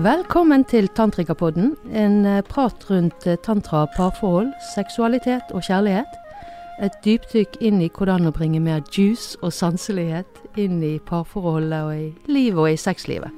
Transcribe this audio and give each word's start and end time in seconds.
Velkommen 0.00 0.62
til 0.64 0.88
Tantrikapodden, 0.88 1.74
en 1.92 2.24
eh, 2.26 2.42
prat 2.42 2.90
rundt 2.90 3.26
eh, 3.26 3.36
tantra, 3.44 3.82
parforhold, 3.96 4.48
seksualitet 4.74 5.52
og 5.52 5.60
kjærlighet. 5.66 6.14
Et 6.80 6.96
dypdykk 7.04 7.58
inn 7.60 7.82
i 7.84 7.90
hvordan 7.92 8.30
å 8.30 8.32
bringe 8.32 8.62
mer 8.64 8.80
juice 8.96 9.36
og 9.44 9.52
sanselighet 9.52 10.40
inn 10.56 10.80
i 10.80 10.94
parforholdet 11.04 11.82
og 11.84 11.92
i 11.92 12.32
livet 12.32 12.62
og 12.62 12.70
i 12.72 12.80
sexlivet. 12.80 13.28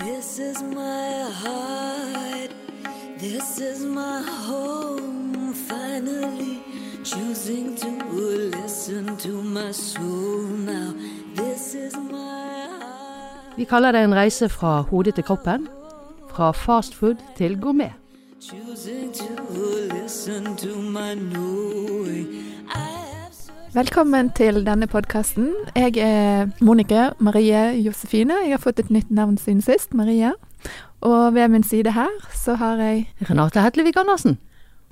This 0.00 0.38
is 0.38 0.64
my 0.72 1.28
heart, 1.42 2.56
this 3.20 3.60
is 3.60 3.84
my 3.84 4.24
home. 4.48 5.52
Finally 5.68 6.62
choosing 7.04 7.76
to 7.76 7.90
listen 8.56 9.16
to 9.18 9.42
my 9.42 9.72
soul 9.72 10.40
now. 10.64 10.94
This 11.36 11.74
is 11.74 11.92
my 11.96 12.64
heart. 12.80 13.58
Vi 13.58 13.64
kaller 13.64 13.92
det 13.92 14.08
en 14.08 14.14
reise 14.14 14.48
fra 14.48 14.80
hodet 14.80 15.14
til 15.14 15.24
kroppen. 15.24 15.68
Fra 16.38 16.52
fastfood 16.54 17.16
til 17.34 17.56
gourmet. 17.58 17.90
Velkommen 23.74 24.30
til 24.30 24.66
denne 24.66 24.86
podkasten. 24.86 25.48
Jeg 25.74 25.96
er 25.98 26.46
Monica 26.60 27.08
Marie 27.18 27.82
Josefine. 27.82 28.38
Jeg 28.44 28.54
har 28.54 28.62
fått 28.62 28.78
et 28.78 28.94
nytt 28.94 29.10
navn 29.10 29.34
siden 29.34 29.66
sist, 29.66 29.90
Maria. 29.94 30.30
Og 31.00 31.34
ved 31.34 31.48
min 31.48 31.66
side 31.66 31.90
her 31.98 32.14
så 32.30 32.54
har 32.54 32.78
jeg 32.86 33.08
Renate 33.30 33.60
Hetlevik 33.66 33.98
Andersen. 33.98 34.38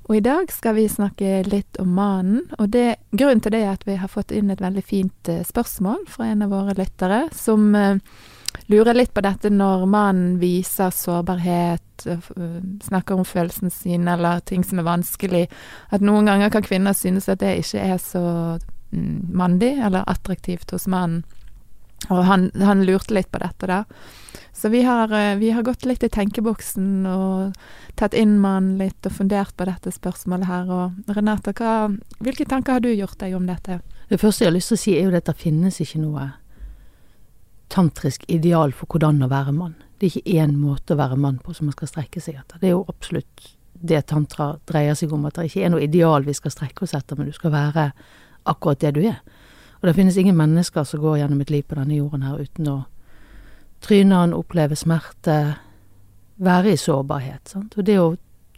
Og 0.03 0.17
i 0.17 0.25
dag 0.27 0.51
skal 0.51 0.75
vi 0.75 0.89
snakke 0.91 1.45
litt 1.47 1.79
om 1.79 1.95
mannen. 1.95 2.41
Og 2.59 2.73
det, 2.75 2.97
grunnen 3.15 3.39
til 3.39 3.55
det 3.55 3.63
er 3.63 3.77
at 3.77 3.87
vi 3.87 3.95
har 3.95 4.11
fått 4.11 4.35
inn 4.35 4.51
et 4.51 4.59
veldig 4.59 4.83
fint 4.83 5.31
eh, 5.31 5.45
spørsmål 5.47 6.09
fra 6.11 6.27
en 6.27 6.43
av 6.43 6.51
våre 6.51 6.75
lyttere, 6.75 7.29
som 7.31 7.71
eh, 7.75 8.03
lurer 8.71 8.97
litt 8.97 9.13
på 9.15 9.23
dette 9.23 9.51
når 9.53 9.85
mannen 9.89 10.37
viser 10.41 10.91
sårbarhet, 10.93 12.05
eh, 12.05 12.29
eh, 12.37 12.59
snakker 12.83 13.15
om 13.15 13.25
følelsene 13.25 13.71
sine 13.71 14.13
eller 14.17 14.39
ting 14.39 14.63
som 14.63 14.79
er 14.79 14.87
vanskelig. 14.87 15.47
At 15.89 16.01
noen 16.01 16.27
ganger 16.27 16.51
kan 16.53 16.65
kvinner 16.65 16.93
synes 16.97 17.29
at 17.29 17.39
det 17.43 17.57
ikke 17.63 17.83
er 17.83 17.97
så 18.01 18.23
mm, 18.91 19.33
mandig 19.33 19.77
eller 19.77 20.07
attraktivt 20.07 20.71
hos 20.71 20.87
mannen. 20.87 21.23
Og 22.13 22.23
han, 22.27 22.51
han 22.61 22.83
lurte 22.85 23.15
litt 23.15 23.31
på 23.33 23.39
dette, 23.41 23.65
da. 23.65 23.83
Så 24.53 24.69
vi 24.69 24.83
har, 24.85 25.11
eh, 25.13 25.35
vi 25.35 25.51
har 25.51 25.63
gått 25.63 25.85
litt 25.85 26.03
i 26.03 26.09
tenkeboksen 26.09 27.05
og 27.09 27.55
tatt 27.95 28.13
inn 28.13 28.39
mannen 28.41 28.77
litt 28.77 29.05
og 29.05 29.13
fundert 29.13 29.55
på 29.57 29.65
dette 29.69 29.93
spørsmålet 29.93 30.49
her. 30.49 30.69
Og 30.69 31.15
Renate, 31.15 31.53
hva, 31.57 31.87
hvilke 32.19 32.45
tanker 32.45 32.77
har 32.77 32.83
du 32.85 32.91
gjort 32.93 33.19
deg 33.21 33.35
om 33.37 33.47
dette? 33.49 33.79
Det 34.09 34.19
første 34.19 34.45
jeg 34.45 34.51
har 34.51 34.55
lyst 34.55 34.71
til 34.73 34.77
å 34.77 34.81
si, 34.81 34.95
er 34.97 35.07
jo 35.07 35.17
at 35.17 35.29
det 35.29 35.37
finnes 35.37 35.81
ikke 35.83 36.01
noe 36.03 36.29
tantrisk 37.73 38.23
ideal 38.31 38.71
for 38.75 38.89
hvordan 38.91 39.23
å 39.25 39.29
være 39.31 39.53
mann. 39.55 39.75
Det 39.97 40.07
er 40.07 40.17
ikke 40.19 40.41
én 40.43 40.57
måte 40.59 40.93
å 40.93 40.99
være 40.99 41.17
mann 41.19 41.39
på 41.43 41.53
som 41.55 41.67
man 41.67 41.75
skal 41.75 41.89
strekke 41.89 42.21
seg 42.21 42.37
etter. 42.39 42.59
Det 42.61 42.69
er 42.69 42.75
jo 42.75 42.85
absolutt 42.87 43.53
det 43.77 44.05
tantra 44.09 44.55
dreier 44.69 44.97
seg 44.97 45.11
om, 45.13 45.25
at 45.27 45.37
det 45.37 45.49
ikke 45.49 45.65
er 45.65 45.73
noe 45.73 45.85
ideal 45.85 46.25
vi 46.25 46.35
skal 46.37 46.53
strekke 46.53 46.85
oss 46.85 46.95
etter, 46.97 47.17
men 47.17 47.29
du 47.29 47.35
skal 47.35 47.53
være 47.53 47.91
akkurat 48.49 48.81
det 48.81 48.93
du 48.97 49.01
er. 49.05 49.19
Og 49.77 49.89
det 49.89 49.95
finnes 49.97 50.17
ingen 50.17 50.37
mennesker 50.37 50.85
som 50.87 51.01
går 51.01 51.19
gjennom 51.21 51.41
et 51.43 51.51
liv 51.53 51.65
på 51.67 51.77
denne 51.77 51.99
jorden 51.99 52.25
her 52.25 52.41
uten 52.41 52.69
å 52.71 52.77
tryne 53.85 54.23
an, 54.23 54.33
oppleve 54.33 54.77
smerte, 54.77 55.37
være 56.41 56.73
i 56.73 56.79
sårbarhet. 56.81 57.53
Sant? 57.53 57.77
Og 57.77 57.85
det 57.85 57.99
å 58.01 58.15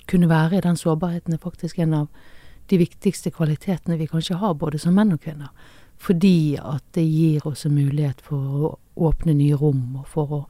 kunne 0.09 0.29
være 0.29 0.57
i 0.57 0.63
den 0.63 0.79
sårbarheten 0.79 1.35
er 1.35 1.43
faktisk 1.43 1.79
en 1.79 1.95
av 2.03 2.07
de 2.69 2.79
viktigste 2.79 3.31
kvalitetene 3.33 3.97
vi 3.99 4.07
kanskje 4.07 4.39
har, 4.39 4.55
både 4.55 4.79
som 4.79 4.95
menn 4.95 5.13
og 5.15 5.21
kvinner. 5.23 5.51
Fordi 5.99 6.55
at 6.55 6.83
det 6.95 7.03
gir 7.03 7.47
oss 7.47 7.65
en 7.67 7.75
mulighet 7.75 8.21
for 8.23 8.39
å 8.39 8.71
åpne 9.09 9.35
nye 9.35 9.57
rom, 9.59 9.99
og 9.99 10.07
for 10.07 10.35
å 10.35 10.41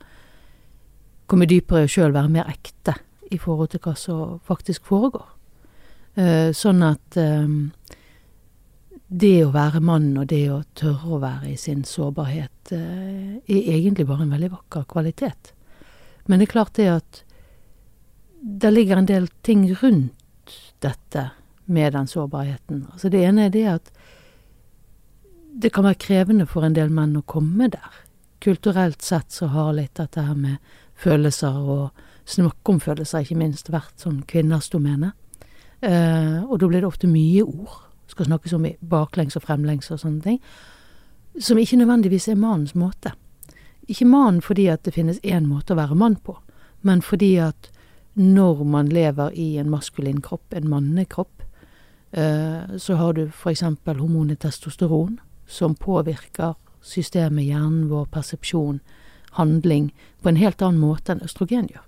komme 1.29 1.49
dypere 1.49 1.89
sjøl, 1.89 2.13
være 2.13 2.33
mer 2.33 2.49
ekte 2.51 2.95
i 3.33 3.37
forhold 3.41 3.73
til 3.73 3.81
hva 3.83 3.95
som 3.97 4.39
faktisk 4.45 4.85
foregår. 4.89 5.25
Eh, 6.19 6.49
sånn 6.57 6.83
at 6.85 7.17
eh, 7.17 7.49
det 9.09 9.35
å 9.45 9.53
være 9.53 9.81
mann, 9.81 10.11
og 10.21 10.29
det 10.29 10.43
å 10.53 10.61
tørre 10.77 11.15
å 11.15 11.21
være 11.21 11.53
i 11.53 11.57
sin 11.57 11.81
sårbarhet, 11.85 12.73
eh, 12.75 13.39
er 13.41 13.73
egentlig 13.73 14.07
bare 14.09 14.25
en 14.25 14.35
veldig 14.35 14.51
vakker 14.53 14.85
kvalitet. 14.89 15.53
Men 16.29 16.39
det 16.39 16.49
er 16.49 16.53
klart 16.53 16.77
det 16.77 16.89
at 16.93 17.23
det 18.39 18.71
ligger 18.73 19.01
en 19.01 19.09
del 19.09 19.27
ting 19.41 19.65
rundt 19.81 20.53
dette 20.81 21.29
med 21.65 21.93
den 21.93 22.07
sårbarheten. 22.07 22.85
Altså 22.93 23.09
det 23.09 23.23
ene 23.25 23.47
er 23.47 23.53
det 23.53 23.65
at 23.69 23.91
det 25.53 25.71
kan 25.73 25.83
være 25.83 25.99
krevende 25.99 26.45
for 26.47 26.65
en 26.65 26.75
del 26.77 26.91
menn 26.93 27.17
å 27.19 27.25
komme 27.27 27.69
der. 27.73 28.03
Kulturelt 28.43 29.01
sett 29.03 29.31
så 29.35 29.49
har 29.51 29.73
litt 29.75 29.97
dette 29.99 30.23
her 30.23 30.37
med 30.37 30.57
følelser 30.99 31.55
og 31.59 32.05
snakke 32.29 32.73
om 32.73 32.79
følelser 32.83 33.25
ikke 33.25 33.39
minst 33.39 33.71
vært 33.73 34.03
sånn 34.03 34.21
kvinners 34.29 34.69
domene. 34.71 35.13
Eh, 35.81 36.43
og 36.43 36.59
da 36.59 36.67
blir 36.67 36.83
det 36.83 36.89
ofte 36.89 37.09
mye 37.09 37.43
ord. 37.43 37.79
Skal 38.09 38.27
snakkes 38.29 38.53
om 38.57 38.67
baklengs 38.91 39.37
og 39.37 39.45
fremlengs 39.45 39.91
og 39.93 40.01
sånne 40.01 40.21
ting. 40.25 40.39
Som 41.39 41.59
ikke 41.61 41.79
nødvendigvis 41.79 42.29
er 42.29 42.39
mannens 42.39 42.75
måte. 42.75 43.13
Ikke 43.89 44.07
mannen 44.07 44.43
fordi 44.45 44.67
at 44.69 44.83
det 44.85 44.93
finnes 44.93 45.21
én 45.23 45.47
måte 45.49 45.73
å 45.73 45.79
være 45.79 45.97
mann 45.97 46.19
på, 46.21 46.35
men 46.85 47.01
fordi 47.01 47.35
at 47.41 47.71
når 48.19 48.63
man 48.67 48.89
lever 48.91 49.33
i 49.33 49.57
en 49.57 49.69
maskulin 49.71 50.19
kropp, 50.21 50.53
en 50.53 50.69
mannekropp, 50.69 51.41
eh, 52.11 52.77
så 52.77 52.95
har 52.99 53.13
du 53.13 53.23
f.eks. 53.27 53.63
hormonet 53.85 54.39
testosteron, 54.43 55.17
som 55.49 55.75
påvirker 55.75 56.55
systemet, 56.85 57.49
hjernen 57.49 57.89
vår, 57.89 58.05
persepsjon, 58.13 58.79
handling, 59.37 59.91
på 60.21 60.29
en 60.29 60.39
helt 60.39 60.61
annen 60.61 60.81
måte 60.81 61.13
enn 61.13 61.23
østrogen 61.25 61.67
gjør. 61.71 61.85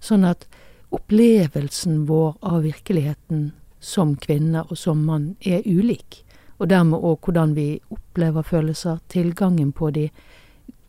Sånn 0.00 0.24
at 0.24 0.46
opplevelsen 0.94 2.04
vår 2.08 2.36
av 2.40 2.62
virkeligheten 2.64 3.50
som 3.80 4.14
kvinne 4.20 4.64
og 4.68 4.78
som 4.78 5.04
mann 5.06 5.34
er 5.40 5.66
ulik. 5.66 6.22
Og 6.60 6.68
dermed 6.68 7.00
òg 7.00 7.24
hvordan 7.24 7.54
vi 7.56 7.80
opplever 7.90 8.44
følelser, 8.44 9.00
tilgangen 9.08 9.72
på 9.72 9.90
de, 9.96 10.08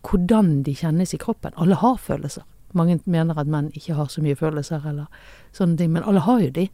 hvordan 0.08 0.62
de 0.66 0.76
kjennes 0.76 1.14
i 1.14 1.20
kroppen. 1.22 1.56
Alle 1.56 1.78
har 1.80 2.00
følelser. 2.02 2.44
Mange 2.74 3.00
mener 3.06 3.40
at 3.40 3.50
menn 3.52 3.72
ikke 3.76 3.96
har 3.96 4.10
så 4.12 4.24
mye 4.24 4.38
følelser 4.40 4.84
eller 4.88 5.08
sånne 5.56 5.78
ting, 5.80 5.92
men 5.94 6.04
alle 6.08 6.24
har 6.28 6.44
jo 6.44 6.52
de. 6.56 6.68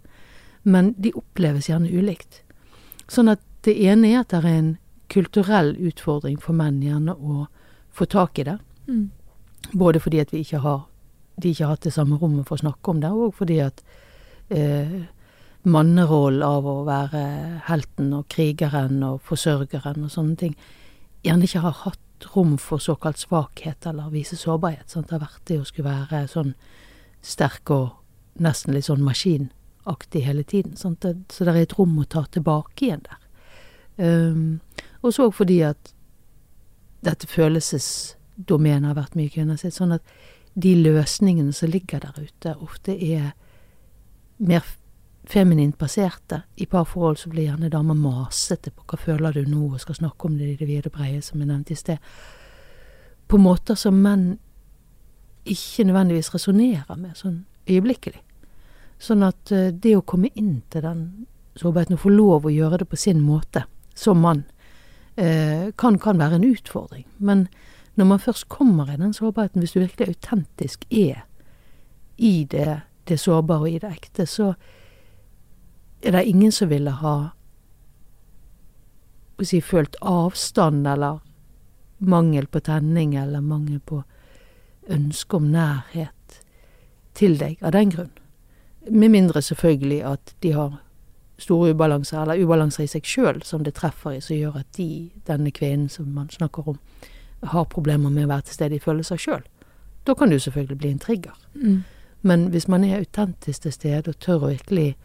Men 0.64 0.94
de 0.98 1.14
oppleves 1.18 1.70
gjerne 1.70 1.92
ulikt. 1.94 2.42
Sånn 3.08 3.30
at 3.32 3.42
det 3.66 3.78
ene 3.78 4.12
er 4.12 4.22
at 4.24 4.34
det 4.34 4.42
er 4.44 4.52
en 4.52 4.74
kulturell 5.12 5.76
utfordring 5.90 6.40
for 6.42 6.58
menn 6.58 6.82
gjerne 6.84 7.16
å 7.16 7.48
få 7.94 8.06
tak 8.06 8.40
i 8.40 8.48
det. 8.48 8.58
Mm. 8.88 9.10
Både 9.74 10.00
fordi 10.00 10.22
at 10.24 10.34
vi 10.34 10.44
ikke 10.46 10.62
har, 10.64 10.82
de 11.42 11.52
ikke 11.52 11.66
har 11.66 11.76
hatt 11.76 11.88
det 11.88 11.94
samme 11.96 12.20
rommet 12.22 12.48
for 12.48 12.58
å 12.58 12.64
snakke 12.66 12.94
om 12.94 13.04
det, 13.04 13.12
og 13.12 13.36
fordi 13.38 13.60
at 13.64 13.84
eh, 14.54 15.00
mannerollen 15.68 16.44
av 16.46 16.68
å 16.68 16.82
være 16.88 17.24
helten 17.68 18.14
og 18.16 18.28
krigeren 18.32 19.02
og 19.04 19.22
forsørgeren 19.28 20.06
og 20.08 20.14
sånne 20.14 20.38
ting, 20.40 20.58
gjerne 21.26 21.48
ikke 21.48 21.64
har 21.66 21.82
hatt 21.84 22.30
rom 22.34 22.56
for 22.62 22.82
såkalt 22.82 23.20
svakhet 23.22 23.86
eller 23.90 24.10
vise 24.14 24.38
sårbarhet. 24.40 24.90
Sant? 24.90 25.10
Det 25.10 25.18
har 25.18 25.26
vært 25.26 25.46
det 25.50 25.60
å 25.62 25.68
skulle 25.68 25.92
være 25.92 26.26
sånn 26.32 26.54
sterk 27.26 27.72
og 27.74 28.42
nesten 28.42 28.74
litt 28.74 28.88
sånn 28.88 29.04
maskinaktig 29.06 30.24
hele 30.26 30.46
tiden. 30.48 30.78
Sant? 30.80 31.06
Så 31.06 31.46
det 31.46 31.54
er 31.54 31.66
et 31.66 31.78
rom 31.78 31.98
å 32.00 32.08
ta 32.10 32.26
tilbake 32.32 32.88
igjen 32.88 33.06
der. 33.06 33.24
Um, 33.98 34.60
og 35.08 35.16
så 35.16 35.30
fordi 35.34 35.62
at 35.66 35.94
dette 37.06 37.30
følelsesdomenet 37.30 38.90
har 38.90 38.98
vært 38.98 39.16
mye 39.18 39.32
kvinner 39.32 39.60
sitt, 39.60 39.76
sånn 39.78 39.96
at 39.96 40.18
de 40.58 40.74
løsningene 40.80 41.54
som 41.54 41.70
ligger 41.70 42.02
der 42.02 42.18
ute, 42.18 42.56
ofte 42.58 42.96
er 42.96 43.32
mer 44.38 44.66
feminint 45.28 45.78
baserte. 45.78 46.42
I 46.56 46.66
parforhold 46.66 47.20
så 47.22 47.30
blir 47.30 47.50
gjerne 47.50 47.70
damer 47.70 47.98
masete 48.00 48.72
på 48.72 48.86
hva 48.88 49.00
føler 49.02 49.36
du 49.36 49.46
nå, 49.46 49.74
og 49.74 49.84
skal 49.84 50.00
snakke 50.00 50.30
om 50.30 50.38
det 50.40 50.54
i 50.54 50.58
det 50.60 50.70
vide 50.70 50.92
breie, 50.94 51.22
som 51.22 51.42
jeg 51.42 51.50
nevnte 51.50 51.76
i 51.76 51.80
sted. 51.80 52.12
På 53.28 53.38
måter 53.42 53.78
som 53.78 54.00
menn 54.02 54.38
ikke 55.48 55.86
nødvendigvis 55.88 56.34
resonnerer 56.34 57.00
med 57.00 57.16
sånn 57.20 57.42
øyeblikkelig. 57.68 58.22
Sånn 59.00 59.24
at 59.28 59.52
eh, 59.54 59.70
det 59.72 59.94
å 59.98 60.06
komme 60.08 60.32
inn 60.36 60.62
til 60.72 60.84
den 60.84 61.02
sårbarheten 61.60 61.98
og 61.98 62.04
få 62.04 62.14
lov 62.14 62.48
å 62.48 62.54
gjøre 62.54 62.82
det 62.82 62.90
på 62.90 63.00
sin 63.00 63.22
måte, 63.24 63.66
som 63.98 64.20
mann, 64.22 64.44
kan, 65.18 65.96
kan 66.00 66.20
være 66.20 66.38
en 66.38 66.44
utfordring. 66.46 67.06
Men 67.18 67.48
når 67.98 68.06
man 68.06 68.20
først 68.20 68.50
kommer 68.50 68.92
i 68.94 68.98
den 68.98 69.14
sårbarheten, 69.14 69.62
hvis 69.62 69.72
du 69.72 69.80
virkelig 69.80 70.08
autentisk 70.08 70.86
er 70.92 71.24
i 72.18 72.44
det, 72.52 72.82
det 73.08 73.20
sårbare 73.20 73.60
og 73.60 73.70
i 73.72 73.80
det 73.80 73.90
ekte, 73.92 74.26
så 74.26 74.54
er 76.04 76.12
det 76.12 76.28
ingen 76.30 76.52
som 76.52 76.70
ville 76.70 76.92
ha 76.92 77.16
si, 79.42 79.62
følt 79.62 79.98
avstand 80.02 80.88
eller 80.88 81.20
mangel 81.98 82.48
på 82.48 82.60
tenning 82.60 83.16
eller 83.16 83.42
mangel 83.42 83.80
på 83.80 84.04
ønske 84.90 85.38
om 85.38 85.50
nærhet 85.52 86.42
til 87.18 87.38
deg 87.40 87.58
av 87.66 87.74
den 87.76 87.92
grunn. 87.94 88.14
Med 88.90 89.12
mindre 89.12 89.42
selvfølgelig 89.42 90.04
at 90.06 90.36
de 90.44 90.54
har 90.54 90.78
store 91.38 91.72
ubalanser, 91.74 92.22
eller 92.22 92.44
ubalanser 92.44 92.84
i 92.84 92.90
seg 92.92 93.06
sjøl 93.06 93.44
som 93.46 93.64
det 93.64 93.76
treffer 93.78 94.18
i, 94.18 94.22
som 94.22 94.38
gjør 94.38 94.62
at 94.62 94.72
de, 94.78 95.10
denne 95.28 95.52
kvinnen 95.52 95.90
som 95.90 96.10
man 96.14 96.30
snakker 96.34 96.74
om, 96.74 96.80
har 97.44 97.70
problemer 97.70 98.10
med 98.10 98.26
å 98.26 98.32
være 98.32 98.48
til 98.48 98.58
stede 98.58 98.78
i 98.78 98.82
følelser 98.82 99.22
sjøl. 99.22 99.44
Da 100.08 100.16
kan 100.16 100.30
det 100.30 100.40
jo 100.40 100.48
selvfølgelig 100.48 100.78
bli 100.78 100.92
en 100.92 101.00
trigger. 101.04 101.36
Mm. 101.54 101.84
Men 102.22 102.48
hvis 102.54 102.68
man 102.68 102.84
er 102.84 102.98
autentisk 102.98 103.62
til 103.62 103.74
stede 103.74 104.10
og 104.10 104.20
tør 104.20 104.48
å 104.48 104.54
virkelig 104.54 104.96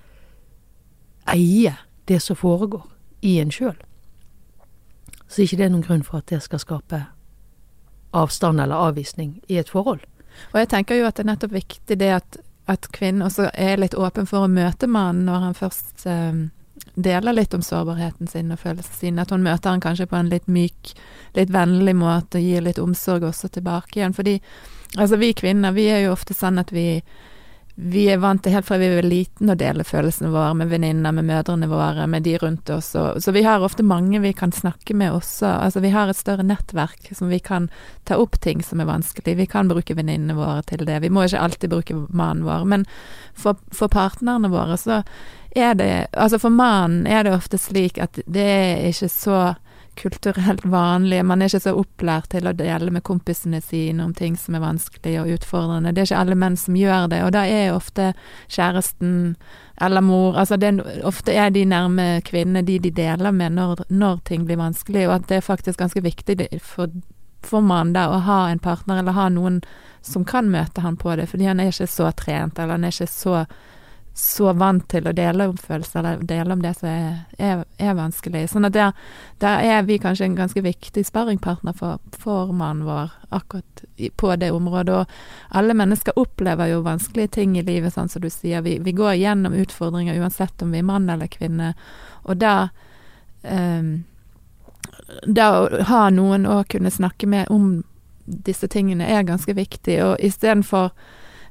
eie 1.28 1.74
det 2.08 2.22
som 2.22 2.36
foregår 2.36 2.86
i 3.22 3.38
en 3.42 3.52
sjøl, 3.52 3.76
så 5.28 5.40
er 5.40 5.48
ikke 5.48 5.60
det 5.60 5.68
noen 5.72 5.84
grunn 5.84 6.06
for 6.06 6.20
at 6.20 6.30
det 6.32 6.42
skal 6.44 6.60
skape 6.62 7.04
avstand 8.12 8.60
eller 8.60 8.88
avvisning 8.88 9.36
i 9.48 9.58
et 9.60 9.70
forhold. 9.72 10.00
Og 10.52 10.58
jeg 10.60 10.68
tenker 10.72 10.98
jo 10.98 11.06
at 11.08 11.16
det 11.16 11.24
er 11.24 11.30
nettopp 11.32 11.54
viktig 11.56 11.98
det 12.00 12.10
at, 12.12 12.40
at 12.70 12.88
kvinnen 12.94 13.26
også 13.26 13.50
er 13.54 13.80
litt 13.80 13.94
åpen 13.98 14.28
for 14.28 14.46
å 14.46 14.50
møte 14.50 14.86
mannen 14.86 15.26
når 15.26 15.46
han 15.46 15.56
først 15.58 16.04
eh, 16.06 16.44
deler 16.94 17.36
litt 17.36 17.54
om 17.54 17.62
sårbarheten 17.64 18.30
sin 18.30 18.52
og 18.52 18.60
følelsene 18.62 18.98
sine. 18.98 19.24
At 19.24 19.32
hun 19.34 19.44
møter 19.44 19.72
han 19.72 19.82
kanskje 19.82 20.08
på 20.10 20.18
en 20.18 20.30
litt 20.32 20.46
myk, 20.50 20.94
litt 21.38 21.52
vennlig 21.52 21.96
måte 21.98 22.40
og 22.40 22.46
gir 22.46 22.64
litt 22.64 22.80
omsorg 22.82 23.26
også 23.28 23.50
tilbake 23.52 23.98
igjen. 23.98 24.16
Fordi 24.16 24.38
altså 24.96 25.18
vi 25.20 25.32
kvinner, 25.36 25.74
vi 25.76 25.88
er 25.90 26.06
jo 26.06 26.14
ofte 26.14 26.36
sånn 26.36 26.60
at 26.62 26.72
vi 26.74 27.02
vi 27.74 28.04
er 28.12 28.20
vant 28.20 28.42
til 28.44 28.52
helt 28.52 28.66
fra 28.68 28.76
vi 28.76 28.90
var 28.92 29.06
liten 29.06 29.48
å 29.48 29.56
dele 29.56 29.84
følelsene 29.86 30.28
våre 30.32 30.52
med 30.60 30.68
venninner, 30.68 31.14
med 31.16 31.24
mødrene 31.24 31.68
våre, 31.70 32.04
med 32.10 32.26
de 32.26 32.34
rundt 32.38 32.68
oss. 32.70 32.90
Og, 33.00 33.22
så 33.24 33.32
vi 33.32 33.44
har 33.46 33.64
ofte 33.64 33.86
mange 33.86 34.20
vi 34.20 34.34
kan 34.36 34.52
snakke 34.52 34.94
med 34.98 35.14
også. 35.16 35.48
Altså 35.48 35.80
vi 35.80 35.92
har 35.94 36.12
et 36.12 36.18
større 36.18 36.44
nettverk 36.44 37.08
som 37.16 37.32
vi 37.32 37.40
kan 37.40 37.70
ta 38.04 38.18
opp 38.20 38.36
ting 38.44 38.60
som 38.62 38.82
er 38.82 38.90
vanskelig. 38.90 39.38
Vi 39.40 39.48
kan 39.48 39.72
bruke 39.72 39.96
venninnene 39.96 40.36
våre 40.36 40.60
til 40.68 40.84
det. 40.84 41.00
Vi 41.00 41.10
må 41.12 41.24
ikke 41.24 41.40
alltid 41.40 41.72
bruke 41.72 41.96
mannen 42.10 42.44
vår. 42.44 42.68
Men 42.68 42.84
for, 43.32 43.56
for 43.72 43.92
partnerne 43.92 44.52
våre 44.52 44.76
så 44.76 45.00
er 45.52 45.74
det 45.76 45.90
Altså 46.16 46.38
for 46.40 46.52
mannen 46.52 47.04
er 47.06 47.24
det 47.24 47.34
ofte 47.36 47.58
slik 47.60 47.98
at 48.00 48.20
det 48.24 48.44
er 48.44 48.86
ikke 48.88 49.08
så 49.12 49.40
kulturelt 50.02 50.64
vanlig. 50.64 51.22
Man 51.24 51.42
er 51.42 51.50
ikke 51.50 51.62
så 51.62 51.74
opplært 51.78 52.30
til 52.34 52.48
å 52.48 52.54
dele 52.56 52.90
med 52.94 53.04
kompisene 53.06 53.60
sine 53.62 54.04
om 54.04 54.14
ting 54.16 54.36
som 54.40 54.56
er 54.58 54.64
vanskelig 54.64 55.14
og 55.22 55.30
utfordrende. 55.36 55.92
Det 55.94 56.02
er 56.02 56.10
ikke 56.10 56.22
alle 56.24 56.38
menn 56.42 56.58
som 56.58 56.78
gjør 56.78 57.08
det, 57.12 57.20
og 57.26 57.32
da 57.36 57.44
er 57.46 57.76
ofte 57.76 58.12
kjæresten 58.50 59.36
eller 59.82 60.04
mor 60.04 60.36
Altså 60.38 60.56
det, 60.60 60.74
ofte 61.04 61.32
er 61.32 61.50
de 61.50 61.64
nærme 61.66 62.20
kvinnene 62.26 62.62
de 62.66 62.78
de 62.78 62.90
deler 62.90 63.32
med 63.32 63.56
når, 63.56 63.84
når, 63.88 64.20
ting 64.28 64.44
blir 64.46 64.60
vanskelig, 64.60 65.08
og 65.08 65.14
at 65.14 65.28
det 65.28 65.40
er 65.40 65.46
faktisk 65.46 65.78
ganske 65.78 66.02
viktig 66.02 66.36
for, 66.60 66.92
for 67.42 67.64
mannen 67.64 67.94
da 67.96 68.08
å 68.10 68.20
ha 68.26 68.40
en 68.50 68.62
partner 68.62 69.00
eller 69.00 69.16
ha 69.16 69.28
noen 69.32 69.62
som 70.02 70.26
kan 70.28 70.50
møte 70.50 70.82
han 70.82 70.96
på 70.96 71.16
det, 71.16 71.28
fordi 71.30 71.48
han 71.48 71.60
er 71.60 71.72
ikke 71.72 71.90
så 71.90 72.10
trent, 72.18 72.58
eller 72.58 72.76
han 72.76 72.84
er 72.84 72.94
ikke 72.94 73.10
så 73.10 73.44
så 74.14 74.52
vant 74.52 74.84
til 74.92 75.06
å 75.08 75.14
dele 75.16 75.46
om 75.48 75.56
følelser, 75.56 76.04
eller 76.04 76.24
dele 76.28 76.52
om 76.52 76.62
det 76.62 76.74
som 76.76 76.88
er, 76.90 77.22
er, 77.40 77.62
er 77.80 77.94
vanskelig. 77.96 78.44
Sånn 78.52 78.68
at 78.68 78.74
der, 78.76 78.90
der, 79.40 79.62
er 79.64 79.86
vi 79.88 79.96
kanskje 80.02 80.26
en 80.28 80.36
ganske 80.36 80.60
viktig 80.64 81.04
sparringpartner 81.08 81.72
for, 81.76 81.96
for 82.20 82.52
mannen 82.52 82.84
vår 82.84 83.14
akkurat 83.32 83.84
på 84.20 84.34
det 84.36 84.50
området. 84.52 84.98
Og 85.00 85.56
alle 85.56 85.76
mennesker 85.78 86.18
opplever 86.20 86.74
jo 86.74 86.82
vanskelige 86.84 87.32
ting 87.38 87.56
i 87.56 87.64
livet, 87.64 87.94
sånn 87.94 88.12
som 88.12 88.24
du 88.24 88.28
sier. 88.28 88.60
Vi, 88.66 88.76
vi 88.84 88.92
går 88.96 89.16
gjennom 89.22 89.56
utfordringer 89.64 90.20
uansett 90.20 90.62
om 90.62 90.76
vi 90.76 90.82
er 90.82 90.90
mann 90.92 91.08
eller 91.08 91.32
kvinne. 91.32 91.72
Og 92.28 92.36
da 92.42 92.68
um, 93.42 94.04
Det 95.24 95.44
å 95.48 95.82
ha 95.88 96.04
noen 96.10 96.44
å 96.46 96.62
kunne 96.68 96.92
snakke 96.92 97.26
med 97.26 97.48
om 97.50 97.82
disse 98.24 98.68
tingene 98.68 99.08
er 99.08 99.24
ganske 99.26 99.52
viktig, 99.56 99.98
og 100.04 100.20
istedenfor 100.20 100.92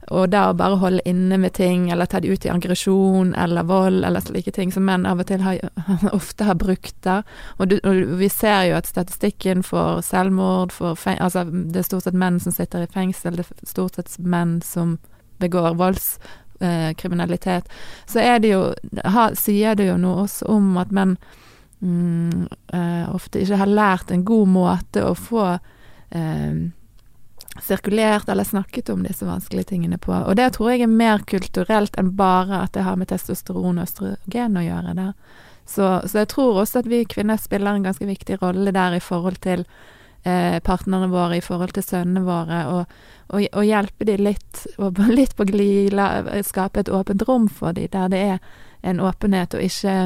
og 0.10 0.32
da 0.34 0.48
å 0.50 0.56
bare 0.58 0.80
holde 0.82 1.04
inne 1.06 1.38
med 1.38 1.54
ting, 1.54 1.90
eller 1.92 2.10
ta 2.10 2.20
det 2.20 2.32
ut 2.34 2.46
i 2.46 2.50
aggresjon 2.52 3.36
eller 3.38 3.68
vold 3.70 4.06
eller 4.06 4.24
slike 4.24 4.52
ting 4.56 4.72
som 4.74 4.86
menn 4.88 5.06
av 5.06 5.22
og 5.22 5.30
til 5.30 5.44
har, 5.46 5.60
ofte 6.18 6.48
har 6.48 6.58
brukt 6.60 6.96
det. 7.06 7.22
Og, 7.60 7.68
du, 7.70 7.78
og, 7.86 8.02
vi 8.20 8.30
ser 8.32 8.72
jo 8.72 8.80
at 8.80 8.90
statistikken 8.90 9.64
for 9.64 10.02
selvmord 10.06 10.74
for 10.74 10.98
Altså, 11.12 11.44
det 11.46 11.82
er 11.82 11.86
stort 11.88 12.08
sett 12.08 12.18
menn 12.18 12.40
som 12.42 12.54
sitter 12.56 12.86
i 12.86 12.92
fengsel, 12.92 13.38
det 13.38 13.46
er 13.46 13.70
stort 13.70 14.00
sett 14.00 14.18
menn 14.20 14.60
som 14.66 14.98
begår 15.42 15.78
voldskriminalitet. 15.78 17.70
Eh, 17.70 18.06
så 18.10 18.20
er 18.26 18.42
det 18.42 18.54
jo 18.54 18.66
ha, 19.06 19.30
Sier 19.38 19.78
det 19.78 19.90
jo 19.90 19.98
noe 20.02 20.26
også 20.26 20.50
om 20.54 20.76
at 20.82 20.94
menn 20.94 21.16
mm, 21.80 22.48
eh, 22.74 23.06
ofte 23.14 23.42
ikke 23.42 23.62
har 23.62 23.70
lært 23.72 24.12
en 24.12 24.26
god 24.26 24.54
måte 24.54 25.06
å 25.06 25.16
få 25.18 25.48
eh, 25.54 26.62
sirkulert 27.60 28.30
eller 28.30 28.44
snakket 28.44 28.90
om 28.90 29.04
disse 29.04 29.26
vanskelige 29.26 29.74
tingene 29.74 29.98
på. 29.98 30.14
Og 30.14 30.36
det 30.40 30.54
tror 30.56 30.72
jeg 30.72 30.86
er 30.86 30.92
mer 30.92 31.24
kulturelt 31.28 31.98
enn 32.00 32.14
bare 32.16 32.64
at 32.66 32.74
det 32.78 32.86
har 32.88 33.00
med 33.00 33.12
testosteron 33.12 33.82
og 33.82 33.88
østrogen 33.88 34.58
å 34.58 34.66
gjøre. 34.66 34.96
Der. 34.98 35.14
Så, 35.66 35.88
så 36.08 36.24
jeg 36.24 36.30
tror 36.32 36.62
også 36.62 36.82
at 36.82 36.92
vi 36.92 37.04
kvinner 37.06 37.40
spiller 37.42 37.76
en 37.76 37.88
ganske 37.88 38.08
viktig 38.08 38.40
rolle 38.42 38.74
der 38.76 38.96
i 38.98 39.04
forhold 39.04 39.42
til 39.44 39.66
eh, 40.24 40.60
partnerne 40.64 41.12
våre, 41.12 41.38
i 41.38 41.46
forhold 41.46 41.76
til 41.76 41.86
sønnene 41.86 42.24
våre, 42.26 42.64
og, 42.72 42.98
og, 43.30 43.46
og 43.52 43.68
hjelpe 43.68 44.08
de 44.08 44.18
litt, 44.20 44.66
og 44.78 45.00
litt 45.20 45.36
på 45.36 45.48
glid, 45.52 46.00
skape 46.48 46.86
et 46.86 46.92
åpent 46.92 47.28
rom 47.28 47.50
for 47.52 47.76
de, 47.78 47.88
der 47.92 48.12
det 48.12 48.24
er 48.36 48.40
en 48.82 49.04
åpenhet, 49.04 49.54
og 49.54 49.68
ikke 49.68 49.98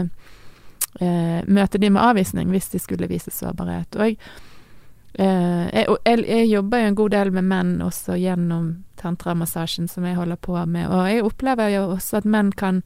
eh, 0.99 1.39
møte 1.47 1.79
de 1.79 1.89
med 1.93 2.03
avvisning 2.03 2.51
hvis 2.51 2.73
de 2.73 2.81
skulle 2.81 3.09
vise 3.11 3.31
sårbarhet. 3.31 3.95
Og 3.95 4.11
jeg 4.11 4.19
jeg, 5.19 5.85
jeg, 6.05 6.23
jeg, 6.27 6.47
jobber 6.49 6.81
jo 6.81 6.87
en 6.89 6.97
god 6.99 7.13
del 7.13 7.31
med 7.35 7.47
menn 7.47 7.75
også 7.83 8.17
gjennom 8.19 8.71
tantramassasjen 8.99 9.87
som 9.91 10.07
jeg 10.07 10.17
holder 10.17 10.39
på 10.41 10.57
med, 10.65 10.89
og 10.89 11.05
jeg 11.07 11.23
opplever 11.23 11.71
jo 11.71 11.85
også 11.93 12.19
at 12.19 12.27
menn 12.27 12.51
kan 12.55 12.81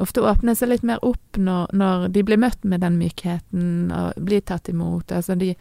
ofte 0.00 0.22
åpne 0.24 0.54
seg 0.56 0.70
litt 0.70 0.86
mer 0.86 1.02
opp 1.06 1.38
når, 1.38 1.70
når 1.76 2.08
de 2.14 2.24
blir 2.26 2.40
møtt 2.40 2.62
med 2.64 2.82
den 2.84 2.98
mykheten 3.00 3.90
og 3.94 4.18
blir 4.22 4.42
tatt 4.46 4.70
imot. 4.70 5.12
Altså 5.12 5.36
de 5.38 5.52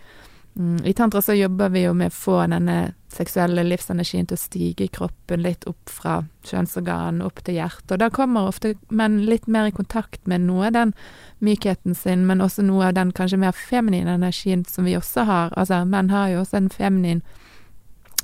Mm, 0.59 0.85
I 0.85 0.93
tantra 0.93 1.21
så 1.21 1.33
jobber 1.33 1.69
vi 1.69 1.85
jo 1.85 1.93
med 1.95 2.11
å 2.11 2.15
få 2.15 2.41
denne 2.51 2.91
seksuelle 3.07 3.63
livsenergien 3.63 4.25
til 4.27 4.35
å 4.35 4.41
stige 4.41 4.83
i 4.83 4.91
kroppen 4.91 5.39
litt 5.45 5.63
opp 5.71 5.87
fra 5.87 6.17
kjønnsorgan 6.49 7.21
opp 7.23 7.39
til 7.47 7.61
hjertet. 7.61 7.93
Og 7.95 8.01
da 8.01 8.09
kommer 8.11 8.49
ofte 8.49 8.73
menn 8.91 9.21
litt 9.29 9.47
mer 9.47 9.69
i 9.69 9.75
kontakt 9.75 10.27
med 10.27 10.43
noe 10.49 10.67
av 10.67 10.75
den 10.75 10.91
mykheten 11.39 11.95
sin, 11.95 12.27
men 12.27 12.43
også 12.43 12.65
noe 12.67 12.89
av 12.89 12.97
den 12.99 13.15
kanskje 13.15 13.39
mer 13.39 13.55
feminine 13.55 14.17
energien 14.19 14.65
som 14.67 14.89
vi 14.89 14.97
også 14.99 15.23
har. 15.31 15.55
Altså, 15.55 15.85
menn 15.87 16.11
har 16.11 16.27
jo 16.33 16.43
også 16.43 16.59
en 16.59 16.69
feminin 16.75 17.23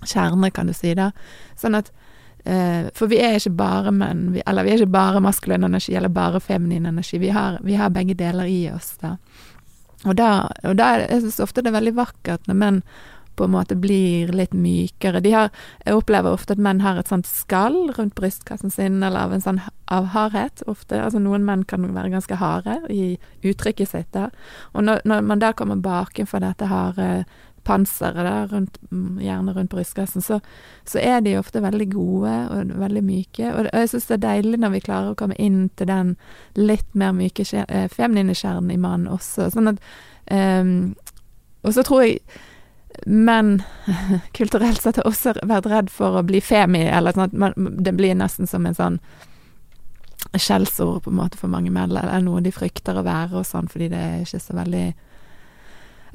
kjerne, 0.03 0.51
kan 0.51 0.67
du 0.67 0.75
si, 0.75 0.91
da. 0.91 1.13
Sånn 1.55 1.79
at 1.79 1.93
eh, 2.43 2.91
For 2.99 3.07
vi 3.07 3.23
er 3.23 3.39
ikke 3.39 3.55
bare 3.63 3.95
menn, 3.95 4.27
eller 4.43 4.67
vi 4.67 4.75
er 4.75 4.83
ikke 4.83 4.97
bare 4.99 5.23
maskulin 5.23 5.63
energi 5.63 5.95
eller 5.95 6.11
bare 6.11 6.43
feminin 6.43 6.91
energi. 6.91 7.23
Vi 7.23 7.31
har, 7.31 7.61
vi 7.63 7.79
har 7.79 7.95
begge 7.95 8.19
deler 8.19 8.51
i 8.51 8.65
oss, 8.75 8.97
da. 8.99 9.15
Og 10.03 10.15
da, 10.19 10.47
og 10.67 10.75
da 10.77 10.91
jeg 11.05 11.23
synes 11.23 11.43
ofte 11.47 11.63
det 11.63 11.71
er 11.71 11.79
veldig 11.79 11.95
vakkert 11.97 12.49
når 12.49 12.59
menn 12.59 12.81
på 13.35 13.43
en 13.43 13.51
måte 13.51 13.75
blir 13.75 14.31
litt 14.35 14.53
mykere. 14.55 15.21
Har, 15.33 15.49
jeg 15.85 15.97
opplever 15.97 16.35
ofte 16.35 16.55
at 16.55 16.61
menn 16.61 16.81
har 16.85 16.99
et 16.99 17.09
sånt 17.11 17.27
skall 17.27 17.91
rundt 17.97 18.15
brystkassen 18.15 18.71
sin, 18.71 19.01
eller 19.03 19.27
av 19.27 19.35
en 19.35 19.43
sånn 19.43 19.59
av 19.91 20.09
hardhet 20.15 20.63
ofte. 20.71 21.01
Altså 21.01 21.19
noen 21.19 21.45
menn 21.47 21.65
kan 21.67 21.83
være 21.95 22.13
ganske 22.13 22.39
harde 22.39 22.79
i 22.89 23.15
uttrykket 23.45 23.91
sitt 23.91 24.11
Da. 24.15 24.29
Og 24.73 24.85
når, 24.87 25.03
når 25.03 25.25
man 25.27 25.41
da 25.43 25.51
kommer 25.51 25.81
bakenfor 25.83 26.43
dette 26.43 26.69
harde 26.71 27.25
panseret 27.65 28.25
der, 28.27 28.47
rundt, 28.51 28.77
mm, 28.91 29.19
gjerne 29.25 29.53
rundt 29.55 29.73
brystkassen, 29.73 30.21
så, 30.21 30.39
så, 30.85 30.99
er 31.01 31.21
de 31.25 31.37
ofte 31.39 31.63
veldig 31.63 31.87
gode 31.93 32.33
og 32.53 32.73
veldig 32.81 33.03
myke. 33.05 33.51
Og, 33.51 33.69
jeg 33.71 33.91
syns 33.91 34.09
det 34.09 34.17
er 34.19 34.25
deilig 34.27 34.61
når 34.61 34.75
vi 34.75 34.83
klarer 34.85 35.13
å 35.13 35.19
komme 35.19 35.37
inn 35.41 35.67
til 35.75 35.89
den 35.89 36.15
litt 36.59 36.87
mer 36.93 37.15
myke, 37.17 37.45
eh, 37.65 37.87
feminine 37.91 38.37
kjernen 38.37 38.73
i 38.75 38.81
mannen 38.81 39.11
også. 39.11 39.49
Sånn 39.53 39.73
at 39.73 39.81
um, 40.31 40.93
Og 41.65 41.73
så 41.73 41.83
tror 41.85 42.05
jeg 42.05 42.19
menn 43.05 43.57
kulturelt 44.37 44.81
sett 44.81 45.01
har 45.01 45.07
også 45.09 45.35
vært 45.43 45.67
redd 45.67 45.89
for 45.91 46.19
å 46.19 46.25
bli 46.25 46.41
femi, 46.41 46.85
eller 46.87 47.15
sånn 47.15 47.27
at 47.27 47.33
man, 47.33 47.71
det 47.83 47.95
blir 47.97 48.15
nesten 48.15 48.47
som 48.47 48.65
en 48.65 48.77
sånn 48.77 48.99
skjellsord 50.35 51.03
på 51.03 51.11
en 51.11 51.19
måte 51.19 51.39
for 51.39 51.51
mange 51.51 51.71
menn, 51.73 51.91
eller 51.91 52.23
noe 52.23 52.43
de 52.43 52.53
frykter 52.55 52.97
å 52.97 53.05
være 53.05 53.41
og 53.41 53.47
sånn, 53.47 53.67
fordi 53.71 53.89
det 53.91 53.99
er 54.01 54.23
ikke 54.23 54.41
så 54.41 54.55
veldig 54.57 54.85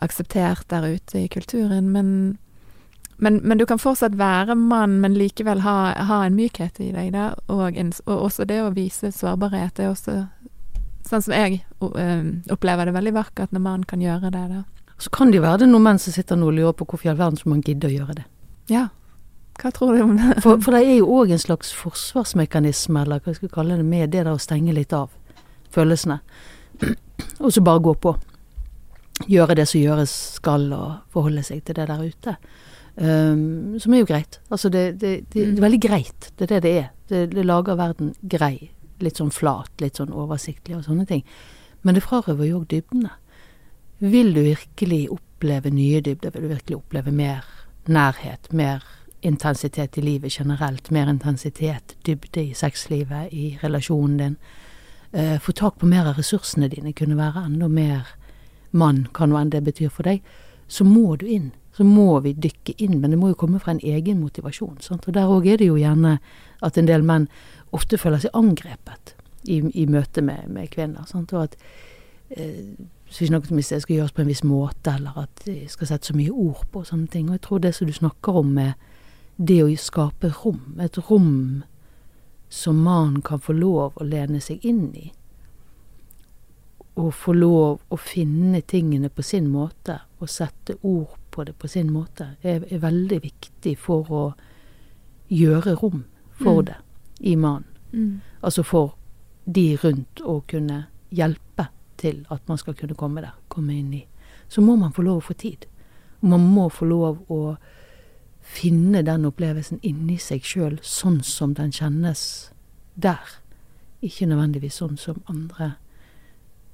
akseptert 0.01 0.69
der 0.73 0.87
ute 0.97 1.19
i 1.21 1.29
kulturen. 1.29 1.91
Men, 1.93 2.39
men, 3.17 3.41
men, 3.45 3.59
du 3.59 3.67
kan 3.67 3.79
fortsatt 3.79 4.17
være 4.19 4.57
mann, 4.57 4.99
men 5.01 5.17
likevel 5.19 5.63
ha, 5.67 5.93
ha 6.09 6.23
en 6.27 6.37
mykhet 6.39 6.81
i 6.81 6.91
deg, 6.95 7.13
da. 7.17 7.31
Og, 7.53 7.77
en, 7.77 7.93
og, 8.07 8.17
også 8.31 8.49
det 8.49 8.61
å 8.65 8.73
vise 8.77 9.13
sårbarhet. 9.15 9.77
Det 9.77 9.87
er 9.87 9.93
også 9.95 10.17
sånn 11.09 11.25
som 11.25 11.35
jeg 11.35 11.63
opplever 11.81 12.87
det 12.87 12.95
veldig 12.95 13.17
vakkert 13.17 13.53
når 13.55 13.65
mann 13.65 13.85
kan 13.89 14.03
gjøre 14.05 14.33
det. 14.33 14.47
da. 14.53 14.63
Så 15.01 15.11
kan 15.11 15.33
det 15.33 15.41
jo 15.41 15.47
være 15.47 15.65
det 15.65 15.71
noen 15.71 15.89
menn 15.89 16.01
som 16.01 16.15
sitter 16.15 16.39
nå 16.39 16.51
og 16.51 16.57
lurer 16.59 16.77
på 16.77 16.87
hvorfor 16.87 17.09
i 17.09 17.13
all 17.13 17.21
verden 17.21 17.41
som 17.41 17.55
man 17.55 17.63
gidder 17.65 17.89
å 17.89 17.95
gjøre 17.95 18.19
det. 18.21 18.27
Ja. 18.71 18.89
Hva 19.61 19.73
tror 19.77 19.97
du 19.97 20.03
om 20.05 20.17
det? 20.17 20.39
For, 20.45 20.61
for 20.65 20.77
det 20.77 20.87
er 20.87 20.99
jo 21.01 21.09
òg 21.21 21.33
en 21.35 21.41
slags 21.41 21.73
forsvarsmekanisme, 21.77 23.03
eller 23.03 23.21
hva 23.21 23.35
skal 23.37 23.49
vi 23.49 23.53
kalle 23.53 23.77
det, 23.77 23.85
med 23.85 24.13
det 24.13 24.25
der 24.25 24.33
å 24.33 24.41
stenge 24.41 24.73
litt 24.77 24.95
av 24.97 25.11
følelsene. 25.75 26.21
Og 27.45 27.53
så 27.53 27.61
bare 27.65 27.83
gå 27.85 27.93
på 28.01 28.15
gjøre 29.29 29.57
det 29.59 29.69
som 29.69 29.81
gjøres 29.81 30.13
skal, 30.39 30.69
og 30.73 31.13
forholde 31.13 31.45
seg 31.47 31.65
til 31.65 31.77
det 31.77 31.89
der 31.91 32.03
ute. 32.03 32.37
Um, 32.97 33.79
som 33.81 33.95
er 33.95 34.03
jo 34.03 34.09
greit. 34.09 34.41
Altså 34.51 34.69
det, 34.69 35.01
det, 35.01 35.13
det, 35.33 35.47
det, 35.47 35.59
er 35.59 35.65
veldig 35.65 35.81
greit. 35.81 36.31
Det 36.37 36.45
er 36.45 36.53
det 36.55 36.63
det 36.63 36.73
er. 36.79 36.91
Det, 37.09 37.45
lager 37.47 37.79
verden 37.79 38.15
grei. 38.23 38.71
Litt 39.01 39.21
sånn 39.21 39.33
flat, 39.33 39.73
litt 39.81 39.97
sånn 39.97 40.13
oversiktlig 40.13 40.77
og 40.77 40.85
sånne 40.85 41.07
ting. 41.09 41.25
Men 41.83 41.97
det 41.97 42.05
frarøver 42.05 42.51
jo 42.51 42.61
òg 42.61 42.69
dybdene. 42.73 43.15
Vil 44.01 44.35
du 44.35 44.43
virkelig 44.45 45.07
oppleve 45.13 45.73
nye 45.73 46.01
dybder, 46.05 46.33
vil 46.35 46.45
du 46.45 46.53
virkelig 46.55 46.77
oppleve 46.77 47.13
mer 47.13 47.47
nærhet, 47.89 48.51
mer 48.53 48.85
intensitet 49.25 49.97
i 49.97 50.05
livet 50.05 50.33
generelt. 50.33 50.91
Mer 50.91 51.09
intensitet, 51.09 51.97
dybde 52.07 52.51
i 52.51 52.55
sexlivet, 52.57 53.33
i 53.33 53.59
relasjonen 53.63 54.19
din. 54.21 54.37
Uh, 55.15 55.39
få 55.43 55.53
tak 55.57 55.81
på 55.81 55.89
mer 55.89 56.07
av 56.11 56.21
ressursene 56.21 56.69
dine, 56.71 56.93
kunne 56.93 57.19
være 57.19 57.47
enda 57.49 57.69
mer 57.69 58.13
mann, 58.73 59.07
hva 59.17 59.27
nå 59.27 59.39
enn 59.41 59.53
det 59.53 59.63
betyr 59.67 59.91
for 59.93 60.09
deg. 60.09 60.23
Så 60.71 60.87
må 60.87 61.17
du 61.21 61.27
inn. 61.27 61.51
Så 61.77 61.85
må 61.87 62.21
vi 62.25 62.35
dykke 62.35 62.75
inn. 62.79 62.99
Men 63.01 63.11
det 63.11 63.19
må 63.19 63.33
jo 63.33 63.39
komme 63.41 63.61
fra 63.63 63.75
en 63.75 63.83
egen 63.83 64.21
motivasjon. 64.21 64.79
Sant? 64.85 65.09
Og 65.09 65.17
der 65.17 65.31
òg 65.31 65.49
er 65.49 65.61
det 65.61 65.71
jo 65.71 65.79
gjerne 65.81 66.19
at 66.63 66.79
en 66.79 66.89
del 66.89 67.07
menn 67.07 67.29
ofte 67.75 67.99
føler 67.99 68.23
seg 68.23 68.35
angrepet 68.37 69.15
i, 69.49 69.61
i 69.61 69.87
møte 69.91 70.23
med, 70.23 70.49
med 70.53 70.71
kvinner. 70.75 71.07
Sant? 71.11 71.33
Og 71.35 71.49
at 71.49 71.57
eh, 72.37 72.75
så 73.11 73.25
vi 73.25 73.27
snakket 73.27 73.51
om 73.51 73.59
hvis 73.59 73.73
det 73.73 73.83
skal 73.83 73.97
gjøres 73.97 74.13
på 74.15 74.23
en 74.23 74.29
viss 74.31 74.45
måte, 74.47 74.93
eller 74.95 75.17
at 75.25 75.43
de 75.45 75.65
skal 75.69 75.89
sette 75.91 76.07
så 76.07 76.15
mye 76.15 76.31
ord 76.31 76.63
på 76.71 76.85
og 76.85 76.87
sånne 76.87 77.11
ting. 77.11 77.27
Og 77.29 77.37
jeg 77.37 77.43
tror 77.47 77.63
det 77.65 77.73
som 77.75 77.89
du 77.89 77.93
snakker 77.93 78.39
om 78.39 78.53
med 78.55 78.73
det 79.37 79.63
å 79.65 79.71
skape 79.75 80.31
rom, 80.45 80.77
et 80.79 80.99
rom 81.09 81.33
som 82.51 82.83
mannen 82.85 83.23
kan 83.27 83.43
få 83.43 83.55
lov 83.57 83.99
å 83.99 84.07
lene 84.07 84.39
seg 84.43 84.63
inn 84.67 84.93
i, 84.95 85.11
og 87.01 87.15
få 87.17 87.33
lov 87.33 87.81
å 87.89 87.97
finne 87.97 88.61
tingene 88.61 89.09
på 89.09 89.23
sin 89.25 89.49
måte, 89.51 90.01
og 90.21 90.29
sette 90.29 90.77
ord 90.83 91.17
på 91.31 91.45
det 91.49 91.55
på 91.59 91.69
sin 91.69 91.91
måte, 91.93 92.35
er, 92.43 92.65
er 92.69 92.83
veldig 92.83 93.21
viktig 93.23 93.77
for 93.79 94.13
å 94.13 94.25
gjøre 95.31 95.77
rom 95.81 96.05
for 96.31 96.63
Mm. 96.63 96.65
det 96.65 96.77
i 97.21 97.37
mannen. 97.37 97.65
Mm. 97.93 98.21
Altså 98.43 98.63
for 98.63 98.95
de 99.47 99.77
rundt 99.77 100.21
å 100.21 100.41
kunne 100.47 100.87
hjelpe 101.11 101.69
til 101.97 102.27
at 102.31 102.49
man 102.49 102.59
skal 102.59 102.75
kunne 102.75 102.95
komme 102.95 103.21
der, 103.21 103.35
komme 103.49 103.75
inn 103.79 103.93
i. 103.95 104.07
Så 104.49 104.61
må 104.61 104.77
man 104.77 104.93
få 104.93 105.03
lov 105.03 105.17
å 105.19 105.27
få 105.29 105.35
tid. 105.35 105.67
Man 106.21 106.41
må 106.41 106.69
få 106.69 106.85
lov 106.85 107.19
å 107.29 107.57
finne 108.41 109.03
den 109.03 109.25
opplevelsen 109.25 109.81
inni 109.83 110.19
seg 110.19 110.43
sjøl 110.43 110.79
sånn 110.83 111.23
som 111.23 111.55
den 111.55 111.73
kjennes 111.73 112.51
der. 112.95 113.21
Ikke 114.03 114.27
nødvendigvis 114.27 114.81
sånn 114.81 114.97
som 114.99 115.23
andre 115.29 115.75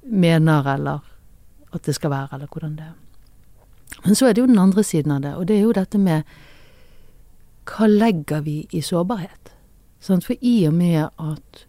mener 0.09 0.73
eller 0.73 1.03
at 1.73 1.85
det 1.85 1.95
skal 1.95 2.11
være, 2.11 2.27
eller 2.37 2.47
hvordan 2.51 2.75
det 2.77 2.85
er. 2.85 2.95
Men 4.05 4.15
så 4.15 4.27
er 4.27 4.33
det 4.33 4.41
jo 4.41 4.47
den 4.47 4.59
andre 4.59 4.83
siden 4.83 5.11
av 5.11 5.21
det, 5.21 5.33
og 5.35 5.47
det 5.47 5.57
er 5.57 5.65
jo 5.65 5.75
dette 5.75 5.99
med 6.01 6.23
hva 7.67 7.87
legger 7.87 8.43
vi 8.45 8.61
i 8.71 8.81
sårbarhet? 8.81 9.51
For 10.07 10.35
i 10.39 10.67
og 10.67 10.75
med 10.77 11.09
at 11.19 11.65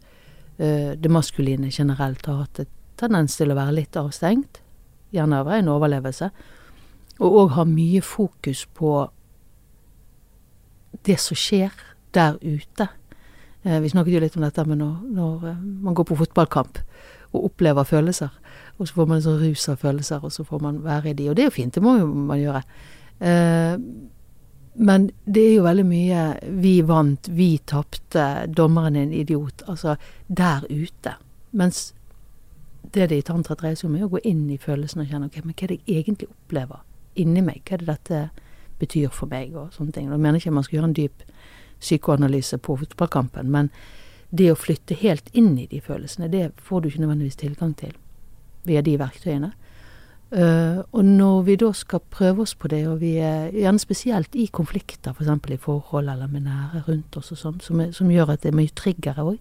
eh, 0.59 0.95
det 0.95 1.11
maskuline 1.11 1.71
generelt 1.73 2.27
har 2.27 2.45
hatt 2.45 2.61
et 2.63 2.75
tendens 2.99 3.37
til 3.39 3.51
å 3.51 3.57
være 3.59 3.75
litt 3.81 3.97
avstengt, 3.99 4.61
gjerne 5.15 5.41
av 5.41 5.51
en 5.55 5.71
overlevelse, 5.73 6.31
og 7.19 7.39
òg 7.43 7.55
har 7.57 7.71
mye 7.71 8.03
fokus 8.05 8.67
på 8.79 8.93
det 11.07 11.19
som 11.23 11.39
skjer 11.39 11.75
der 12.15 12.39
ute. 12.43 12.89
Eh, 13.65 13.81
vi 13.83 13.91
snakket 13.91 14.15
jo 14.15 14.23
litt 14.23 14.37
om 14.39 14.47
dette 14.47 14.65
med 14.69 14.79
når, 14.79 15.01
når 15.19 15.49
eh, 15.51 15.63
man 15.89 15.97
går 15.99 16.11
på 16.13 16.19
fotballkamp 16.21 16.79
og 17.39 17.51
opplever 17.53 17.87
følelser, 17.89 18.35
og 18.79 18.89
så 18.89 18.95
får 18.95 19.09
man 19.09 19.19
en 19.19 19.25
sånn 19.25 19.41
rus 19.43 19.69
av 19.71 19.81
følelser, 19.83 20.23
og 20.25 20.35
så 20.35 20.45
får 20.47 20.63
man 20.63 20.85
være 20.85 21.11
i 21.11 21.17
de, 21.19 21.29
og 21.31 21.37
det 21.37 21.47
er 21.47 21.51
jo 21.51 21.57
fint, 21.57 21.75
det 21.75 21.83
må 21.83 21.97
jo 21.99 22.07
man 22.07 22.41
gjøre. 22.43 22.63
Eh, 23.19 23.75
men 24.79 25.11
det 25.27 25.43
er 25.43 25.55
jo 25.57 25.63
veldig 25.63 25.87
mye 25.87 26.39
'vi 26.43 26.83
vant', 26.87 27.29
'vi 27.29 27.61
tapte', 27.67 28.47
'dommeren 28.47 28.97
er 28.97 29.03
en 29.03 29.13
idiot'. 29.13 29.63
Altså 29.67 29.97
der 30.29 30.65
ute. 30.71 31.15
Mens 31.53 31.95
det 32.95 33.11
det 33.11 33.19
i 33.19 33.23
tantra 33.23 33.55
dreier 33.55 33.75
seg 33.75 33.91
om, 33.91 33.97
er 33.97 34.05
å 34.05 34.09
gå 34.09 34.21
inn 34.25 34.51
i 34.51 34.57
følelsen 34.57 35.01
og 35.01 35.07
kjenne 35.07 35.27
ok, 35.27 35.45
men 35.45 35.55
hva 35.55 35.65
er 35.65 35.67
det 35.67 35.81
jeg 35.87 36.05
egentlig 36.05 36.29
opplever 36.29 36.85
inni 37.17 37.41
meg? 37.41 37.63
Hva 37.65 37.75
er 37.75 37.77
det 37.79 37.87
dette 37.87 38.31
betyr 38.79 39.09
for 39.11 39.27
meg? 39.27 39.57
og 39.57 39.73
sånne 39.73 39.93
ting. 39.93 40.09
Nå 40.09 40.17
mener 40.17 40.39
jeg 40.39 40.47
ikke 40.47 40.55
man 40.55 40.63
skal 40.63 40.77
gjøre 40.77 40.89
en 40.89 40.93
dyp 40.93 41.23
psykoanalyse 41.81 42.59
på 42.59 42.77
fotballkampen, 42.77 43.51
men 43.51 43.71
det 44.31 44.51
å 44.53 44.59
flytte 44.59 44.97
helt 44.99 45.31
inn 45.33 45.55
i 45.59 45.67
de 45.71 45.81
følelsene, 45.81 46.29
det 46.29 46.51
får 46.65 46.83
du 46.83 46.91
ikke 46.91 47.03
nødvendigvis 47.05 47.41
tilgang 47.41 47.73
til 47.79 47.95
via 48.69 48.83
de 48.85 48.99
verktøyene. 49.01 49.53
Uh, 50.29 50.85
og 50.93 51.05
når 51.09 51.43
vi 51.47 51.55
da 51.57 51.71
skal 51.73 52.03
prøve 52.13 52.45
oss 52.45 52.53
på 52.55 52.69
det, 52.69 52.83
og 52.89 52.99
vi 53.01 53.15
er 53.25 53.49
gjerne 53.57 53.81
spesielt 53.81 54.35
i 54.37 54.45
konflikter, 54.53 55.15
f.eks. 55.17 55.31
For 55.41 55.55
i 55.55 55.57
forhold 55.57 56.11
eller 56.13 56.29
med 56.29 56.45
nære 56.45 56.83
rundt 56.89 57.17
oss 57.17 57.33
og 57.33 57.41
sånn, 57.41 57.63
som, 57.65 57.81
som 57.97 58.11
gjør 58.13 58.35
at 58.35 58.45
det 58.45 58.53
er 58.53 58.59
mye 58.59 58.75
triggere 58.77 59.25
òg, 59.25 59.39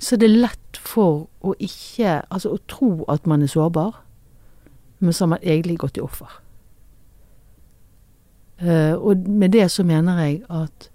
så 0.00 0.18
det 0.18 0.26
er 0.26 0.40
lett 0.48 0.78
for 0.80 1.26
å 1.44 1.52
ikke 1.60 2.22
Altså 2.32 2.54
å 2.54 2.60
tro 2.70 3.04
at 3.12 3.26
man 3.28 3.42
er 3.44 3.50
sårbar, 3.52 4.00
men 4.98 5.12
så 5.12 5.26
har 5.26 5.34
man 5.36 5.42
egentlig 5.44 5.76
gått 5.78 6.00
i 6.00 6.02
offer. 6.02 6.40
Uh, 8.60 8.96
og 8.98 9.28
med 9.28 9.54
det 9.54 9.68
så 9.70 9.84
mener 9.86 10.18
jeg 10.24 10.42
at 10.50 10.90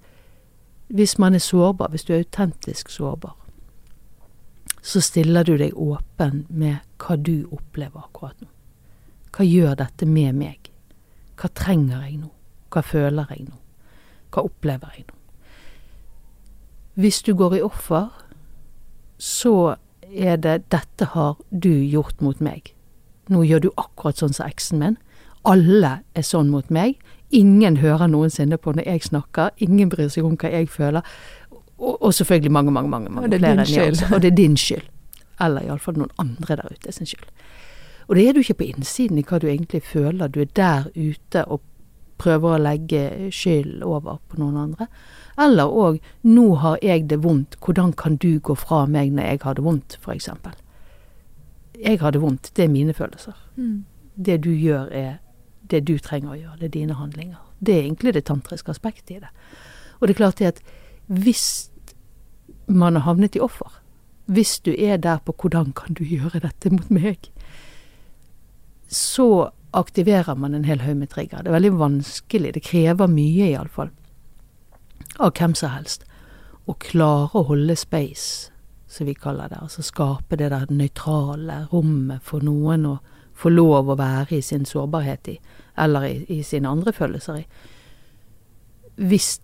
hvis 0.88 1.18
man 1.20 1.34
er 1.34 1.40
sårbar, 1.40 1.90
hvis 1.90 2.04
du 2.04 2.14
er 2.14 2.18
autentisk 2.24 2.90
sårbar, 2.90 3.36
så 4.82 5.02
stiller 5.02 5.44
du 5.44 5.56
deg 5.58 5.74
åpen 5.74 6.46
med 6.50 6.78
hva 7.02 7.16
du 7.18 7.48
opplever 7.52 8.06
akkurat 8.06 8.38
nå. 8.42 8.48
Hva 9.36 9.46
gjør 9.46 9.74
dette 9.76 10.06
med 10.06 10.38
meg? 10.38 10.70
Hva 11.36 11.50
trenger 11.58 12.06
jeg 12.06 12.20
nå? 12.22 12.30
Hva 12.72 12.84
føler 12.86 13.32
jeg 13.34 13.48
nå? 13.50 13.58
Hva 14.32 14.46
opplever 14.46 14.94
jeg 14.96 15.08
nå? 15.08 15.18
Hvis 16.96 17.22
du 17.26 17.34
går 17.36 17.58
i 17.58 17.64
offer, 17.66 18.08
så 19.18 19.76
er 20.04 20.36
det 20.36 20.70
'dette 20.72 21.06
har 21.06 21.36
du 21.52 21.70
gjort 21.70 22.22
mot 22.22 22.40
meg'. 22.40 22.74
Nå 23.30 23.44
gjør 23.44 23.60
du 23.60 23.70
akkurat 23.78 24.18
sånn 24.18 24.34
som 24.34 24.48
eksen 24.48 24.80
min. 24.80 24.98
Alle 25.46 26.00
er 26.16 26.22
sånn 26.22 26.50
mot 26.50 26.70
meg. 26.70 27.00
Ingen 27.36 27.78
hører 27.82 28.08
noensinne 28.08 28.58
på 28.62 28.72
når 28.76 28.88
jeg 28.88 29.04
snakker. 29.10 29.52
Ingen 29.58 29.92
bryr 29.92 30.08
seg 30.14 30.28
om 30.28 30.38
hva 30.40 30.52
jeg 30.54 30.70
føler. 30.72 31.06
Og, 31.78 31.96
og 32.00 32.14
selvfølgelig 32.14 32.52
mange, 32.52 32.72
mange, 32.72 32.90
mange, 32.90 33.10
mange 33.10 33.28
Og 33.28 33.32
det 33.32 33.44
er 33.44 33.44
flere 33.44 33.56
din 33.56 33.66
enn 33.66 33.76
jeg 33.76 33.92
også. 33.92 34.10
Og 34.16 34.22
det 34.22 34.32
er 34.32 34.36
din 34.36 34.58
skyld. 34.58 34.90
Eller 35.46 35.68
iallfall 35.68 35.98
noen 36.00 36.14
andre 36.22 36.56
der 36.62 36.72
ute 36.72 36.96
sin 36.96 37.10
skyld. 37.10 37.30
Og 38.08 38.16
det 38.16 38.28
er 38.28 38.34
du 38.34 38.40
ikke 38.40 38.60
på 38.62 38.68
innsiden 38.70 39.20
i 39.20 39.26
hva 39.28 39.40
du 39.42 39.48
egentlig 39.50 39.82
føler. 39.84 40.28
Du 40.28 40.40
er 40.42 40.52
der 40.56 40.88
ute 40.96 41.46
og 41.46 41.62
prøver 42.22 42.56
å 42.56 42.62
legge 42.62 43.32
skyld 43.34 43.84
over 43.84 44.22
på 44.30 44.40
noen 44.40 44.58
andre. 44.62 44.88
Eller 45.42 45.68
òg 45.68 46.00
'nå 46.24 46.56
har 46.56 46.78
jeg 46.82 47.10
det 47.10 47.24
vondt, 47.24 47.58
hvordan 47.60 47.94
kan 47.94 48.16
du 48.16 48.40
gå 48.40 48.56
fra 48.56 48.86
meg 48.86 49.12
når 49.12 49.24
jeg 49.24 49.40
har 49.44 49.54
det 49.54 49.64
vondt', 49.64 49.98
f.eks. 50.00 50.30
Jeg 51.84 52.00
har 52.00 52.12
det 52.12 52.22
vondt, 52.22 52.52
det 52.56 52.64
er 52.64 52.70
mine 52.70 52.94
følelser. 52.94 53.34
Mm. 53.56 53.86
Det 54.26 54.44
du 54.44 54.50
gjør 54.50 54.88
er 54.92 55.18
det 55.72 55.86
du 55.88 55.98
trenger 56.00 56.34
å 56.34 56.40
gjøre, 56.40 56.58
det 56.60 56.70
er 56.70 56.76
dine 56.80 56.98
handlinger. 57.00 57.40
Det 57.60 57.76
er 57.76 57.86
egentlig 57.86 58.14
det 58.16 58.26
tantriske 58.28 58.72
aspektet 58.72 59.18
i 59.18 59.22
det. 59.24 59.32
Og 60.00 60.08
det 60.08 60.16
er 60.16 60.22
klart 60.22 60.42
det 60.42 60.52
at 60.54 60.62
hvis 61.08 61.70
man 62.68 62.98
har 62.98 63.06
havnet 63.06 63.36
i 63.38 63.44
offer, 63.44 63.70
hvis 64.26 64.60
du 64.60 64.74
er 64.74 64.98
der 64.98 65.20
på 65.26 65.34
'hvordan 65.34 65.74
kan 65.74 65.94
du 65.94 66.04
gjøre 66.04 66.40
dette 66.40 66.70
mot 66.70 66.90
meg', 66.90 67.30
så 68.88 69.52
aktiverer 69.74 70.36
man 70.36 70.54
en 70.54 70.66
hel 70.66 70.80
haug 70.80 70.98
med 70.98 71.10
trigger. 71.10 71.38
Det 71.38 71.48
er 71.48 71.60
veldig 71.60 71.80
vanskelig, 71.80 72.54
det 72.54 72.64
krever 72.64 73.08
mye 73.08 73.52
iallfall, 73.52 73.90
av 75.20 75.34
hvem 75.34 75.56
som 75.56 75.70
helst, 75.70 76.06
å 76.68 76.74
klare 76.74 77.30
å 77.34 77.46
holde 77.50 77.76
space, 77.76 78.52
som 78.88 79.06
vi 79.06 79.14
kaller 79.14 79.50
det. 79.50 79.60
Altså 79.62 79.82
skape 79.82 80.36
det 80.36 80.50
der 80.52 80.66
nøytrale 80.70 81.68
rommet 81.74 82.24
for 82.24 82.40
noen 82.40 82.86
å 82.86 83.00
få 83.36 83.50
lov 83.52 83.90
å 83.92 83.96
være 84.00 84.38
i 84.38 84.42
sin 84.42 84.66
sårbarhet 84.66 85.28
i, 85.34 85.40
eller 85.78 86.04
i, 86.08 86.26
i 86.38 86.44
sine 86.44 86.70
andre 86.72 86.94
følelser 86.96 87.36
i. 87.42 87.46
Hvis 88.96 89.42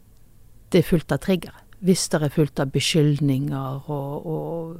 det 0.71 0.79
er 0.79 0.87
fullt 0.87 1.11
av 1.11 1.17
trigger. 1.25 1.51
Hvis 1.81 2.09
det 2.13 2.21
er 2.21 2.29
fullt 2.31 2.59
av 2.61 2.67
beskyldninger 2.71 3.89
og, 3.91 4.25
og 4.25 4.77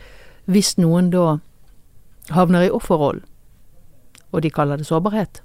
hvis 0.51 0.75
noen 0.83 1.11
da 1.13 1.39
havner 2.35 2.67
i 2.67 2.75
offerrollen, 2.75 3.23
og 4.33 4.43
de 4.43 4.51
kaller 4.51 4.77
det 4.81 4.87
sårbarhet, 4.89 5.39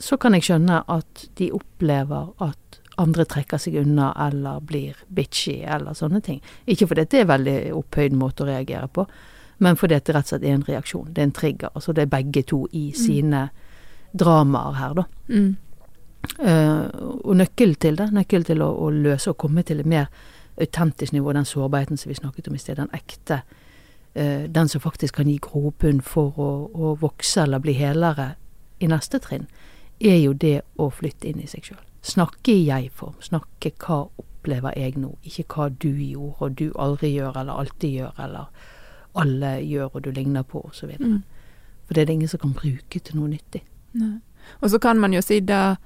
så 0.00 0.16
kan 0.20 0.34
jeg 0.36 0.48
skjønne 0.48 0.82
at 0.88 1.26
de 1.38 1.50
opplever 1.54 2.32
at 2.42 2.80
andre 3.00 3.24
trekker 3.28 3.60
seg 3.60 3.78
unna 3.80 4.10
eller 4.26 4.60
blir 4.66 4.98
bitchy 5.08 5.60
eller 5.64 5.96
sånne 5.96 6.20
ting. 6.24 6.40
Ikke 6.68 6.88
fordi 6.90 7.06
det 7.06 7.20
er 7.20 7.26
en 7.26 7.32
veldig 7.32 7.56
opphøyd 7.78 8.16
måte 8.18 8.44
å 8.44 8.50
reagere 8.50 8.88
på, 8.92 9.06
men 9.64 9.76
fordi 9.76 9.98
det 10.00 10.14
rett 10.14 10.26
og 10.26 10.32
slett 10.34 10.46
er 10.48 10.56
en 10.56 10.66
reaksjon. 10.66 11.08
Det 11.12 11.22
er 11.22 11.28
en 11.28 11.36
trigger. 11.36 11.72
Altså 11.74 11.94
det 11.96 12.04
er 12.04 12.12
begge 12.12 12.42
to 12.48 12.62
i 12.76 12.90
sine 12.96 13.48
dramaer 14.16 14.78
her, 14.78 14.94
da. 15.00 15.04
Mm. 15.28 15.56
Uh, 16.40 16.84
og 17.24 17.36
nøkkelen 17.40 17.78
til 17.80 17.96
det, 17.96 18.10
nøkkelen 18.12 18.44
til 18.44 18.62
å, 18.64 18.68
å 18.84 18.90
løse 18.92 19.32
og 19.32 19.38
komme 19.40 19.64
til 19.64 19.80
et 19.80 19.88
mer 19.88 20.10
autentisk 20.60 21.14
nivå, 21.16 21.32
den 21.32 21.48
sårbarheten 21.48 22.00
som 22.00 22.10
vi 22.10 22.18
snakket 22.18 22.50
om 22.50 22.56
i 22.56 22.60
sted, 22.60 22.76
den 22.80 22.92
ekte, 22.96 23.40
uh, 24.18 24.44
den 24.48 24.68
som 24.68 24.84
faktisk 24.84 25.16
kan 25.20 25.30
gi 25.30 25.38
grobunn 25.42 26.02
for 26.04 26.36
å, 26.36 26.50
å 26.72 26.92
vokse 27.00 27.46
eller 27.46 27.62
bli 27.64 27.76
helere 27.78 28.34
i 28.80 28.88
neste 28.90 29.20
trinn, 29.22 29.48
er 30.00 30.18
jo 30.22 30.32
det 30.32 30.60
å 30.80 30.88
flytte 30.90 31.28
inn 31.28 31.40
i 31.42 31.48
seg 31.50 31.70
sjøl. 31.70 31.80
Snakke 32.02 32.52
i 32.54 32.66
jeg-form. 32.68 33.18
Snakke 33.22 33.72
hva 33.82 34.02
opplever 34.20 34.76
jeg 34.78 34.96
nå, 34.96 35.12
ikke 35.26 35.44
hva 35.54 35.68
du 35.68 35.90
gjorde 35.90 36.46
og 36.46 36.56
du 36.56 36.70
aldri 36.80 37.12
gjør 37.12 37.36
eller 37.42 37.60
alltid 37.60 37.96
gjør 37.98 38.24
eller 38.24 38.66
alle 39.20 39.52
gjør 39.66 39.90
og 39.92 40.02
du 40.06 40.10
ligner 40.16 40.46
på 40.48 40.62
osv. 40.64 40.94
Mm. 40.96 41.20
For 41.84 41.94
det 41.94 42.02
er 42.02 42.06
det 42.06 42.18
ingen 42.18 42.32
som 42.32 42.40
kan 42.40 42.56
bruke 42.56 43.00
til 43.00 43.18
noe 43.18 43.28
nyttig. 43.28 43.64
Nei. 43.98 44.18
Og 44.60 44.70
så 44.70 44.78
kan 44.78 45.00
man 45.00 45.12
jo 45.12 45.20
si 45.22 45.40
da, 45.44 45.76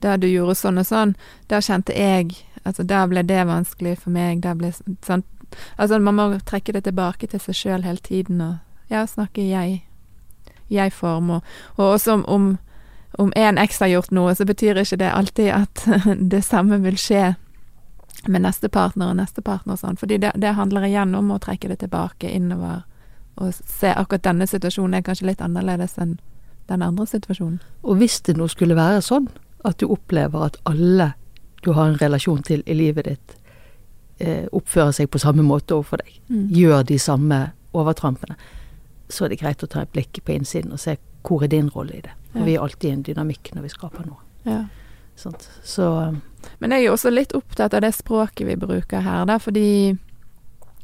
der 0.00 0.16
du 0.16 0.28
gjorde 0.30 0.54
sånn 0.56 0.80
og 0.80 0.86
sånn, 0.88 1.16
da 1.48 1.60
kjente 1.60 1.96
jeg 1.96 2.44
Altså, 2.66 2.82
da 2.84 3.04
ble 3.08 3.22
det 3.24 3.46
vanskelig 3.48 3.94
for 4.02 4.12
meg, 4.12 4.42
der 4.44 4.56
ble 4.58 4.72
sånn 4.74 5.22
Altså, 5.78 5.98
man 5.98 6.16
må 6.18 6.24
trekke 6.44 6.74
det 6.76 6.82
tilbake 6.84 7.28
til 7.30 7.40
seg 7.40 7.56
sjøl 7.56 7.84
hele 7.86 8.02
tiden 8.04 8.42
og 8.44 8.90
ja, 8.90 9.06
snakke 9.06 9.40
i 9.40 9.52
jeg, 9.52 9.78
jeg-form, 10.68 11.30
og, 11.38 11.46
og 11.76 11.94
også 11.94 12.18
om, 12.18 12.24
om 12.28 12.48
om 13.18 13.32
én 13.36 13.58
X 13.58 13.80
har 13.80 13.88
gjort 13.88 14.10
noe, 14.10 14.34
så 14.34 14.44
betyr 14.44 14.76
ikke 14.82 14.98
det 15.00 15.12
alltid 15.12 15.48
at 15.54 15.84
det 16.34 16.44
samme 16.44 16.78
vil 16.82 16.96
skje 17.00 17.34
med 18.28 18.42
neste 18.42 18.68
partner 18.68 19.12
og 19.12 19.16
neste 19.16 19.42
partner 19.42 19.76
og 19.76 19.80
sånn. 19.80 19.96
Fordi 19.96 20.18
det, 20.18 20.32
det 20.36 20.54
handler 20.58 20.84
igjen 20.88 21.14
om 21.14 21.30
å 21.30 21.38
trekke 21.38 21.68
det 21.68 21.78
tilbake 21.80 22.30
innover 22.30 22.82
og 23.38 23.54
se 23.54 23.92
akkurat 23.94 24.24
denne 24.26 24.46
situasjonen 24.50 24.98
er 24.98 25.04
kanskje 25.06 25.28
litt 25.30 25.40
annerledes 25.44 25.94
enn 26.02 26.16
den 26.68 26.82
andre 26.82 27.06
situasjonen. 27.06 27.60
Og 27.86 28.00
hvis 28.00 28.20
det 28.26 28.34
nå 28.36 28.48
skulle 28.50 28.74
være 28.76 29.00
sånn 29.06 29.28
at 29.64 29.78
du 29.78 29.86
opplever 29.86 30.48
at 30.48 30.58
alle 30.68 31.12
du 31.62 31.72
har 31.72 31.88
en 31.88 31.98
relasjon 31.98 32.42
til 32.46 32.62
i 32.66 32.74
livet 32.74 33.06
ditt, 33.06 33.36
eh, 34.18 34.46
oppfører 34.52 34.92
seg 34.94 35.08
på 35.10 35.18
samme 35.22 35.42
måte 35.46 35.74
overfor 35.74 36.02
deg, 36.02 36.18
Mm. 36.28 36.48
gjør 36.50 36.82
de 36.86 36.98
samme 36.98 37.52
overtrampene, 37.74 38.36
så 39.08 39.24
er 39.24 39.28
det 39.28 39.40
greit 39.40 39.62
å 39.62 39.68
ta 39.68 39.80
et 39.80 39.92
blikk 39.92 40.20
på 40.24 40.34
innsiden 40.34 40.72
og 40.72 40.78
se 40.78 40.96
hvor 41.26 41.44
er 41.44 41.52
din 41.52 41.70
rolle 41.74 41.98
i 41.98 42.02
det. 42.04 42.14
Og 42.34 42.44
vi 42.46 42.54
er 42.54 42.62
alltid 42.62 42.90
i 42.90 42.92
en 42.94 43.04
dynamikk 43.06 43.52
når 43.54 43.66
vi 43.66 43.72
skaper 43.72 44.06
noe. 44.06 44.20
Ja. 44.44 44.64
Sånt. 45.18 45.48
Så 45.66 46.16
Men 46.58 46.70
jeg 46.70 46.80
er 46.80 46.86
jo 46.86 46.94
også 46.94 47.10
litt 47.10 47.34
opptatt 47.34 47.74
av 47.74 47.82
det 47.82 47.92
språket 47.96 48.46
vi 48.46 48.56
bruker 48.56 49.02
her, 49.02 49.24
da, 49.26 49.38
fordi 49.42 49.98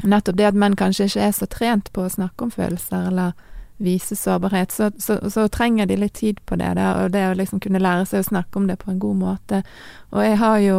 nettopp 0.03 0.37
det 0.37 0.49
at 0.51 0.59
menn 0.59 0.75
kanskje 0.77 1.07
ikke 1.07 1.27
er 1.29 1.35
så 1.37 1.47
trent 1.47 1.93
på 1.95 2.03
å 2.05 2.11
snakke 2.11 2.47
om 2.47 2.51
følelser 2.51 3.13
eller 3.13 3.37
vise 3.83 4.17
sårbarhet, 4.17 4.73
så, 4.73 4.91
så, 4.99 5.19
så 5.31 5.47
trenger 5.49 5.87
de 5.87 5.97
litt 5.99 6.15
tid 6.19 6.41
på 6.47 6.59
det, 6.59 6.75
da, 6.79 6.93
og 7.03 7.15
det 7.15 7.25
å 7.29 7.39
liksom 7.39 7.63
kunne 7.63 7.83
lære 7.83 8.07
seg 8.07 8.23
å 8.23 8.29
snakke 8.29 8.59
om 8.59 8.69
det 8.71 8.79
på 8.83 8.93
en 8.93 9.01
god 9.03 9.19
måte. 9.23 9.63
Og 10.15 10.23
jeg 10.23 10.39
har 10.43 10.59
jo, 10.63 10.79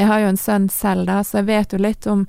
jeg 0.00 0.10
har 0.10 0.24
jo 0.24 0.32
en 0.32 0.40
sønn 0.40 0.68
selv, 0.72 1.06
da, 1.08 1.22
så 1.24 1.40
jeg 1.40 1.48
vet 1.52 1.72
jo 1.72 1.80
litt 1.80 2.08
om 2.10 2.26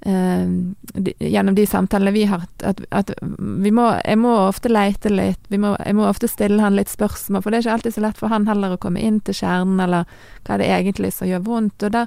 de, 0.00 1.12
gjennom 1.18 1.54
de 1.54 1.66
samtalene 1.66 2.12
vi 2.14 2.24
har 2.24 2.44
at, 2.62 2.80
at 2.90 3.10
vi 3.38 3.70
må, 3.74 3.88
jeg 4.04 4.18
må 4.18 4.34
ofte 4.46 4.70
leite 4.70 5.10
litt, 5.10 5.50
må, 5.50 5.74
jeg 5.84 5.96
må 5.98 6.06
ofte 6.06 6.30
stille 6.30 6.62
han 6.62 6.76
litt 6.78 6.90
spørsmål, 6.92 7.42
for 7.42 7.50
det 7.50 7.58
er 7.58 7.66
ikke 7.66 7.76
alltid 7.78 7.96
så 7.96 8.04
lett 8.06 8.20
for 8.20 8.32
han 8.32 8.46
heller 8.48 8.76
å 8.76 8.80
komme 8.80 9.02
inn 9.02 9.18
til 9.26 9.34
kjernen, 9.40 9.80
eller 9.82 10.06
hva 10.46 10.54
er 10.54 10.62
det 10.62 10.70
egentlig 10.76 11.12
som 11.16 11.28
gjør 11.30 11.42
vondt. 11.48 11.88
Og 11.88 11.96
der, 11.96 12.06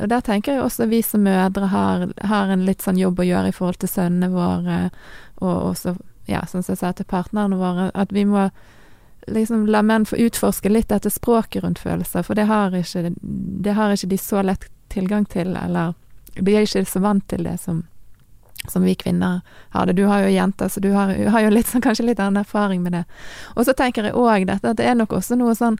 og 0.00 0.10
der 0.10 0.26
tenker 0.26 0.56
jeg 0.56 0.64
også 0.64 0.90
vi 0.90 1.02
som 1.06 1.24
mødre 1.28 1.70
har, 1.70 2.08
har 2.26 2.52
en 2.52 2.66
litt 2.66 2.82
sånn 2.82 2.98
jobb 3.00 3.22
å 3.22 3.28
gjøre 3.30 3.52
i 3.52 3.56
forhold 3.56 3.80
til 3.84 3.94
sønnene 3.94 4.32
våre, 4.34 4.82
og 5.38 5.72
også, 5.72 5.96
ja, 6.30 6.42
som 6.50 6.66
jeg 6.66 6.82
sa 6.82 6.92
til 6.96 7.08
partnerne 7.08 7.58
våre, 7.60 7.90
at 7.94 8.12
vi 8.14 8.26
må 8.26 8.48
liksom 9.30 9.68
la 9.70 9.84
menn 9.86 10.04
få 10.08 10.18
utforske 10.18 10.70
litt 10.72 10.90
dette 10.90 11.10
språket 11.10 11.62
rundt 11.62 11.78
følelser, 11.78 12.26
for 12.26 12.34
det 12.34 12.50
har 12.50 12.74
ikke, 12.74 13.12
det 13.22 13.78
har 13.78 13.94
ikke 13.94 14.10
de 14.10 14.18
så 14.18 14.42
lett 14.42 14.66
tilgang 14.90 15.22
til, 15.30 15.54
eller 15.56 15.94
er 16.36 16.62
ikke 16.64 16.84
så 16.88 17.02
vant 17.02 17.26
til 17.28 17.44
det 17.44 17.58
som, 17.60 17.82
som 18.68 18.84
vi 18.86 18.94
kvinner 18.94 19.40
har 19.74 19.86
det. 19.86 19.96
Du 19.98 20.06
har 20.06 20.24
jo 20.24 20.32
jenter, 20.32 20.68
så 20.68 20.80
du 20.80 20.92
har, 20.92 21.12
har 21.12 21.44
jo 21.46 21.52
litt, 21.52 21.72
kanskje 21.86 22.06
litt 22.06 22.22
annen 22.22 22.42
erfaring 22.42 22.82
med 22.82 22.92
det. 22.92 23.04
Og 23.56 23.66
så 23.68 23.76
tenker 23.76 24.08
jeg 24.08 24.16
òg 24.18 24.48
dette 24.48 24.72
at 24.72 24.80
det 24.80 24.88
er 24.88 24.98
nok 24.98 25.12
også 25.18 25.38
noe 25.40 25.54
sånn 25.58 25.78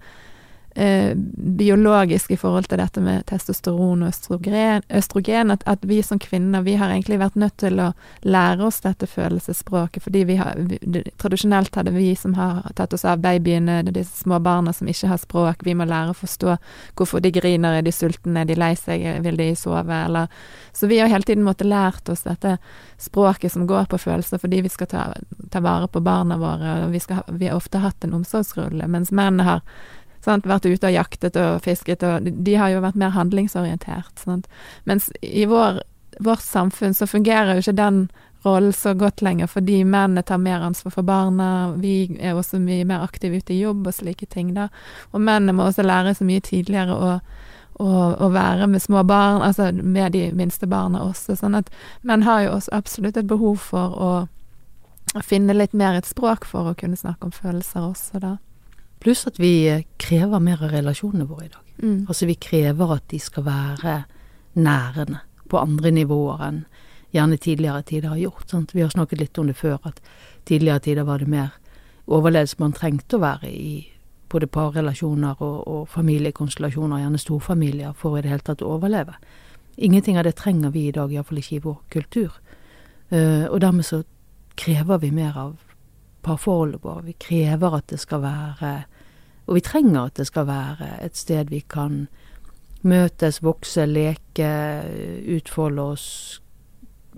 eh, 0.75 1.13
biologisk 1.37 2.31
i 2.31 2.37
forhold 2.37 2.69
til 2.71 2.81
dette 2.81 3.01
med 3.01 3.27
testosteron 3.29 4.03
og 4.03 4.09
østrogen, 4.13 4.83
østrogen 4.89 5.51
at, 5.55 5.65
at 5.67 5.85
vi 5.89 6.01
som 6.03 6.21
kvinner, 6.23 6.63
vi 6.63 6.77
har 6.81 6.91
egentlig 6.93 7.19
vært 7.21 7.39
nødt 7.41 7.57
til 7.61 7.81
å 7.83 7.91
lære 8.23 8.67
oss 8.67 8.81
dette 8.85 9.07
følelsesspråket, 9.07 10.03
fordi 10.03 10.25
vi 10.29 10.39
har 10.41 10.59
vi, 10.59 10.81
Tradisjonelt 11.23 11.75
hadde 11.77 11.93
vi 11.95 12.15
som 12.19 12.35
har 12.35 12.63
tatt 12.77 12.95
oss 12.95 13.05
av 13.05 13.21
babyene, 13.23 13.83
disse 13.93 14.25
små 14.25 14.39
barna 14.43 14.73
som 14.73 14.89
ikke 14.89 15.11
har 15.13 15.21
språk, 15.21 15.65
vi 15.67 15.77
må 15.77 15.87
lære 15.89 16.15
å 16.15 16.19
forstå 16.19 16.57
hvorfor 16.99 17.23
de 17.23 17.33
griner, 17.35 17.79
er 17.79 17.87
de 17.87 17.93
sultne, 17.95 18.43
er 18.43 18.49
de 18.49 18.59
lei 18.59 18.73
seg, 18.79 19.05
vil 19.25 19.39
de 19.39 19.53
sove, 19.59 20.03
eller 20.07 20.29
Så 20.73 20.87
vi 20.89 20.99
har 20.99 21.09
hele 21.09 21.23
tiden 21.23 21.45
måttet 21.45 21.69
lært 21.69 22.09
oss 22.09 22.23
dette 22.25 22.57
språket 22.99 23.53
som 23.53 23.67
går 23.67 23.91
på 23.91 23.99
følelser, 23.99 24.39
fordi 24.39 24.63
vi 24.65 24.71
skal 24.73 24.89
ta, 24.89 25.03
ta 25.51 25.61
vare 25.61 25.89
på 25.89 26.01
barna 26.01 26.39
våre, 26.41 26.87
og 26.87 26.95
vi, 26.95 27.01
skal, 27.01 27.23
vi 27.29 27.51
har 27.51 27.59
ofte 27.61 27.83
hatt 27.83 28.05
en 28.05 28.15
omsorgsrulle, 28.17 28.89
mens 28.89 29.13
menn 29.13 29.41
har 29.45 29.61
sant, 30.23 30.47
vært 30.49 30.67
ute 30.69 30.89
og 30.89 30.95
jaktet 30.95 31.39
og 31.41 31.63
fisket, 31.65 32.05
og 32.07 32.29
de, 32.31 32.57
har 32.59 32.73
jo 32.73 32.83
vært 32.85 32.99
mer 33.01 33.15
handlingsorientert. 33.17 34.13
Sant? 34.23 34.49
Mens 34.89 35.11
i 35.23 35.47
vår, 35.51 35.83
vårt 36.23 36.45
samfunn 36.45 36.95
så 36.95 37.09
fungerer 37.11 37.57
jo 37.57 37.65
ikke 37.65 37.81
den 37.81 38.05
rollen 38.43 38.73
så 38.75 38.95
godt 38.95 39.23
lenger, 39.23 39.47
fordi 39.47 39.85
mennene 39.85 40.23
tar 40.27 40.41
mer 40.43 40.65
ansvar 40.67 40.93
for 40.97 41.07
barna, 41.07 41.75
vi 41.79 42.17
er 42.19 42.35
også 42.35 42.59
mye 42.59 42.85
mer 42.89 43.05
aktive 43.07 43.39
ute 43.39 43.55
i 43.55 43.61
jobb 43.61 43.87
og 43.87 43.95
slike 43.95 44.27
ting, 44.27 44.51
da. 44.57 44.69
Og 45.13 45.23
mennene 45.23 45.55
må 45.55 45.69
også 45.69 45.87
lære 45.87 46.15
så 46.19 46.27
mye 46.27 46.43
tidligere 46.43 46.97
å, 46.97 47.13
å, 47.79 48.31
være 48.35 48.67
med 48.67 48.83
små 48.83 49.05
barn, 49.07 49.43
altså 49.47 49.71
med 49.73 50.13
de 50.19 50.29
minste 50.35 50.67
barna 50.67 51.05
også, 51.07 51.39
sånn 51.39 51.59
at 51.59 51.71
menn 52.03 52.27
har 52.27 52.47
jo 52.47 52.57
også 52.59 52.75
absolutt 52.75 53.21
et 53.21 53.31
behov 53.31 53.63
for 53.71 53.95
å 53.95 54.13
finne 55.23 55.55
litt 55.55 55.75
mer 55.77 55.99
et 55.99 56.09
språk 56.09 56.47
for 56.49 56.71
å 56.71 56.79
kunne 56.79 56.99
snakke 56.99 57.29
om 57.29 57.35
følelser 57.35 57.87
også, 57.93 58.23
da. 58.23 58.37
Pluss 59.03 59.27
at 59.27 59.41
vi 59.43 59.53
krever 59.99 60.43
mer 60.43 60.63
av 60.63 60.71
relasjonene 60.71 61.27
våre 61.27 61.49
i 61.49 61.53
dag. 61.53 61.71
Mm. 61.83 62.05
Altså 62.07 62.29
vi 62.29 62.39
krever 62.39 62.95
at 62.95 63.09
de 63.11 63.19
skal 63.19 63.47
være 63.47 63.97
nærende 64.55 65.23
på 65.51 65.59
andre 65.59 65.91
nivåer 65.91 66.45
enn 66.47 66.61
gjerne 67.13 67.37
tidligere 67.37 67.83
tider 67.83 68.15
har 68.15 68.21
gjort. 68.21 68.47
Sant? 68.49 68.75
Vi 68.75 68.85
har 68.85 68.93
snakket 68.93 69.21
litt 69.21 69.39
om 69.39 69.51
det 69.51 69.57
før, 69.59 69.81
at 69.91 69.99
tidligere 70.49 70.85
tider 70.87 71.09
var 71.09 71.19
det 71.21 71.29
mer 71.29 71.51
overledes 72.07 72.59
man 72.59 72.75
trengte 72.77 73.19
å 73.19 73.23
være 73.23 73.51
i 73.51 73.75
både 74.33 74.49
parrelasjoner 74.49 75.43
og, 75.45 75.59
og 75.69 75.83
familiekonstellasjoner, 75.93 77.03
gjerne 77.03 77.21
storfamilier, 77.21 77.93
for 77.99 78.17
i 78.17 78.23
det 78.25 78.33
hele 78.33 78.47
tatt 78.47 78.65
å 78.65 78.71
overleve. 78.77 79.19
Ingenting 79.77 80.19
av 80.19 80.25
det 80.25 80.37
trenger 80.41 80.73
vi 80.73 80.87
i 80.89 80.95
dag, 80.95 81.13
iallfall 81.13 81.43
ikke 81.43 81.59
i 81.59 81.65
vår 81.67 81.79
kultur. 81.93 82.39
Uh, 83.13 83.45
og 83.51 83.61
dermed 83.61 83.85
så 83.85 84.03
krever 84.57 85.03
vi 85.03 85.13
mer 85.13 85.37
av 85.37 85.53
parforholdet 86.23 86.83
vårt. 86.85 87.05
Vi 87.07 87.13
krever 87.19 87.75
at 87.79 87.87
det 87.93 88.01
skal 88.01 88.23
være 88.23 88.85
Og 89.47 89.55
vi 89.57 89.61
trenger 89.61 90.05
at 90.07 90.15
det 90.15 90.27
skal 90.29 90.47
være 90.47 90.87
et 91.03 91.17
sted 91.17 91.49
vi 91.51 91.59
kan 91.69 92.09
møtes, 92.87 93.41
vokse, 93.43 93.87
leke, 93.87 94.51
utfolde 95.37 95.83
oss, 95.83 96.41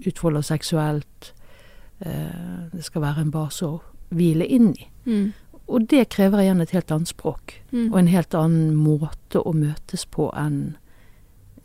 utfolde 0.06 0.38
oss 0.38 0.46
seksuelt. 0.52 1.34
Eh, 2.00 2.70
Det 2.72 2.84
skal 2.84 3.02
være 3.02 3.20
en 3.20 3.30
base 3.30 3.66
å 3.66 3.80
hvile 4.10 4.46
inn 4.46 4.72
i. 4.72 4.88
Mm. 5.06 5.32
Og 5.68 5.86
det 5.90 6.08
krever 6.08 6.38
igjen 6.42 6.60
et 6.60 6.70
helt 6.70 6.90
annet 6.90 7.08
språk, 7.08 7.60
Mm. 7.72 7.92
og 7.92 7.98
en 7.98 8.08
helt 8.08 8.34
annen 8.34 8.74
måte 8.74 9.40
å 9.44 9.52
møtes 9.54 10.04
på 10.06 10.30
enn 10.34 10.76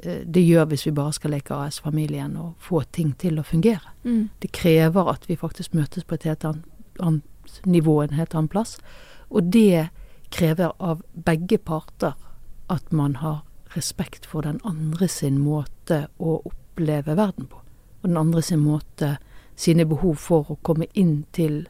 eh, 0.04 0.24
det 0.26 0.44
gjør 0.48 0.66
hvis 0.66 0.86
vi 0.86 0.92
bare 0.92 1.14
skal 1.14 1.32
leke 1.32 1.54
AS-familien 1.56 2.38
og 2.38 2.56
få 2.60 2.84
ting 2.92 3.14
til 3.18 3.40
å 3.40 3.44
fungere. 3.44 3.92
Mm. 4.04 4.30
Det 4.40 4.52
krever 4.52 5.10
at 5.10 5.26
vi 5.28 5.36
faktisk 5.36 5.74
møtes 5.74 6.04
på 6.04 6.14
et 6.16 6.24
helt 6.24 6.46
annet, 6.46 6.66
annet 7.00 7.62
nivå, 7.66 8.02
en 8.02 8.18
helt 8.18 8.36
annen 8.36 8.52
plass. 8.52 8.78
Og 9.30 9.44
det 9.54 9.90
krever 10.30 10.74
av 10.78 11.02
begge 11.14 11.58
parter 11.58 12.14
at 12.70 12.92
man 12.92 13.16
har 13.16 13.42
respekt 13.76 14.26
for 14.26 14.46
den 14.46 14.60
andre 14.64 15.08
sin 15.08 15.40
måte 15.42 16.08
å 16.18 16.40
oppleve 16.46 17.16
verden 17.18 17.50
på. 17.50 17.62
Og 18.02 18.10
den 18.10 18.18
andre 18.18 18.42
sin 18.46 18.62
måte, 18.64 19.18
sine 19.56 19.86
behov 19.86 20.16
for 20.22 20.52
å 20.54 20.60
komme 20.64 20.88
inn 20.94 21.26
til, 21.36 21.66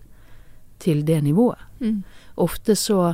til 0.79 1.03
det 1.07 1.21
nivået. 1.25 1.59
Mm. 1.79 2.03
Ofte 2.35 2.75
så 2.75 3.13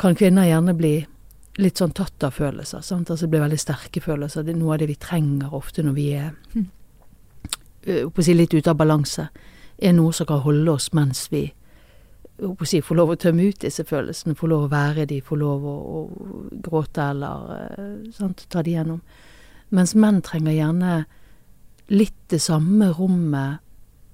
kan 0.00 0.14
kvinner 0.16 0.48
gjerne 0.48 0.76
bli 0.76 0.94
litt 1.60 1.80
sånn 1.80 1.92
tatt 1.96 2.24
av 2.24 2.36
følelser. 2.36 2.84
Sant? 2.84 3.10
Altså 3.10 3.26
det 3.26 3.34
blir 3.34 3.44
veldig 3.44 3.60
sterke 3.60 4.00
følelser. 4.04 4.44
Det 4.46 4.54
er 4.54 4.60
noe 4.60 4.76
av 4.76 4.82
det 4.82 4.88
vi 4.88 5.00
trenger 5.00 5.54
ofte 5.56 5.84
når 5.84 5.96
vi 5.96 6.10
er 6.14 6.30
Mm. 6.54 6.70
si 8.22 8.34
litt 8.34 8.54
ute 8.54 8.70
av 8.70 8.76
balanse. 8.76 9.28
Er 9.80 9.96
noe 9.96 10.12
som 10.12 10.28
kan 10.28 10.42
holde 10.44 10.76
oss 10.76 10.90
mens 10.96 11.28
vi 11.32 11.46
si, 12.64 12.80
får 12.80 12.96
lov 12.96 13.10
å 13.12 13.18
tømme 13.20 13.48
ut 13.50 13.60
disse 13.60 13.84
følelsene. 13.84 14.36
Får 14.36 14.48
lov 14.48 14.66
å 14.66 14.70
være 14.72 15.06
de, 15.08 15.20
får 15.24 15.40
lov 15.40 15.64
å, 15.68 15.74
å 16.00 16.60
gråte 16.64 17.08
eller 17.12 17.50
øh, 17.56 17.96
sant? 18.16 18.46
ta 18.48 18.62
de 18.64 18.76
gjennom. 18.76 19.02
Mens 19.76 19.94
menn 19.94 20.22
trenger 20.24 20.56
gjerne 20.56 20.94
litt 21.92 22.16
det 22.32 22.40
samme 22.42 22.92
rommet 22.96 23.60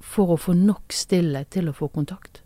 for 0.02 0.34
å 0.34 0.40
få 0.40 0.56
nok 0.58 0.94
stillhet 0.94 1.52
til 1.54 1.70
å 1.70 1.76
få 1.76 1.90
kontakt 1.92 2.42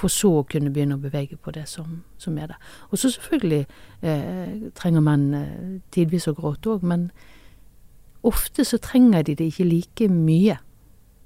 for 0.00 0.12
så 0.12 0.30
å 0.40 0.46
kunne 0.48 0.72
begynne 0.72 0.96
å 0.96 1.02
bevege 1.02 1.36
på 1.36 1.52
det 1.54 1.66
som, 1.68 2.00
som 2.20 2.38
er 2.40 2.52
der. 2.52 2.72
Og 2.90 3.00
så 3.00 3.10
selvfølgelig 3.12 3.60
eh, 4.00 4.54
trenger 4.76 5.04
menn 5.04 5.26
eh, 5.36 5.76
tidvis 5.92 6.28
å 6.30 6.36
gråte 6.38 6.74
òg, 6.74 6.86
men 6.86 7.10
ofte 8.26 8.64
så 8.64 8.80
trenger 8.82 9.26
de 9.28 9.36
det 9.36 9.50
ikke 9.52 9.68
like 9.68 10.08
mye. 10.12 10.56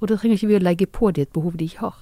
Og 0.05 0.11
da 0.11 0.19
trenger 0.21 0.37
ikke 0.37 0.51
vi 0.51 0.59
å 0.59 0.65
legge 0.65 0.87
på 0.93 1.15
de 1.17 1.25
et 1.25 1.33
behov 1.33 1.57
de 1.57 1.65
ikke 1.65 1.87
har. 1.89 1.97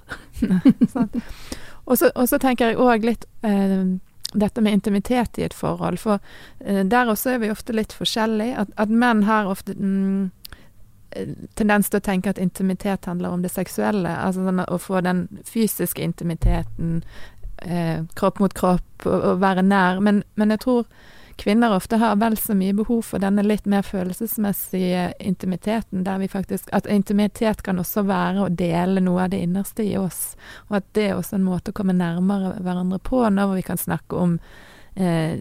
Og 1.87 1.99
så 1.99 2.39
tenker 2.43 2.73
jeg 2.73 2.81
òg 2.83 3.05
litt 3.07 3.29
eh, 3.47 3.95
dette 4.33 4.61
med 4.61 4.73
intimitet 4.73 5.39
i 5.39 5.43
et 5.47 5.55
forhold. 5.55 6.01
For 6.03 6.19
eh, 6.59 6.83
der 6.85 7.11
også 7.11 7.35
er 7.35 7.43
vi 7.43 7.51
ofte 7.53 7.75
litt 7.77 7.95
forskjellige. 7.95 8.57
At, 8.65 8.73
at 8.81 8.91
menn 8.91 9.23
har 9.29 9.51
ofte 9.51 9.75
mm, 9.79 10.31
eh, 11.17 11.35
tendens 11.55 11.91
til 11.91 12.01
å 12.01 12.07
tenke 12.07 12.33
at 12.33 12.43
intimitet 12.43 13.07
handler 13.07 13.37
om 13.37 13.45
det 13.45 13.53
seksuelle. 13.53 14.17
Altså 14.17 14.47
sånn 14.47 14.65
å 14.67 14.81
få 14.83 15.03
den 15.05 15.27
fysiske 15.49 16.03
intimiteten, 16.03 17.03
eh, 17.63 18.03
kropp 18.19 18.43
mot 18.43 18.55
kropp, 18.55 19.07
og, 19.07 19.19
og 19.19 19.43
være 19.45 19.67
nær. 19.67 20.03
Men, 20.03 20.23
men 20.35 20.55
jeg 20.57 20.65
tror 20.67 20.87
kvinner 21.43 21.75
ofte 21.75 21.99
har 21.99 22.17
vel 22.17 22.37
så 22.39 22.55
mye 22.55 22.75
behov 22.77 23.03
for 23.03 23.23
denne 23.23 23.43
litt 23.43 23.67
mer 23.67 23.83
følelsesmessige 23.83 25.09
intimiteten, 25.19 26.05
der 26.07 26.21
vi 26.23 26.29
faktisk 26.31 26.69
At 26.73 26.87
intimitet 26.87 27.63
kan 27.63 27.79
også 27.83 28.05
være 28.07 28.45
å 28.45 28.49
dele 28.49 29.03
noe 29.03 29.25
av 29.25 29.33
det 29.33 29.43
innerste 29.43 29.83
i 29.83 29.97
oss, 29.99 30.37
og 30.71 30.79
at 30.79 30.87
det 30.95 31.09
er 31.09 31.17
også 31.17 31.37
en 31.41 31.49
måte 31.49 31.73
å 31.73 31.77
komme 31.77 31.97
nærmere 31.97 32.55
hverandre 32.63 33.01
på, 33.03 33.25
når 33.29 33.57
vi 33.57 33.65
kan 33.67 33.81
snakke 33.81 34.17
om 34.17 34.39
eh, 34.95 35.41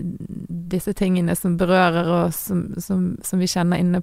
disse 0.73 0.93
tingene 0.97 1.35
som 1.35 1.57
berører 1.57 2.09
oss, 2.25 2.47
som, 2.49 2.65
som, 2.81 3.05
som 3.23 3.39
vi 3.39 3.49
kjenner 3.51 3.81
inne 3.81 4.01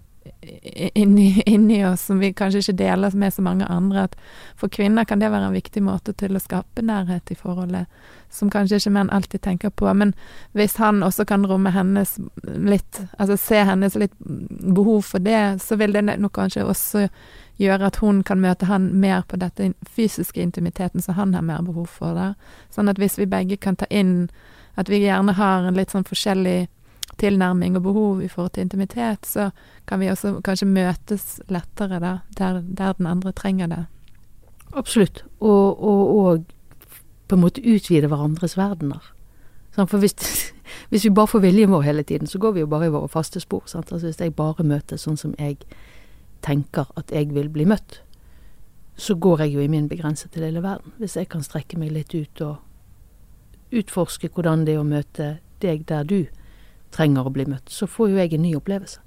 inni, 0.95 1.43
inni 1.47 1.87
oss, 1.87 2.03
som 2.07 2.19
vi 2.19 2.33
kanskje 2.33 2.61
ikke 2.63 2.77
deler 2.79 3.15
med 3.17 3.35
så 3.35 3.43
mange 3.43 3.67
andre. 3.67 4.07
At 4.09 4.17
for 4.57 4.69
kvinner 4.69 5.05
kan 5.05 5.21
det 5.23 5.31
være 5.33 5.51
en 5.51 5.57
viktig 5.57 5.83
måte 5.83 6.15
til 6.19 6.37
å 6.37 6.43
skape 6.43 6.85
nærhet 6.85 7.33
i 7.33 7.39
forholdet, 7.39 7.87
som 8.31 8.51
kanskje 8.51 8.81
ikke 8.81 8.95
menn 8.97 9.11
alltid 9.15 9.43
tenker 9.45 9.71
på. 9.71 9.89
Men 9.95 10.15
hvis 10.59 10.77
han 10.83 11.03
også 11.03 11.27
kan 11.29 11.47
romme 11.47 11.73
hennes 11.75 12.19
litt, 12.45 13.03
altså 13.19 13.37
se 13.41 13.65
hennes 13.69 13.99
litt 13.99 14.15
behov 14.19 15.03
for 15.09 15.25
det, 15.25 15.61
så 15.65 15.79
vil 15.81 15.97
det 15.97 16.07
nok 16.09 16.35
kanskje 16.39 16.67
også 16.67 17.09
gjøre 17.59 17.91
at 17.91 17.99
hun 18.03 18.23
kan 18.23 18.41
møte 18.41 18.69
han 18.71 18.93
mer 19.01 19.25
på 19.27 19.37
dette 19.41 19.73
fysiske 19.83 20.41
intimiteten 20.41 21.03
som 21.03 21.19
han 21.19 21.35
har 21.35 21.43
mer 21.43 21.63
behov 21.67 21.91
for. 21.91 22.15
Der. 22.15 22.37
Sånn 22.71 22.89
at 22.89 23.01
hvis 23.03 23.19
vi 23.19 23.27
begge 23.27 23.59
kan 23.59 23.77
ta 23.77 23.89
inn 23.91 24.29
at 24.79 24.89
vi 24.89 25.03
gjerne 25.03 25.35
har 25.35 25.67
en 25.67 25.75
litt 25.75 25.91
sånn 25.91 26.07
forskjellig 26.07 26.69
tilnærming 27.19 27.77
og 27.77 27.83
behov 27.83 28.23
i 28.23 28.29
forhold 28.29 28.51
til 28.55 28.67
intimitet, 28.67 29.27
så 29.27 29.51
kan 29.87 30.01
vi 30.01 30.11
også 30.13 30.41
kanskje 30.45 30.69
møtes 30.69 31.41
lettere 31.49 32.01
da, 32.03 32.19
der, 32.39 32.61
der 32.63 32.93
den 32.99 33.07
andre 33.07 33.33
trenger 33.33 33.67
det. 33.67 33.85
Absolutt. 34.77 35.25
Og, 35.41 35.83
og, 35.83 36.17
og 36.19 36.45
på 37.29 37.37
en 37.37 37.43
måte 37.43 37.65
utvide 37.65 38.09
hverandres 38.09 38.57
verdener. 38.59 39.03
Sånn, 39.75 39.89
for 39.89 40.03
hvis, 40.03 40.15
hvis, 40.91 41.05
vi 41.05 41.15
bare 41.15 41.31
får 41.31 41.45
viljen 41.45 41.73
vår 41.73 41.87
hele 41.89 42.05
tiden, 42.05 42.31
så 42.31 42.41
går 42.43 42.57
vi 42.57 42.65
jo 42.65 42.71
bare 42.71 42.89
i 42.89 42.95
våre 42.95 43.11
faste 43.13 43.41
spor. 43.41 43.65
Altså 43.67 44.03
Hvis 44.05 44.21
jeg 44.21 44.37
bare 44.37 44.67
møtes 44.67 45.07
sånn 45.07 45.21
som 45.21 45.35
jeg 45.39 45.59
tenker 46.45 46.91
at 46.97 47.11
jeg 47.13 47.33
vil 47.35 47.51
bli 47.53 47.67
møtt, 47.69 48.03
så 48.99 49.15
går 49.15 49.45
jeg 49.45 49.55
jo 49.55 49.63
i 49.63 49.71
min 49.71 49.89
begrensede 49.89 50.43
lille 50.43 50.63
verden. 50.63 50.93
Hvis 50.99 51.17
jeg 51.17 51.29
kan 51.31 51.45
strekke 51.47 51.79
meg 51.79 51.93
litt 51.95 52.15
ut 52.15 52.43
og 52.43 52.57
utforske 53.75 54.31
hvordan 54.33 54.65
det 54.67 54.75
er 54.75 54.83
å 54.83 54.87
møte 54.87 55.29
deg 55.63 55.85
der 55.87 56.07
du 56.09 56.21
trenger 56.95 57.27
å 57.27 57.33
bli 57.33 57.45
møtt, 57.49 57.71
så 57.71 57.87
får 57.87 58.11
jo 58.11 58.17
jeg 58.17 58.35
en 58.35 58.43
ny 58.43 58.55
opplevelse. 58.57 59.01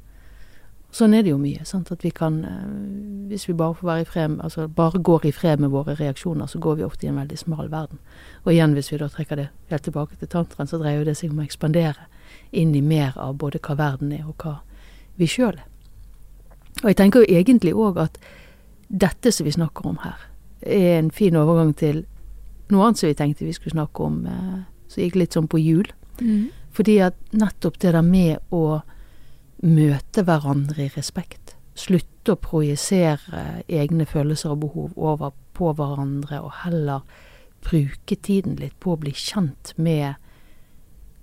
Sånn 0.91 1.13
er 1.15 1.23
det 1.23 1.31
jo 1.31 1.37
mye. 1.39 1.65
sant, 1.65 1.91
at 1.91 2.03
vi 2.03 2.11
kan, 2.11 2.43
eh, 2.43 3.29
Hvis 3.31 3.47
vi 3.47 3.53
bare 3.53 3.73
får 3.73 3.87
være 3.87 4.01
i 4.01 4.05
fred, 4.05 4.39
altså 4.43 4.67
bare 4.67 4.99
går 4.99 5.25
i 5.25 5.31
fred 5.31 5.59
med 5.59 5.69
våre 5.69 5.95
reaksjoner, 5.95 6.45
så 6.47 6.59
går 6.59 6.75
vi 6.75 6.83
ofte 6.83 7.05
i 7.05 7.09
en 7.09 7.15
veldig 7.15 7.37
smal 7.37 7.69
verden. 7.69 7.99
Og 8.45 8.51
igjen, 8.51 8.73
hvis 8.73 8.91
vi 8.91 8.97
da 8.97 9.07
trekker 9.07 9.35
det 9.35 9.49
helt 9.69 9.83
tilbake 9.83 10.17
til 10.19 10.27
tantraen, 10.27 10.67
så 10.67 10.77
dreier 10.77 10.99
jo 10.99 11.05
det 11.05 11.17
seg 11.17 11.31
om 11.31 11.39
å 11.39 11.43
ekspandere 11.43 12.07
inn 12.51 12.75
i 12.75 12.81
mer 12.81 13.13
av 13.15 13.37
både 13.37 13.59
hva 13.59 13.75
verden 13.77 14.11
er, 14.11 14.27
og 14.27 14.35
hva 14.37 14.59
vi 15.17 15.25
sjøl 15.25 15.53
er. 15.53 15.65
Og 16.83 16.89
jeg 16.89 16.95
tenker 16.95 17.19
jo 17.19 17.37
egentlig 17.37 17.73
òg 17.73 17.97
at 17.97 18.17
dette 18.89 19.31
som 19.31 19.45
vi 19.45 19.51
snakker 19.51 19.85
om 19.85 19.97
her, 20.03 20.17
er 20.61 20.99
en 20.99 21.11
fin 21.11 21.35
overgang 21.35 21.75
til 21.75 22.05
noe 22.69 22.85
annet 22.85 22.97
som 22.97 23.07
vi 23.07 23.13
tenkte 23.13 23.45
vi 23.45 23.53
skulle 23.53 23.75
snakke 23.75 24.03
om, 24.03 24.25
eh, 24.25 24.63
som 24.87 25.03
gikk 25.03 25.15
litt 25.15 25.33
sånn 25.33 25.47
på 25.47 25.57
hjul. 25.57 25.87
Mm. 26.19 26.49
Fordi 26.71 26.97
at 27.03 27.17
nettopp 27.35 27.79
det 27.83 27.93
der 27.95 28.05
med 28.05 28.39
å 28.55 28.81
møte 29.61 30.23
hverandre 30.25 30.87
i 30.87 30.93
respekt, 30.95 31.55
slutte 31.75 32.35
å 32.35 32.41
projisere 32.41 33.61
egne 33.67 34.05
følelser 34.09 34.53
og 34.53 34.63
behov 34.65 34.95
over 34.95 35.35
på 35.57 35.73
hverandre, 35.77 36.41
og 36.41 36.55
heller 36.63 37.03
bruke 37.61 38.15
tiden 38.15 38.57
litt 38.59 38.77
på 38.79 38.95
å 38.95 39.01
bli 39.01 39.13
kjent 39.15 39.73
med 39.77 40.15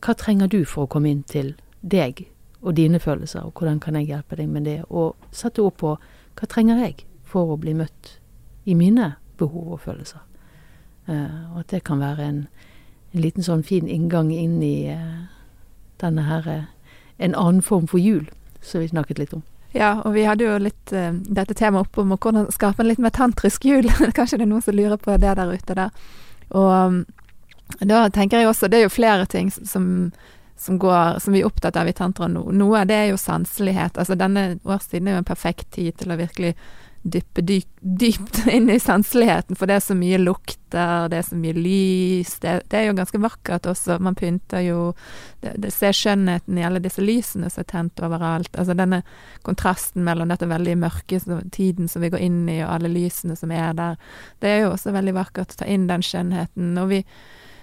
hva 0.05 0.15
trenger 0.15 0.51
du 0.51 0.63
for 0.65 0.87
å 0.87 0.93
komme 0.93 1.11
inn 1.11 1.25
til 1.27 1.57
deg 1.83 2.29
og 2.61 2.75
dine 2.79 3.01
følelser, 3.03 3.47
og 3.47 3.59
hvordan 3.59 3.81
kan 3.83 3.99
jeg 3.99 4.11
hjelpe 4.11 4.39
deg 4.39 4.49
med 4.51 4.67
det, 4.67 4.81
og 4.91 5.17
sette 5.35 5.63
ord 5.63 5.79
på 5.79 5.95
hva 6.39 6.49
trenger 6.51 6.81
jeg 6.83 7.05
for 7.27 7.55
å 7.55 7.59
bli 7.61 7.75
møtt 7.79 8.19
i 8.69 8.75
mine 8.79 9.13
behov 9.39 9.75
og 9.77 9.83
følelser. 9.83 10.23
Uh, 11.09 11.55
og 11.55 11.63
at 11.63 11.73
det 11.73 11.85
kan 11.89 12.03
være 12.03 12.25
en, 12.27 12.41
en, 13.15 13.21
liten 13.23 13.47
sånn 13.47 13.65
fin 13.65 13.89
inngang 13.89 14.31
inn 14.35 14.59
i 14.63 14.91
uh, 14.93 15.25
denne 16.03 16.25
her 16.29 16.49
eh, 16.49 16.67
en 17.19 17.35
annen 17.35 17.63
form 17.63 17.87
for 17.91 17.99
jul, 17.99 18.29
som 18.63 18.81
vi 18.83 18.91
snakket 18.91 19.19
litt 19.19 19.35
om. 19.35 19.43
Ja, 19.77 19.99
og 20.05 20.15
vi 20.15 20.25
hadde 20.25 20.47
jo 20.47 20.57
litt 20.63 20.93
uh, 20.97 21.13
dette 21.13 21.55
temaet 21.55 21.89
oppe 21.89 22.01
om 22.01 22.15
hvordan 22.15 22.49
skape 22.55 22.83
en 22.83 22.89
litt 22.89 23.03
mer 23.03 23.13
tantrisk 23.15 23.67
jul. 23.69 23.91
Kanskje 24.17 24.41
det 24.41 24.47
er 24.47 24.53
noen 24.55 24.65
som 24.65 24.77
lurer 24.77 24.97
på 25.01 25.17
det 25.21 25.35
der 25.37 25.53
ute 25.53 25.77
der. 25.77 25.93
Og 26.57 26.71
um, 26.73 27.03
da 27.85 28.07
tenker 28.09 28.41
jeg 28.41 28.49
også 28.49 28.71
Det 28.73 28.79
er 28.79 28.87
jo 28.87 28.93
flere 28.95 29.27
ting 29.29 29.51
som, 29.53 30.11
som, 30.57 30.79
går, 30.81 31.19
som 31.21 31.37
vi 31.37 31.43
er 31.43 31.51
opptatt 31.51 31.77
av 31.77 31.89
i 31.91 31.93
tantra 31.93 32.31
nå. 32.33 32.47
Noe 32.57 32.81
av 32.81 32.89
det 32.89 32.97
er 32.97 33.11
jo 33.13 33.21
sanselighet. 33.21 34.01
Altså 34.01 34.17
denne 34.17 34.55
årstiden 34.65 35.09
er 35.09 35.19
jo 35.19 35.23
en 35.23 35.29
perfekt 35.29 35.69
tid 35.77 35.99
til 36.01 36.15
å 36.15 36.21
virkelig 36.21 36.55
dyppe 37.03 37.43
dyp, 37.43 37.69
dypt 37.81 38.47
inn 38.53 38.71
i 38.71 38.81
sanseligheten, 38.81 39.57
for 39.57 39.71
det 39.71 39.79
er 39.79 39.85
så 39.85 39.95
mye 39.97 40.19
lukter, 40.19 41.09
det 41.09 41.21
er 41.21 41.27
så 41.27 41.39
mye 41.39 41.55
lys. 41.57 42.35
Det, 42.43 42.55
det 42.69 42.81
er 42.81 42.89
jo 42.89 42.97
ganske 42.99 43.21
vakkert 43.23 43.69
også. 43.71 43.99
Man 44.05 44.19
pynter 44.19 44.65
jo 44.67 44.81
det, 45.41 45.55
det 45.63 45.73
ser 45.75 45.97
skjønnheten 45.97 46.59
i 46.59 46.67
alle 46.67 46.83
disse 46.85 47.05
lysene 47.05 47.51
som 47.53 47.63
er 47.65 47.71
tent 47.71 48.03
overalt. 48.05 48.51
Altså 48.59 48.77
denne 48.79 49.03
kontrasten 49.47 50.05
mellom 50.07 50.33
dette 50.33 50.51
veldig 50.51 50.77
mørke 50.83 51.21
tiden 51.55 51.89
som 51.89 52.05
vi 52.05 52.13
går 52.13 52.25
inn 52.29 52.43
i, 52.51 52.61
og 52.65 52.75
alle 52.77 52.93
lysene 52.93 53.39
som 53.39 53.55
er 53.55 53.75
der. 53.79 53.99
Det 54.43 54.53
er 54.53 54.65
jo 54.65 54.73
også 54.75 54.95
veldig 54.97 55.17
vakkert 55.19 55.55
å 55.55 55.63
ta 55.63 55.69
inn 55.71 55.89
den 55.91 56.05
skjønnheten. 56.05 56.75
Og 56.83 56.93
vi, 56.93 57.05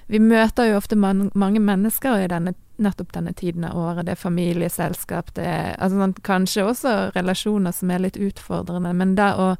vi 0.07 0.19
møter 0.21 0.69
jo 0.69 0.77
ofte 0.77 0.97
man, 0.99 1.29
mange 1.33 1.59
mennesker 1.63 2.25
i 2.25 2.29
denne 2.29 2.53
nettopp 2.77 3.13
denne 3.13 3.33
tiden 3.33 3.63
av 3.63 3.77
året. 3.77 4.05
Det 4.05 4.15
er 4.15 4.19
familieselskap, 4.19 5.33
det 5.35 5.45
er 5.47 5.75
altså 5.79 6.01
sånn, 6.01 6.15
kanskje 6.27 6.65
også 6.67 6.95
relasjoner 7.15 7.75
som 7.75 7.91
er 7.91 8.03
litt 8.03 8.19
utfordrende, 8.19 8.91
men 8.93 9.15
det 9.15 9.29
å 9.39 9.53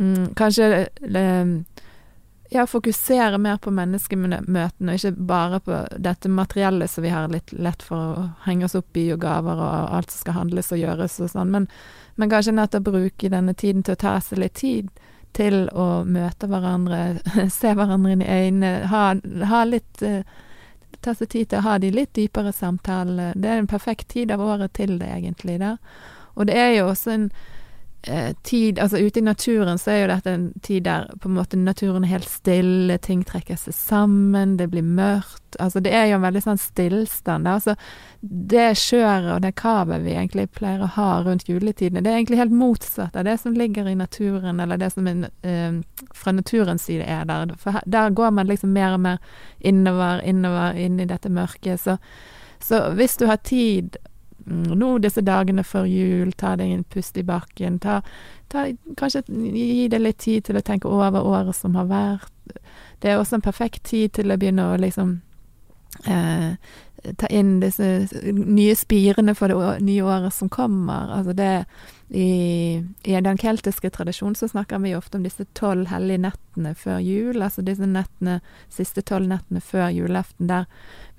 mm, 0.00 0.30
kanskje 0.38 0.88
det, 1.04 1.26
ja, 2.50 2.64
fokusere 2.66 3.38
mer 3.38 3.60
på 3.60 3.72
menneskemøtene, 3.76 4.94
og 4.94 4.96
ikke 4.96 5.26
bare 5.28 5.60
på 5.60 5.82
dette 6.00 6.32
materielle 6.32 6.88
som 6.88 7.04
vi 7.04 7.12
har 7.12 7.28
litt 7.32 7.52
lett 7.52 7.84
for 7.84 7.98
å 8.16 8.26
henge 8.46 8.64
oss 8.68 8.78
opp 8.78 8.96
i, 8.96 9.10
og 9.12 9.20
gaver 9.20 9.60
og 9.60 9.94
alt 9.98 10.14
som 10.14 10.24
skal 10.24 10.38
handles 10.40 10.72
og 10.72 10.80
gjøres 10.80 11.20
og 11.20 11.32
sånn, 11.34 11.52
men, 11.52 11.68
men 12.16 12.32
kanskje 12.32 12.56
nettopp 12.56 12.88
bruke 12.88 13.32
denne 13.32 13.54
tiden 13.54 13.84
til 13.84 13.98
å 13.98 14.02
ta 14.06 14.16
seg 14.24 14.40
litt 14.40 14.56
tid 14.62 14.88
til 15.36 15.66
å 15.72 16.04
møte 16.04 16.48
hverandre, 16.50 17.18
se 17.58 17.74
hverandre 17.74 18.16
inn 18.16 18.24
i 18.24 18.30
øynene, 18.30 18.72
ha, 18.92 19.02
ha 19.50 19.64
litt 19.68 20.04
uh, 20.06 20.22
ta 21.04 21.14
seg 21.14 21.30
tid 21.32 21.50
til 21.50 21.60
å 21.60 21.66
ha 21.66 21.76
de 21.78 21.90
litt 21.94 22.14
dypere 22.16 22.52
samtalene. 22.54 23.32
Det 23.36 23.50
er 23.50 23.62
en 23.62 23.70
perfekt 23.70 24.08
tid 24.14 24.32
av 24.34 24.42
året 24.42 24.74
til 24.78 24.96
det, 24.98 25.10
egentlig. 25.14 25.58
Da. 25.62 25.76
Og 26.34 26.48
det 26.50 26.58
er 26.58 26.72
jo 26.78 26.88
også 26.90 27.14
en 27.14 27.28
eh, 27.30 27.57
tid 28.42 28.78
Altså 28.78 28.98
ute 28.98 29.18
i 29.18 29.22
naturen 29.22 29.78
så 29.78 29.90
er 29.90 29.98
jo 29.98 30.10
dette 30.12 30.30
en 30.32 30.44
tid 30.62 30.84
der 30.86 31.08
på 31.20 31.28
en 31.28 31.34
måte 31.34 31.58
naturen 31.58 32.04
er 32.06 32.12
helt 32.12 32.28
stille, 32.30 32.94
ting 33.02 33.24
trekker 33.26 33.58
seg 33.58 33.74
sammen, 33.74 34.56
det 34.56 34.68
blir 34.70 34.86
mørkt. 34.86 35.58
Altså 35.58 35.82
det 35.82 35.92
er 35.96 36.06
jo 36.08 36.18
en 36.18 36.24
veldig 36.24 36.42
sånn 36.44 36.60
stillstand. 36.62 37.48
Altså 37.50 37.74
det 38.20 38.70
skjøret 38.78 39.32
og 39.34 39.42
det 39.42 39.54
kavet 39.58 40.02
vi 40.06 40.14
egentlig 40.14 40.46
pleier 40.54 40.82
å 40.84 40.90
ha 40.94 41.10
rundt 41.26 41.48
juletidene, 41.50 42.02
det 42.04 42.12
er 42.12 42.20
egentlig 42.20 42.40
helt 42.40 42.54
motsatt 42.54 43.18
av 43.18 43.26
det 43.26 43.36
som 43.42 43.56
ligger 43.58 43.90
i 43.90 43.98
naturen, 43.98 44.60
eller 44.62 44.80
det 44.80 44.92
som 44.94 45.06
er, 45.10 45.28
eh, 45.42 45.78
fra 46.14 46.32
naturens 46.32 46.86
side 46.88 47.04
er 47.04 47.24
der. 47.28 47.54
For 47.58 47.80
der 47.86 48.10
går 48.10 48.34
man 48.34 48.46
liksom 48.46 48.72
mer 48.72 48.94
og 48.94 49.00
mer 49.00 49.18
innover, 49.60 50.22
innover, 50.22 50.78
inn 50.78 51.00
i 51.00 51.08
dette 51.08 51.30
mørket. 51.30 51.80
Så, 51.80 51.98
så 52.62 52.90
hvis 52.94 53.16
du 53.18 53.26
har 53.26 53.42
tid 53.42 53.98
nå 54.48 54.90
disse 55.02 55.22
dagene 55.24 55.64
før 55.66 55.86
jul, 55.90 56.32
ta 56.38 56.54
deg 56.58 56.72
en 56.72 56.84
pust 56.88 57.16
i 57.20 57.24
bakken. 57.26 57.78
Ta, 57.84 58.00
ta, 58.48 58.66
kanskje 58.98 59.24
gi 59.28 59.88
deg 59.92 60.02
litt 60.02 60.20
tid 60.24 60.48
til 60.48 60.58
å 60.58 60.64
tenke 60.64 60.90
over 60.90 61.26
året 61.26 61.56
som 61.56 61.76
har 61.78 61.88
vært. 61.90 62.58
Det 63.02 63.12
er 63.12 63.20
også 63.20 63.38
en 63.38 63.44
perfekt 63.44 63.84
tid 63.90 64.16
til 64.18 64.32
å 64.32 64.38
begynne 64.40 64.70
å 64.72 64.78
liksom 64.80 65.18
eh, 66.08 66.54
ta 67.16 67.30
inn 67.30 67.58
disse 67.62 68.08
nye 68.32 68.74
spirene 68.76 69.34
for 69.38 69.52
det 69.52 69.84
nye 69.86 70.02
året 70.02 70.34
som 70.34 70.50
kommer. 70.52 71.12
Altså 71.18 71.36
det 71.36 71.52
i, 72.08 72.80
I 73.04 73.20
den 73.20 73.38
keltiske 73.38 73.90
tradisjonen 73.92 74.36
så 74.38 74.48
snakker 74.48 74.80
vi 74.82 74.96
ofte 74.96 75.18
om 75.18 75.26
disse 75.26 75.44
tolv 75.58 75.90
hellige 75.92 76.24
nettene 76.24 76.74
før 76.74 77.02
jul. 77.04 77.42
Altså 77.42 77.62
disse 77.66 77.86
nettene, 77.86 78.40
siste 78.72 79.04
tolv 79.04 79.28
nettene 79.30 79.60
før 79.60 79.90
julaften, 79.94 80.48
der 80.48 80.66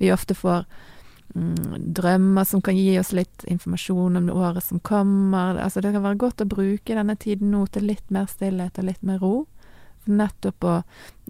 vi 0.02 0.12
ofte 0.12 0.36
får 0.36 0.66
mm, 0.66 0.99
drømmer 1.34 2.44
som 2.44 2.62
kan 2.62 2.78
gi 2.78 3.00
oss 3.00 3.12
litt 3.14 3.44
informasjon 3.44 4.18
om 4.18 4.26
det 4.26 4.34
året 4.34 4.64
som 4.64 4.80
kommer. 4.80 5.60
Altså 5.62 5.82
det 5.82 5.94
kan 5.94 6.04
være 6.04 6.18
godt 6.18 6.42
å 6.42 6.50
bruke 6.50 6.96
denne 6.96 7.16
tiden 7.16 7.52
nå 7.54 7.66
til 7.68 7.86
litt 7.90 8.10
mer 8.10 8.26
stillhet 8.32 8.80
og 8.80 8.90
litt 8.90 9.04
mer 9.06 9.20
ro. 9.22 9.48
nettopp 10.10 10.64
å 10.64 10.82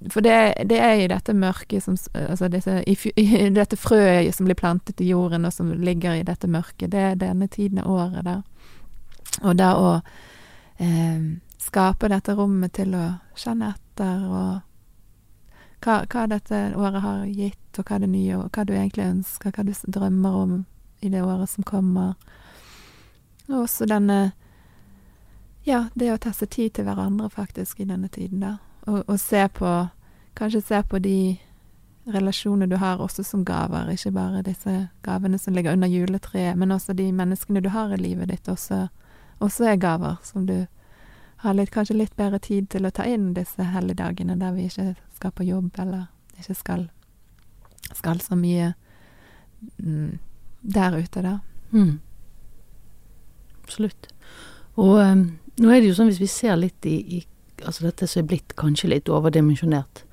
For 0.10 0.22
det, 0.22 0.64
det 0.70 0.78
er 0.80 0.96
i 0.96 1.08
dette 1.08 1.34
mørket 1.34 1.84
som 1.84 1.98
Altså 2.14 2.48
disse, 2.48 2.84
i, 2.88 2.96
i 3.16 3.50
dette 3.50 3.76
frøet 3.76 4.36
som 4.36 4.46
blir 4.46 4.56
plantet 4.56 5.02
i 5.02 5.10
jorden, 5.10 5.46
og 5.46 5.54
som 5.54 5.74
ligger 5.74 6.16
i 6.16 6.24
dette 6.24 6.48
mørket, 6.48 6.92
det 6.92 7.00
er 7.00 7.16
denne 7.16 7.48
tiden 7.48 7.80
av 7.84 7.92
året 7.92 8.26
der. 8.26 8.42
Og 9.44 9.56
da 9.58 9.74
å 9.78 9.92
eh, 10.80 11.20
skape 11.60 12.08
dette 12.08 12.34
rommet 12.34 12.74
til 12.74 12.96
å 12.96 13.06
kjenne 13.36 13.74
etter, 13.76 14.24
og 14.30 14.68
hva, 15.84 16.04
hva 16.10 16.26
dette 16.28 16.60
året 16.76 17.02
har 17.04 17.26
gitt, 17.26 17.80
og 17.80 17.88
hva 17.88 18.00
det 18.00 18.10
nye, 18.12 18.38
og 18.38 18.50
hva 18.54 18.65
du 18.68 18.74
egentlig 18.74 19.08
ønsker, 19.08 19.54
hva 19.56 19.65
du 19.65 19.74
drømmer 19.88 20.38
om 20.44 20.56
i 21.02 21.10
det 21.10 21.24
året 21.24 21.50
som 21.50 21.63
kommer. 21.63 22.15
Og 23.50 23.63
også 23.65 23.89
denne 23.89 24.32
Ja, 25.68 25.89
det 25.94 26.08
å 26.13 26.18
ta 26.18 26.32
seg 26.34 26.50
tid 26.50 26.74
til 26.74 26.86
hverandre, 26.88 27.30
faktisk, 27.30 27.80
i 27.80 27.86
denne 27.86 28.08
tiden, 28.08 28.39
da. 28.42 28.58
Og, 28.88 29.04
og 29.08 29.20
se 29.20 29.44
på 29.54 29.89
Kanskje 30.39 30.62
se 30.62 30.78
på 30.88 31.00
de 31.04 31.36
relasjoner 32.08 32.68
du 32.68 32.78
har 32.80 33.02
også 33.02 33.24
som 33.24 33.42
gaver, 33.46 33.89
ikke 33.92 34.12
bare 34.15 34.44
disse 34.46 34.88
gavene 35.04 35.38
som 35.38 35.54
ligger 35.54 35.74
under 35.74 35.88
juletreet, 35.88 36.56
men 36.56 36.72
også 36.72 36.94
de 36.94 37.10
menneskene 37.12 37.60
du 37.62 37.70
har 37.70 37.92
i 37.94 37.98
livet 38.00 38.30
ditt, 38.30 38.48
også, 38.48 38.88
også 39.39 39.65
er 39.74 39.76
gaver 39.76 40.15
som 40.24 40.46
du 40.48 40.68
har 41.44 41.54
litt, 41.54 41.72
kanskje 41.72 41.98
litt 41.98 42.15
bedre 42.15 42.39
tid 42.39 42.70
til 42.70 42.88
å 42.88 42.92
ta 42.92 43.04
inn 43.04 43.34
disse 43.34 43.63
helligdagene 43.63 44.36
der 44.39 44.56
vi 44.56 44.70
ikke 44.70 44.94
skal 45.19 45.36
på 45.36 45.47
jobb, 45.47 45.73
eller 45.84 46.08
ikke 46.39 46.55
skal, 46.55 46.86
skal 47.91 48.21
så 48.23 48.38
mye 48.39 48.73
mm, 49.84 50.13
der 50.62 50.95
ute, 50.95 51.23
da. 51.25 51.39
Mm. 51.71 51.99
Absolutt. 53.63 54.08
Og 54.79 54.95
um, 55.03 55.25
nå 55.60 55.73
er 55.73 55.82
det 55.82 55.91
jo 55.91 55.97
sånn 55.97 56.08
hvis 56.12 56.23
vi 56.23 56.32
ser 56.32 56.55
litt 56.60 56.88
i, 56.88 57.01
i 57.19 57.25
Altså 57.60 57.84
dette 57.84 58.08
som 58.08 58.21
er 58.21 58.27
blitt 58.29 58.53
kanskje 58.55 58.88
litt 58.88 59.10
overdimensjonert. 59.12 60.05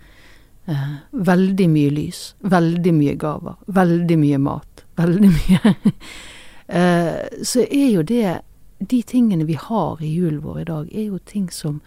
Eh, 0.66 0.94
veldig 1.14 1.68
mye 1.70 1.92
lys, 1.94 2.22
veldig 2.42 2.90
mye 2.96 3.12
gaver, 3.22 3.54
veldig 3.70 4.16
mye 4.18 4.40
mat, 4.42 4.82
veldig 4.98 5.30
mye 5.30 5.74
eh, 6.80 7.20
Så 7.38 7.62
er 7.68 7.92
jo 7.92 8.02
det 8.02 8.40
De 8.82 8.98
tingene 9.06 9.46
vi 9.46 9.54
har 9.54 10.02
i 10.02 10.10
julen 10.10 10.42
vår 10.42 10.58
i 10.64 10.66
dag, 10.72 10.90
er 10.90 11.06
jo 11.06 11.20
ting 11.22 11.46
som 11.54 11.78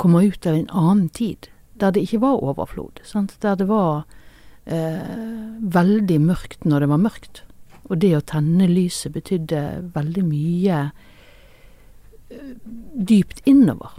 kommer 0.00 0.24
ut 0.24 0.48
av 0.48 0.56
en 0.56 0.70
annen 0.72 1.10
tid. 1.12 1.51
Der 1.82 1.90
det 1.94 2.04
ikke 2.06 2.22
var 2.22 2.42
overflod. 2.42 3.02
Sant? 3.06 3.34
Der 3.42 3.56
det 3.58 3.66
var 3.68 4.04
eh, 4.66 5.56
veldig 5.58 6.20
mørkt 6.22 6.64
når 6.68 6.84
det 6.84 6.90
var 6.92 7.02
mørkt. 7.02 7.42
Og 7.90 7.98
det 7.98 8.12
å 8.16 8.22
tenne 8.22 8.68
lyset 8.70 9.12
betydde 9.16 9.62
veldig 9.94 10.22
mye 10.28 10.78
eh, 12.30 12.54
dypt 12.94 13.42
innover. 13.50 13.98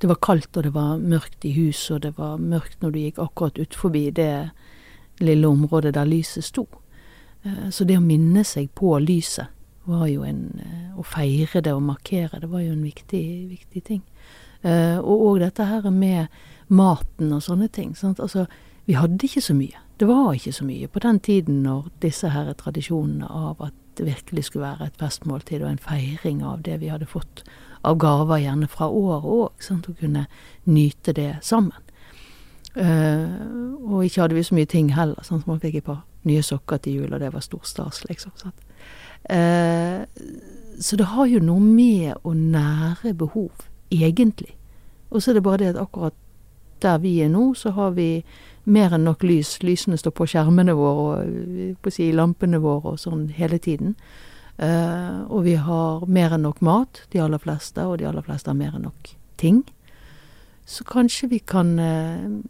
Det 0.00 0.08
var 0.08 0.18
kaldt, 0.24 0.56
og 0.56 0.64
det 0.64 0.72
var 0.74 0.98
mørkt 0.98 1.44
i 1.44 1.52
huset, 1.52 1.90
og 1.98 2.02
det 2.06 2.14
var 2.16 2.40
mørkt 2.40 2.80
når 2.82 2.92
du 2.92 2.98
gikk 3.02 3.18
akkurat 3.20 3.58
ut 3.60 3.74
forbi 3.76 4.06
det 4.16 4.50
lille 5.20 5.48
området 5.48 5.92
der 5.94 6.08
lyset 6.08 6.44
sto. 6.44 6.66
Eh, 7.44 7.68
Så 7.70 7.84
det 7.84 7.98
å 7.98 8.04
minne 8.04 8.44
seg 8.44 8.72
på 8.74 8.96
lyset 8.98 9.52
var 9.86 10.06
jo 10.08 10.24
en 10.24 10.60
eh, 10.60 10.86
Å 11.00 11.04
feire 11.06 11.62
det 11.64 11.72
og 11.72 11.80
markere 11.86 12.40
det 12.42 12.50
var 12.50 12.60
jo 12.60 12.74
en 12.74 12.82
viktig, 12.84 13.24
viktig 13.48 13.82
ting. 13.86 14.02
Eh, 14.62 14.98
Og 14.98 15.26
òg 15.26 15.40
dette 15.40 15.64
her 15.64 15.90
med 15.90 16.26
maten 16.68 17.32
og 17.32 17.42
sånne 17.42 17.68
ting. 17.68 17.96
Sant? 17.96 18.20
Altså, 18.20 18.46
vi 18.86 18.94
hadde 18.94 19.24
ikke 19.24 19.40
så 19.40 19.54
mye. 19.54 19.78
Det 19.98 20.08
var 20.08 20.32
ikke 20.34 20.52
så 20.52 20.64
mye 20.64 20.88
på 20.88 20.98
den 20.98 21.20
tiden 21.20 21.62
når 21.62 21.90
disse 22.00 22.28
her 22.28 22.52
tradisjonene 22.52 23.26
av 23.28 23.60
at 23.60 23.74
det 23.98 24.06
virkelig 24.06 24.44
skulle 24.44 24.66
være 24.66 24.86
et 24.86 24.96
festmåltid 25.00 25.62
og 25.62 25.70
en 25.70 25.78
feiring 25.78 26.42
av 26.44 26.62
det 26.62 26.80
vi 26.80 26.88
hadde 26.88 27.06
fått 27.06 27.44
av 27.84 27.98
gaver, 28.00 28.40
gjerne 28.40 28.68
fra 28.68 28.88
året 28.88 29.24
òg, 29.24 29.68
å 29.70 29.94
kunne 30.00 30.26
nyte 30.64 31.12
det 31.16 31.34
sammen. 31.42 31.76
Uh, 32.76 33.74
og 33.82 34.04
ikke 34.06 34.22
hadde 34.22 34.36
vi 34.36 34.44
så 34.46 34.54
mye 34.54 34.68
ting 34.70 34.92
heller, 34.94 35.18
sånn 35.26 35.42
som 35.42 35.50
man 35.50 35.60
fikk 35.62 35.80
et 35.80 35.86
par 35.88 36.04
nye 36.28 36.42
sokker 36.44 36.78
til 36.78 37.00
jul, 37.00 37.12
og 37.12 37.20
det 37.20 37.32
var 37.34 37.42
stor 37.42 37.64
stas, 37.66 38.04
liksom. 38.06 38.32
Sånn. 38.38 38.54
Uh, 39.26 40.06
så 40.80 40.96
det 40.96 41.08
har 41.12 41.26
jo 41.28 41.40
noe 41.44 41.60
med 41.60 42.20
å 42.24 42.34
nære 42.36 43.14
behov, 43.18 43.66
egentlig. 43.90 44.54
Og 45.10 45.22
så 45.22 45.30
er 45.30 45.38
det 45.38 45.42
bare 45.42 45.62
det 45.62 45.74
at 45.74 45.82
akkurat 45.82 46.14
der 46.82 46.98
vi 46.98 47.20
er 47.20 47.28
nå, 47.28 47.54
så 47.54 47.70
har 47.76 47.90
vi 47.90 48.22
mer 48.64 48.94
enn 48.94 49.04
nok 49.04 49.24
lys. 49.26 49.58
Lysene 49.62 49.98
står 50.00 50.14
på 50.16 50.26
skjermene 50.30 50.74
våre 50.76 51.04
og 51.04 51.24
eh, 51.24 51.72
på 51.80 51.92
si, 51.92 52.10
lampene 52.16 52.60
våre 52.62 52.94
og 52.94 53.00
sånn 53.02 53.28
hele 53.36 53.58
tiden. 53.58 53.96
Uh, 54.60 55.24
og 55.32 55.46
vi 55.46 55.54
har 55.56 56.02
mer 56.04 56.34
enn 56.36 56.42
nok 56.44 56.58
mat, 56.60 56.98
de 57.14 57.20
aller 57.22 57.40
fleste, 57.40 57.80
og 57.80 57.96
de 57.96 58.04
aller 58.04 58.24
fleste 58.26 58.50
har 58.50 58.58
mer 58.58 58.74
enn 58.76 58.84
nok 58.84 59.12
ting. 59.40 59.62
Så 60.68 60.84
kanskje 60.84 61.30
vi 61.30 61.38
kan, 61.40 61.78
uh, 61.80 62.42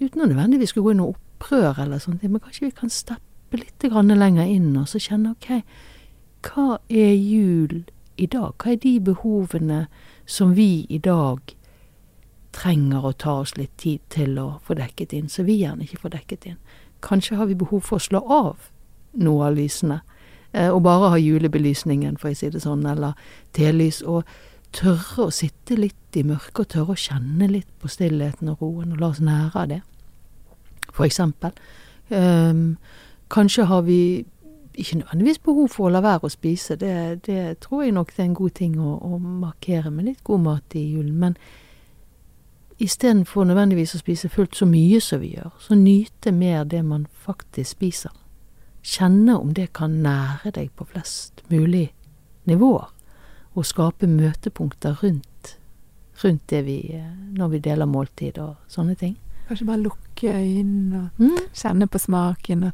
uten 0.00 0.24
å 0.24 0.30
nødvendigvis 0.30 0.72
skulle 0.72 0.86
gå 0.86 0.94
i 0.96 1.00
noe 1.02 1.12
opprør 1.12 1.82
eller 1.84 2.00
ting, 2.00 2.32
men 2.32 2.40
kanskje 2.40 2.70
vi 2.70 2.78
kan 2.78 2.88
steppe 2.88 3.60
litt 3.60 3.84
lenger 3.84 4.48
inn 4.48 4.76
og 4.76 4.88
så 4.88 5.00
kjenne 5.00 5.34
ok, 5.36 5.60
hva 6.48 6.78
er 6.88 7.12
jul 7.12 7.84
i 8.16 8.26
dag? 8.26 8.56
Hva 8.56 8.72
er 8.72 8.80
de 8.80 8.98
behovene 9.00 9.86
som 10.28 10.52
vi 10.54 10.86
i 10.88 10.98
dag 10.98 11.54
trenger 12.52 13.06
å 13.06 13.14
ta 13.16 13.38
oss 13.42 13.54
litt 13.56 13.76
tid 13.80 14.02
til 14.12 14.36
å 14.40 14.48
få 14.64 14.76
dekket 14.76 15.14
inn, 15.16 15.28
så 15.32 15.44
vi 15.46 15.60
gjerne 15.62 15.86
ikke 15.86 16.02
får 16.02 16.14
dekket 16.18 16.46
inn. 16.50 16.58
Kanskje 17.04 17.38
har 17.38 17.48
vi 17.48 17.56
behov 17.56 17.86
for 17.86 17.96
å 17.96 18.04
slå 18.04 18.20
av 18.20 18.68
noe 19.24 19.46
av 19.48 19.56
lysene, 19.56 20.00
eh, 20.52 20.68
og 20.68 20.82
bare 20.84 21.14
ha 21.14 21.20
julebelysningen, 21.20 22.18
for 22.18 22.30
å 22.30 22.36
si 22.36 22.50
det 22.50 22.60
sånn, 22.60 22.84
eller 22.86 23.16
telys, 23.56 24.02
og 24.02 24.28
tørre 24.72 25.28
å 25.28 25.32
sitte 25.32 25.78
litt 25.78 26.16
i 26.16 26.22
mørket, 26.22 26.60
og 26.60 26.68
tørre 26.74 26.96
å 26.96 27.02
kjenne 27.08 27.48
litt 27.48 27.70
på 27.80 27.88
stillheten 27.88 28.52
og 28.52 28.60
roen, 28.60 28.92
og 28.92 29.00
la 29.00 29.12
oss 29.14 29.24
nære 29.24 29.54
av 29.54 29.68
det. 29.68 29.82
For 30.92 31.06
eksempel. 31.06 31.52
Um, 32.10 32.76
kanskje 33.30 33.68
har 33.68 33.82
vi 33.82 34.26
ikke 34.78 34.98
nødvendigvis 35.00 35.38
behov 35.42 35.68
for 35.74 35.88
å 35.88 35.92
la 35.92 36.00
være 36.04 36.28
å 36.28 36.32
spise, 36.32 36.76
det, 36.78 37.24
det 37.26 37.58
tror 37.64 37.82
jeg 37.82 37.94
nok 37.96 38.12
det 38.14 38.22
er 38.22 38.28
en 38.28 38.36
god 38.38 38.54
ting 38.58 38.76
å, 38.80 38.94
å 39.02 39.18
markere 39.18 39.90
med 39.90 40.04
litt 40.10 40.22
god 40.24 40.44
mat 40.44 40.76
i 40.78 40.84
julen, 40.92 41.16
men 41.18 41.36
istedenfor 42.78 43.48
nødvendigvis 43.48 43.96
å 43.96 44.00
spise 44.02 44.30
fullt 44.30 44.56
så 44.56 44.68
mye 44.70 45.00
som 45.02 45.20
vi 45.22 45.32
gjør, 45.34 45.50
så 45.58 45.74
nyte 45.78 46.32
mer 46.32 46.64
det 46.64 46.84
man 46.86 47.06
faktisk 47.24 47.74
spiser. 47.78 48.14
Kjenne 48.82 49.34
om 49.40 49.50
det 49.54 49.72
kan 49.74 49.98
nære 50.04 50.52
deg 50.54 50.70
på 50.78 50.86
flest 50.92 51.42
mulig 51.50 51.88
nivåer, 52.48 52.86
og 53.58 53.66
skape 53.66 54.06
møtepunkter 54.06 55.00
rundt, 55.02 55.56
rundt 56.22 56.44
det 56.50 56.64
vi 56.66 56.78
Når 57.38 57.48
vi 57.48 57.58
deler 57.58 57.86
måltid 57.86 58.38
og 58.38 58.54
sånne 58.68 58.94
ting. 58.98 59.16
Kanskje 59.48 59.66
bare 59.66 59.82
lukke 59.82 60.32
øynene 60.32 60.98
og 60.98 61.20
Mm. 61.22 61.36
kjenne 61.54 61.86
på 61.86 61.98
smaken 61.98 62.64
og 62.64 62.72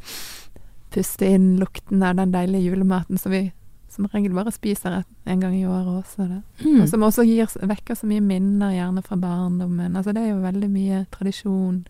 puste 0.94 1.26
inn 1.34 1.56
lukten 1.60 2.02
av 2.06 2.16
den 2.20 2.32
deilige 2.34 2.68
julematen 2.70 3.18
som 3.20 3.32
vi 3.34 3.48
som 3.94 4.08
regel 4.10 4.32
bare 4.34 4.50
spiser 4.50 5.04
en 5.30 5.40
gang 5.42 5.52
i 5.54 5.66
året 5.70 6.00
også. 6.00 6.24
Mm. 6.64 6.80
Og 6.82 6.88
som 6.90 7.04
også 7.06 7.22
gir, 7.28 7.46
vekker 7.62 7.94
så 7.94 8.08
mye 8.10 8.22
minner, 8.26 8.72
gjerne 8.74 9.04
fra 9.06 9.14
barndommen. 9.22 9.94
Altså 9.94 10.10
det 10.16 10.24
er 10.24 10.32
jo 10.32 10.40
veldig 10.42 10.70
mye 10.72 11.04
tradisjon. 11.14 11.84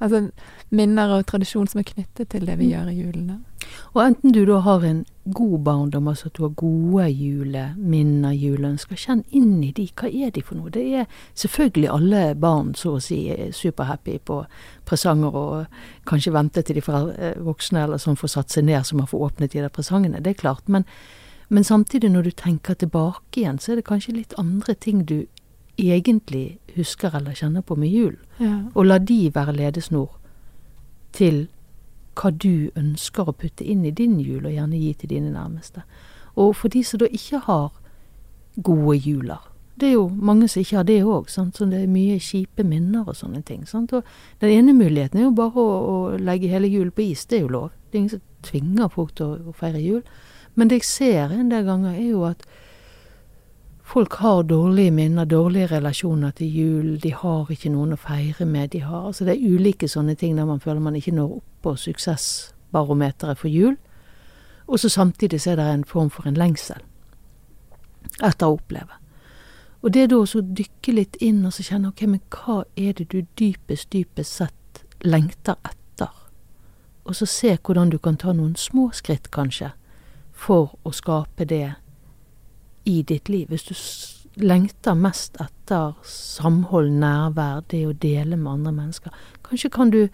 Altså 0.00 0.26
minner 0.70 1.14
og 1.16 1.24
tradisjon 1.30 1.68
som 1.68 1.80
er 1.80 1.88
knyttet 1.88 2.28
til 2.34 2.44
det 2.44 2.58
vi 2.60 2.68
Mm. 2.68 2.72
gjør 2.74 2.90
i 2.92 2.98
julen. 3.00 3.44
Og 3.94 4.02
enten 4.04 4.32
du 4.32 4.44
da 4.44 4.60
har 4.60 4.84
en 4.84 5.04
god 5.34 5.58
barndom, 5.64 6.08
altså 6.08 6.28
at 6.28 6.36
du 6.36 6.42
har 6.42 6.52
gode 6.58 7.06
juleminner, 7.10 8.32
juleønsker, 8.32 8.98
kjenn 8.98 9.22
inn 9.30 9.62
i 9.64 9.72
de. 9.76 9.86
Hva 9.96 10.10
er 10.10 10.32
de 10.34 10.42
for 10.44 10.58
noe? 10.58 10.72
Det 10.74 10.84
er 11.00 11.06
selvfølgelig 11.38 11.88
alle 11.92 12.22
barn 12.40 12.74
så 12.78 12.96
å 12.96 13.02
si 13.04 13.22
er 13.32 13.54
superhappy 13.56 14.18
på 14.28 14.42
presanger 14.88 15.36
og 15.36 15.80
kanskje 16.10 16.34
venter 16.34 16.66
til 16.66 16.80
de 16.80 16.84
eh, 17.16 17.40
voksne 17.40 17.84
eller 17.84 18.02
sånn 18.02 18.18
får 18.20 18.34
satt 18.36 18.54
seg 18.54 18.68
ned 18.68 18.86
så 18.86 18.98
man 18.98 19.10
får 19.10 19.26
åpnet 19.30 19.54
de 19.54 19.64
der 19.64 19.74
presangene. 19.74 20.22
Det 20.22 20.34
er 20.34 20.42
klart. 20.42 20.68
Men, 20.68 20.86
men 21.48 21.66
samtidig 21.66 22.10
når 22.10 22.30
du 22.30 22.32
tenker 22.44 22.74
tilbake 22.74 23.42
igjen, 23.42 23.58
så 23.58 23.72
er 23.72 23.80
det 23.80 23.88
kanskje 23.90 24.16
litt 24.18 24.36
andre 24.38 24.74
ting 24.74 25.04
du 25.06 25.24
egentlig 25.80 26.58
husker 26.76 27.14
eller 27.16 27.34
kjenner 27.34 27.64
på 27.64 27.76
med 27.78 27.88
jul. 27.88 28.16
Ja. 28.38 28.58
Og 28.74 28.86
la 28.86 28.98
de 28.98 29.30
være 29.34 29.56
ledesnor 29.56 30.10
til 31.16 31.48
hva 32.18 32.30
du 32.30 32.70
ønsker 32.76 33.28
å 33.28 33.36
putte 33.36 33.64
inn 33.64 33.84
i 33.86 33.94
din 33.94 34.18
jul, 34.20 34.46
og 34.46 34.54
gjerne 34.54 34.80
gi 34.80 34.94
til 35.00 35.12
dine 35.14 35.30
nærmeste. 35.34 35.84
Og 36.36 36.54
for 36.56 36.72
de 36.72 36.82
som 36.84 37.00
da 37.02 37.08
ikke 37.10 37.42
har 37.46 37.70
gode 38.62 38.96
juler, 38.98 39.46
det 39.80 39.88
er 39.88 39.92
jo 39.92 40.08
mange 40.12 40.48
som 40.48 40.60
ikke 40.60 40.76
har 40.76 40.84
det 40.84 40.98
òg, 41.08 41.30
så 41.32 41.46
det 41.56 41.78
er 41.78 41.88
mye 41.88 42.18
kjipe 42.20 42.64
minner 42.68 43.06
og 43.08 43.16
sånne 43.16 43.40
ting. 43.48 43.62
Sant? 43.68 43.94
Og 43.96 44.04
den 44.42 44.52
ene 44.52 44.74
muligheten 44.76 45.20
er 45.20 45.28
jo 45.28 45.36
bare 45.36 45.62
å, 45.62 45.78
å 45.92 46.18
legge 46.20 46.50
hele 46.52 46.68
julen 46.68 46.92
på 46.92 47.06
is, 47.06 47.24
det 47.24 47.38
er 47.38 47.46
jo 47.46 47.54
lov. 47.54 47.70
Det 47.88 47.96
er 47.96 48.02
ingen 48.02 48.12
som 48.18 48.26
tvinger 48.44 48.92
folk 48.92 49.14
til 49.16 49.30
å, 49.30 49.38
å 49.48 49.56
feire 49.56 49.80
jul. 49.80 50.02
Men 50.54 50.68
det 50.68 50.82
jeg 50.82 50.90
ser 50.90 51.32
en 51.32 51.48
del 51.52 51.64
ganger, 51.64 51.96
er 51.96 52.10
jo 52.10 52.26
at 52.28 52.44
folk 53.90 54.14
har 54.14 54.42
dårlige 54.42 54.90
minner, 54.90 55.24
dårlige 55.24 55.66
relasjoner 55.66 56.30
til 56.30 56.56
jul. 56.58 57.00
De 57.02 57.10
har 57.14 57.48
ikke 57.50 57.72
noen 57.72 57.96
å 57.96 57.98
feire 57.98 58.46
med. 58.46 58.70
De 58.70 58.84
har, 58.84 59.08
altså 59.08 59.26
det 59.26 59.34
er 59.34 59.56
ulike 59.56 59.88
sånne 59.90 60.14
ting 60.14 60.36
der 60.38 60.46
man 60.46 60.62
føler 60.62 60.80
man 60.80 60.96
ikke 60.96 61.14
når 61.16 61.40
opp 61.40 61.64
på 61.64 61.74
suksessbarometeret 61.84 63.38
for 63.38 63.50
jul. 63.50 63.74
Og 64.70 64.78
så 64.78 64.88
samtidig 64.88 65.42
er 65.46 65.58
det 65.58 65.66
en 65.66 65.84
form 65.84 66.10
for 66.10 66.28
en 66.30 66.38
lengsel 66.38 66.78
etter 68.22 68.46
å 68.46 68.60
oppleve. 68.60 68.94
Og 69.82 69.92
det 69.94 70.04
er 70.04 70.08
da 70.12 70.20
å 70.22 70.46
dykke 70.60 70.94
litt 70.94 71.16
inn 71.24 71.42
og 71.48 71.56
så 71.56 71.64
kjenne 71.66 71.90
ok, 71.90 72.06
men 72.06 72.22
hva 72.30 72.62
er 72.76 72.94
det 72.94 73.08
du 73.10 73.24
dypest, 73.40 73.90
dypest 73.90 74.38
sett 74.38 74.84
lengter 75.02 75.56
etter? 75.64 76.10
Og 77.04 77.16
så 77.16 77.26
se 77.26 77.56
hvordan 77.56 77.90
du 77.90 77.98
kan 77.98 78.20
ta 78.20 78.32
noen 78.36 78.54
små 78.60 78.90
skritt, 78.94 79.32
kanskje, 79.34 79.72
for 80.32 80.76
å 80.84 80.92
skape 80.94 81.48
det 81.48 81.74
i 82.90 83.02
ditt 83.06 83.30
liv. 83.30 83.48
Hvis 83.50 83.68
du 83.68 84.42
lengter 84.42 84.98
mest 84.98 85.38
etter 85.42 85.94
samhold, 86.06 86.90
nærvær, 87.02 87.64
det 87.70 87.86
å 87.86 87.96
dele 87.96 88.38
med 88.38 88.52
andre 88.58 88.74
mennesker, 88.82 89.16
kanskje 89.46 89.72
kan 89.74 89.94
du 89.94 90.04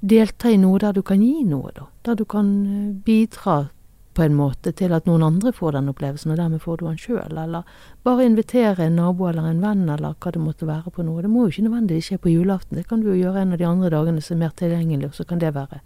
delta 0.00 0.50
i 0.50 0.60
noe 0.60 0.80
der 0.80 0.96
du 0.96 1.02
kan 1.06 1.22
gi 1.22 1.44
noe, 1.44 1.72
da. 1.76 1.86
Der 2.08 2.16
du 2.16 2.24
kan 2.24 2.48
eh, 2.66 2.88
bidra 3.04 3.68
på 4.16 4.24
en 4.24 4.34
måte 4.34 4.72
til 4.74 4.92
at 4.92 5.06
noen 5.06 5.22
andre 5.22 5.52
får 5.54 5.76
den 5.76 5.88
opplevelsen, 5.92 6.32
og 6.32 6.40
dermed 6.40 6.62
får 6.64 6.80
du 6.80 6.86
den 6.88 6.98
sjøl. 6.98 7.38
Eller 7.38 7.68
bare 8.04 8.26
invitere 8.26 8.88
en 8.88 8.98
nabo 8.98 9.28
eller 9.30 9.46
en 9.46 9.62
venn, 9.62 9.86
eller 9.88 10.16
hva 10.18 10.32
det 10.34 10.42
måtte 10.42 10.68
være 10.68 10.90
på 10.94 11.04
noe. 11.06 11.22
Det 11.22 11.30
må 11.30 11.46
jo 11.46 11.54
ikke 11.54 11.66
nødvendigvis 11.68 12.10
skje 12.10 12.20
på 12.24 12.32
julaften, 12.32 12.80
det 12.80 12.88
kan 12.90 13.04
du 13.04 13.12
jo 13.12 13.18
gjøre 13.20 13.44
en 13.44 13.54
av 13.54 13.60
de 13.60 13.68
andre 13.68 13.92
dagene 13.94 14.24
som 14.24 14.36
er 14.36 14.46
mer 14.46 14.56
tilgjengelig, 14.58 15.12
og 15.12 15.20
så 15.20 15.28
kan 15.28 15.42
det 15.42 15.54
være 15.54 15.82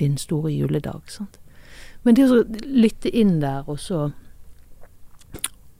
din 0.00 0.16
store 0.20 0.52
juledag. 0.52 1.10
sant? 1.10 1.38
Men 2.02 2.18
det 2.18 2.28
å 2.30 2.42
lytte 2.66 3.10
inn 3.10 3.40
der, 3.42 3.66
og 3.66 3.80
så, 3.80 4.10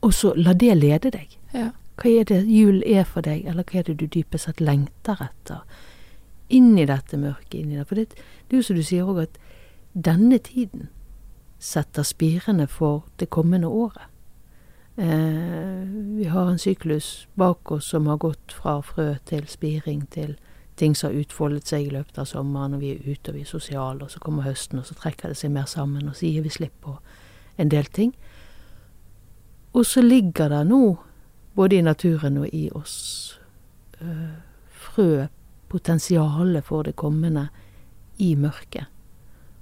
og 0.02 0.14
så 0.14 0.32
la 0.36 0.52
det 0.58 0.74
lede 0.76 1.12
deg. 1.14 1.38
Ja. 1.54 1.70
Hva 2.00 2.10
er 2.10 2.26
det 2.26 2.40
jul 2.48 2.82
er 2.88 3.04
for 3.06 3.24
deg, 3.24 3.44
eller 3.46 3.66
hva 3.68 3.80
er 3.80 3.86
det 3.86 3.98
du 4.00 4.06
dypest 4.10 4.48
sett 4.48 4.60
lengter 4.60 5.20
etter? 5.22 5.62
Inn 6.52 6.74
i 6.78 6.86
dette 6.88 7.16
mørket, 7.20 7.60
inn 7.60 7.72
i 7.72 7.78
det. 7.78 7.86
For 7.88 8.00
det, 8.00 8.08
det 8.48 8.56
er 8.56 8.62
jo 8.62 8.66
som 8.66 8.78
du 8.80 8.84
sier 8.86 9.08
òg, 9.08 9.22
at 9.28 9.38
denne 9.92 10.40
tiden 10.42 10.88
setter 11.62 12.02
spirene 12.02 12.66
for 12.66 13.04
det 13.20 13.30
kommende 13.30 13.68
året. 13.68 14.08
Eh, 14.96 15.84
vi 16.18 16.24
har 16.28 16.50
en 16.50 16.58
syklus 16.58 17.28
bak 17.38 17.70
oss 17.72 17.92
som 17.94 18.06
har 18.10 18.18
gått 18.20 18.52
fra 18.52 18.80
frø 18.84 19.14
til 19.24 19.46
spiring 19.48 20.02
til 20.10 20.34
ting 20.76 20.96
som 20.96 21.10
har 21.10 21.20
utfoldet 21.22 21.68
seg 21.68 21.86
i 21.86 21.94
løpet 21.94 22.18
av 22.18 22.26
sommeren, 22.28 22.74
og 22.74 22.82
vi 22.82 22.92
er 22.92 23.06
ute 23.06 23.30
og 23.30 23.38
vi 23.38 23.44
er 23.44 23.48
sosiale, 23.48 24.02
og 24.04 24.10
så 24.10 24.20
kommer 24.20 24.42
høsten, 24.48 24.80
og 24.80 24.88
så 24.88 24.96
trekker 24.98 25.32
det 25.32 25.38
seg 25.38 25.52
mer 25.54 25.68
sammen, 25.70 26.08
og 26.08 26.16
så 26.16 26.26
gir 26.26 26.44
vi 26.44 26.52
slipp 26.52 26.74
på 26.84 26.96
en 27.60 27.70
del 27.72 27.88
ting. 27.92 28.14
Og 29.72 29.86
så 29.86 30.02
ligger 30.02 30.48
det 30.48 30.66
nå, 30.68 30.96
både 31.54 31.76
i 31.76 31.82
naturen 31.82 32.38
og 32.38 32.48
i 32.52 32.70
oss, 32.74 33.38
øh, 34.00 34.34
frø, 34.68 35.26
potensialet 35.68 36.64
for 36.64 36.82
det 36.82 36.96
kommende, 36.96 37.48
i 38.18 38.34
mørket. 38.34 38.86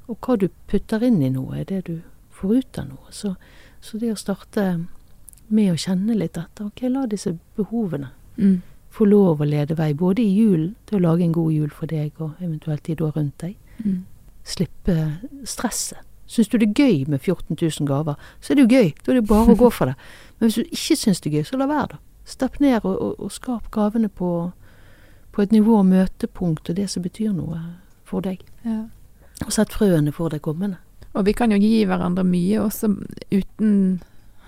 Og 0.09 0.19
hva 0.19 0.37
du 0.37 0.49
putter 0.67 1.05
inn 1.07 1.23
i 1.23 1.31
noe, 1.31 1.61
er 1.61 1.65
det 1.65 1.85
du 1.87 2.01
får 2.35 2.57
ut 2.57 2.79
av 2.83 2.89
noe. 2.89 3.13
Så, 3.15 3.35
så 3.81 3.99
det 3.99 4.11
å 4.13 4.19
starte 4.19 4.65
med 5.49 5.73
å 5.73 5.79
kjenne 5.79 6.17
litt 6.19 6.39
etter, 6.39 6.67
ok, 6.67 6.83
la 6.91 7.07
disse 7.07 7.37
behovene 7.57 8.11
Mm. 8.41 8.63
få 8.91 9.05
lov 9.05 9.41
å 9.43 9.45
lede 9.45 9.75
vei, 9.77 9.93
både 9.95 10.23
i 10.23 10.31
julen, 10.33 10.75
til 10.87 10.99
å 10.99 11.03
lage 11.03 11.25
en 11.27 11.33
god 11.33 11.53
jul 11.53 11.71
for 11.71 11.87
deg, 11.87 12.13
og 12.19 12.31
eventuelt 12.41 12.83
de 12.87 12.95
da 12.95 13.11
rundt 13.11 13.39
deg. 13.39 13.57
Mm. 13.85 14.05
Slippe 14.45 14.95
stresset. 15.45 15.99
Syns 16.31 16.51
du 16.51 16.59
det 16.63 16.69
er 16.69 16.85
gøy 16.85 17.09
med 17.11 17.19
14 17.19 17.57
000 17.57 17.89
gaver, 17.89 18.15
så 18.41 18.53
er 18.53 18.59
det 18.59 18.67
jo 18.67 18.79
gøy. 18.79 18.93
Da 19.03 19.11
er 19.11 19.19
det 19.19 19.29
bare 19.29 19.51
å 19.51 19.59
gå 19.59 19.71
for 19.75 19.91
det. 19.91 19.97
Men 20.39 20.47
hvis 20.47 20.61
du 20.61 20.77
ikke 20.77 20.97
syns 21.01 21.21
det 21.21 21.33
er 21.33 21.41
gøy, 21.41 21.47
så 21.49 21.59
la 21.59 21.67
være, 21.71 21.97
da. 21.97 22.01
Stepp 22.31 22.61
ned 22.63 22.85
og, 22.85 22.93
og, 22.95 23.17
og 23.19 23.33
skap 23.35 23.71
gavene 23.75 24.09
på, 24.09 24.31
på 25.35 25.43
et 25.43 25.51
nivå 25.51 25.81
og 25.81 25.89
møtepunkt 25.89 26.71
og 26.71 26.79
det 26.79 26.87
som 26.93 27.03
betyr 27.03 27.33
noe 27.35 27.59
for 28.07 28.23
deg. 28.23 28.45
Ja. 28.63 28.85
Og 29.43 29.51
sett 29.57 29.75
frøene 29.75 30.15
for 30.15 30.31
det 30.31 30.43
kommende. 30.45 30.79
Og 31.19 31.27
vi 31.27 31.35
kan 31.35 31.51
jo 31.51 31.59
gi 31.59 31.83
hverandre 31.89 32.23
mye 32.27 32.61
også 32.63 32.93
uten 33.33 33.73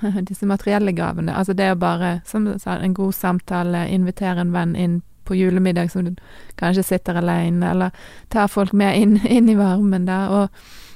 disse 0.29 0.47
materielle 0.47 0.95
gavene. 0.95 1.35
Altså 1.35 1.57
det 1.59 1.73
å 1.73 1.81
bare, 1.81 2.21
som 2.29 2.47
du 2.47 2.55
sa, 2.63 2.77
en 2.79 2.95
god 2.95 3.17
samtale, 3.17 3.89
invitere 3.91 4.45
en 4.45 4.55
venn 4.55 4.77
inn 4.79 5.01
på 5.27 5.35
julemiddag 5.39 5.91
som 5.91 6.07
du 6.07 6.15
kanskje 6.59 6.83
sitter 6.87 7.19
alene, 7.19 7.71
eller 7.71 7.91
ta 8.29 8.47
folk 8.51 8.73
med 8.75 8.99
inn, 8.99 9.19
inn 9.27 9.51
i 9.51 9.59
varmen 9.59 10.07
der. 10.07 10.31
Og 10.31 10.92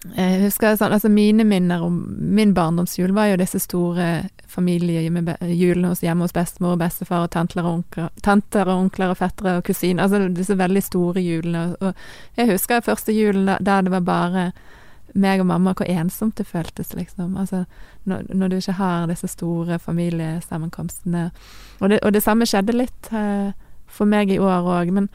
jeg 0.00 0.38
husker 0.46 0.78
sånn, 0.80 0.94
altså 0.96 1.10
mine 1.12 1.44
minner 1.44 1.82
om 1.84 1.98
min 2.32 2.54
barndomsjul 2.56 3.12
var 3.12 3.28
jo 3.28 3.40
disse 3.42 3.60
store 3.60 4.06
familiejulene 4.48 5.90
hos 5.90 6.00
hjemme 6.00 6.24
hos 6.24 6.32
bestemor 6.34 6.74
og 6.74 6.80
bestefar 6.80 7.26
og 7.26 7.32
tanter 7.34 7.60
og 7.60 7.70
onkler, 7.74 8.08
tanter 8.24 8.64
og, 8.64 8.86
onkler 8.86 9.12
og 9.12 9.20
fettere 9.20 9.58
og 9.58 9.66
kusiner. 9.68 10.06
Altså 10.06 10.30
disse 10.32 10.56
veldig 10.56 10.82
store 10.86 11.20
julene. 11.20 11.64
Og 11.84 12.40
jeg 12.40 12.48
husker 12.54 12.84
første 12.86 13.12
julen 13.12 13.52
da, 13.60 13.80
det 13.84 13.92
var 13.92 14.06
bare 14.08 14.50
meg 15.12 15.42
og 15.42 15.50
mamma, 15.50 15.74
hvor 15.74 15.88
ensomt 15.90 16.38
det 16.38 16.46
føltes, 16.46 16.94
liksom. 16.94 17.36
Altså 17.36 17.64
når, 18.08 18.28
når 18.32 18.48
du 18.48 18.56
ikke 18.56 18.78
har 18.78 19.08
disse 19.10 19.28
store 19.28 19.78
familiesammenkomstene. 19.78 21.30
Og 21.80 21.90
det, 21.90 21.98
og 22.02 22.14
det 22.14 22.22
samme 22.22 22.46
skjedde 22.48 22.78
litt 22.78 23.10
eh, 23.12 23.50
for 23.90 24.08
meg 24.08 24.30
i 24.30 24.38
år 24.38 24.66
òg. 24.70 24.92
Men, 24.94 25.08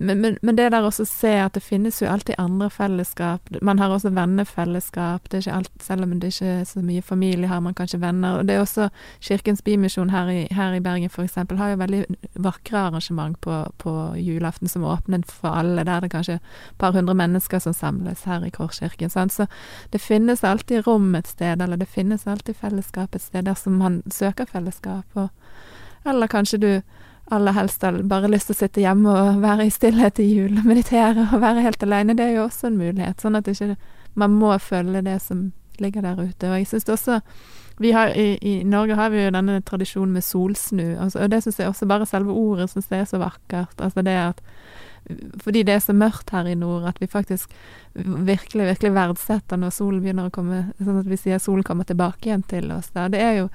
men, 0.00 0.38
men, 0.42 0.56
det 0.56 0.70
der 0.72 0.86
å 0.86 0.90
se 0.90 1.32
at 1.38 1.54
det 1.54 1.62
finnes 1.62 2.00
jo 2.02 2.08
alltid 2.10 2.38
andre 2.40 2.68
fellesskap. 2.72 3.50
Man 3.62 3.78
har 3.78 3.92
også 3.92 4.10
vennefellesskap. 4.16 5.28
Det 5.28 5.38
er 5.38 5.44
ikke 5.44 5.58
alt, 5.60 5.72
selv 5.84 6.06
om 6.06 6.14
det 6.20 6.32
ikke 6.32 6.52
er 6.60 6.64
så 6.68 6.82
mye 6.82 7.02
familie, 7.04 7.50
har 7.50 7.60
man 7.60 7.76
kanskje 7.76 8.00
venner. 8.02 8.40
Og 8.40 8.48
det 8.48 8.56
er 8.56 8.64
også 8.64 8.88
Kirkens 9.20 9.62
Bymisjon 9.62 10.10
her 10.10 10.30
i, 10.32 10.40
her 10.50 10.74
i 10.74 10.80
Bergen 10.82 11.10
eksempel, 11.12 11.60
har 11.60 11.74
jo 11.74 11.80
veldig 11.82 12.02
vakre 12.42 12.86
arrangement 12.86 13.38
på, 13.40 13.58
på 13.78 13.94
julaften 14.16 14.68
som 14.68 14.84
er 14.84 14.96
åpnet 14.96 15.30
for 15.30 15.52
alle. 15.60 15.84
Der 15.84 16.00
det 16.00 16.10
er 16.10 16.16
kanskje 16.16 16.38
et 16.40 16.78
par 16.78 16.96
hundre 16.96 17.14
mennesker 17.14 17.62
som 17.62 17.76
samles 17.76 18.24
her 18.24 18.44
i 18.44 18.50
Korskirken. 18.50 19.10
Sant? 19.10 19.32
Så 19.32 19.46
det 19.92 20.00
finnes 20.00 20.44
alltid 20.44 20.86
rom 20.86 21.14
et 21.14 21.28
sted, 21.28 21.62
eller 21.62 21.76
det 21.76 21.88
finnes 21.88 22.26
alltid 22.26 22.56
fellesskap 22.56 23.14
et 23.14 23.22
sted 23.22 23.46
dersom 23.46 23.78
man 23.78 24.02
søker 24.10 24.48
fellesskap. 24.48 25.06
Og, 25.14 25.28
eller 26.08 26.26
kanskje 26.26 26.58
du 26.58 26.72
aller 27.30 27.52
helst 27.52 27.82
har 27.82 27.96
bare 28.08 28.28
lyst 28.28 28.50
til 28.50 28.56
å 28.56 28.60
sitte 28.60 28.82
hjemme 28.82 29.12
og 29.12 29.40
være 29.42 29.66
i 29.66 29.72
stillhet 29.72 30.20
i 30.20 30.28
jul 30.28 30.58
og 30.58 30.68
meditere 30.68 31.28
og 31.30 31.40
være 31.42 31.64
helt 31.64 31.82
alene. 31.86 32.16
Det 32.18 32.26
er 32.26 32.36
jo 32.36 32.46
også 32.46 32.68
en 32.68 32.78
mulighet, 32.80 33.22
sånn 33.22 33.38
at 33.38 33.48
ikke 33.48 33.76
man 34.18 34.36
må 34.36 34.52
følge 34.60 35.04
det 35.06 35.18
som 35.24 35.50
ligger 35.80 36.04
der 36.04 36.20
ute. 36.20 36.50
Og 36.50 36.58
jeg 36.58 36.68
syns 36.68 36.90
også 36.92 37.20
vi 37.80 37.92
har, 37.96 38.12
i, 38.18 38.36
I 38.42 38.64
Norge 38.68 38.94
har 38.94 39.10
vi 39.10 39.22
jo 39.22 39.32
denne 39.32 39.62
tradisjonen 39.64 40.12
med 40.12 40.24
solsnu, 40.24 40.98
altså, 41.00 41.22
og 41.24 41.30
det 41.32 41.40
syns 41.42 41.58
jeg 41.58 41.70
også 41.72 41.88
bare 41.88 42.06
selve 42.06 42.34
ordet 42.36 42.68
synes 42.70 42.90
det 42.90 42.98
er 43.00 43.08
så 43.08 43.18
vakkert. 43.22 43.80
Altså 43.80 44.04
det 44.04 44.18
at 44.18 44.42
fordi 45.42 45.64
det 45.66 45.74
er 45.74 45.80
så 45.82 45.92
mørkt 45.92 46.30
her 46.30 46.46
i 46.46 46.54
nord, 46.54 46.84
at 46.86 47.00
vi 47.00 47.08
faktisk 47.10 47.50
virkelig, 47.94 48.66
virkelig 48.66 48.92
verdsetter 48.94 49.58
når 49.58 49.74
solen 49.74 50.02
begynner 50.02 50.28
å 50.28 50.34
komme 50.34 50.60
Sånn 50.78 51.00
at 51.00 51.08
vi 51.10 51.18
sier 51.18 51.42
solen 51.42 51.66
kommer 51.66 51.88
tilbake 51.88 52.28
igjen 52.28 52.44
til 52.46 52.70
oss. 52.70 52.92
Da. 52.94 53.08
Det 53.10 53.20
er 53.20 53.40
jo 53.40 53.48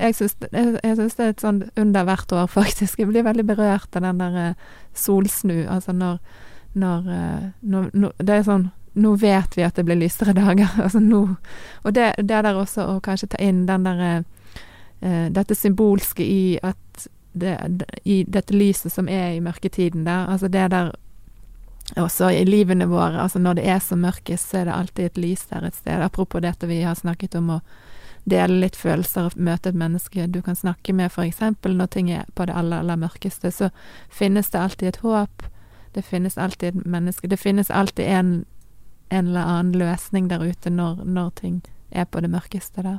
Jeg 0.00 0.16
syns, 0.18 0.36
jeg, 0.50 0.78
jeg 0.82 0.96
syns 0.98 1.18
det 1.18 1.24
er 1.24 1.34
et 1.34 1.44
sånn 1.44 1.60
under 1.80 2.06
hvert 2.08 2.32
år, 2.32 2.48
faktisk. 2.58 2.98
Jeg 2.98 3.10
blir 3.10 3.26
veldig 3.26 3.46
berørt 3.48 3.96
av 3.96 4.06
den 4.06 4.22
der 4.22 4.40
eh, 4.42 4.64
solsnu. 4.94 5.64
Altså 5.70 5.94
når, 5.96 6.18
når, 6.74 7.12
eh, 7.18 7.44
når, 7.60 7.90
når 7.92 8.16
Det 8.18 8.38
er 8.38 8.48
sånn 8.48 8.70
nå 8.94 9.16
vet 9.18 9.56
vi 9.56 9.64
at 9.66 9.74
det 9.74 9.84
blir 9.88 9.98
lysere 9.98 10.34
dager. 10.42 10.70
altså 10.78 11.00
nå 11.02 11.26
Og 11.82 11.94
det, 11.94 12.12
det 12.18 12.42
der 12.46 12.54
også 12.54 12.86
å 12.94 13.00
kanskje 13.02 13.32
ta 13.34 13.40
inn 13.42 13.64
den 13.66 13.86
der 13.88 14.22
uh, 14.22 15.26
Dette 15.34 15.56
symbolske 15.58 16.22
i 16.22 16.58
at 16.62 17.08
det, 17.34 17.56
i 18.06 18.22
dette 18.30 18.54
lyset 18.54 18.92
som 18.94 19.08
er 19.10 19.34
i 19.34 19.40
mørketiden 19.42 20.04
der. 20.06 20.28
Altså 20.30 20.46
det 20.48 20.68
der 20.70 20.92
også 22.00 22.30
i 22.30 22.44
livene 22.46 22.86
våre, 22.88 23.18
altså 23.20 23.40
når 23.42 23.58
det 23.58 23.64
er 23.68 23.80
som 23.82 24.00
mørkest, 24.00 24.50
så 24.50 24.60
er 24.60 24.68
det 24.68 24.76
alltid 24.76 25.08
et 25.08 25.18
lys 25.18 25.42
der 25.50 25.66
et 25.66 25.76
sted. 25.76 26.00
Apropos 26.00 26.40
dette 26.40 26.68
vi 26.70 26.80
har 26.86 26.94
snakket 26.94 27.34
om 27.40 27.56
å 27.56 27.58
dele 28.24 28.60
litt 28.62 28.76
følelser 28.76 29.28
og 29.28 29.36
møte 29.36 29.70
et 29.70 29.78
menneske 29.78 30.26
du 30.32 30.40
kan 30.42 30.56
snakke 30.56 30.94
med, 30.96 31.12
eksempel 31.12 31.76
når 31.76 31.86
ting 31.92 32.10
er 32.10 32.24
på 32.34 32.46
det 32.46 32.56
aller, 32.56 32.80
aller 32.80 32.96
mørkeste, 32.96 33.50
så 33.50 33.70
finnes 34.08 34.50
det 34.50 34.60
alltid 34.60 34.88
et 34.88 35.02
håp. 35.04 35.44
Det 35.94 36.02
finnes 36.02 36.38
alltid 36.38 36.68
et 36.68 36.86
menneske. 36.86 37.28
Det 37.28 37.38
finnes 37.38 37.70
alltid 37.70 38.04
en, 38.04 38.44
en 39.08 39.26
eller 39.26 39.40
annen 39.40 39.78
løsning 39.78 40.28
der 40.28 40.42
ute 40.42 40.70
når, 40.70 41.04
når 41.04 41.30
ting 41.40 41.62
er 41.90 42.04
på 42.04 42.20
det 42.20 42.30
mørkeste 42.30 42.82
der. 42.82 42.98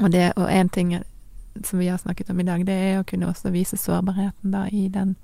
Og 0.00 0.10
det, 0.12 0.32
og 0.36 0.48
en 0.50 0.68
ting 0.68 0.96
som 1.64 1.78
vi 1.78 1.88
har 1.88 1.98
snakket 1.98 2.30
om 2.30 2.40
i 2.40 2.48
dag, 2.48 2.64
det 2.66 2.74
er 2.74 3.00
å 3.00 3.06
kunne 3.06 3.28
også 3.28 3.52
vise 3.52 3.76
sårbarheten 3.76 4.54
da 4.54 4.64
i, 4.72 4.88
den, 4.88 5.14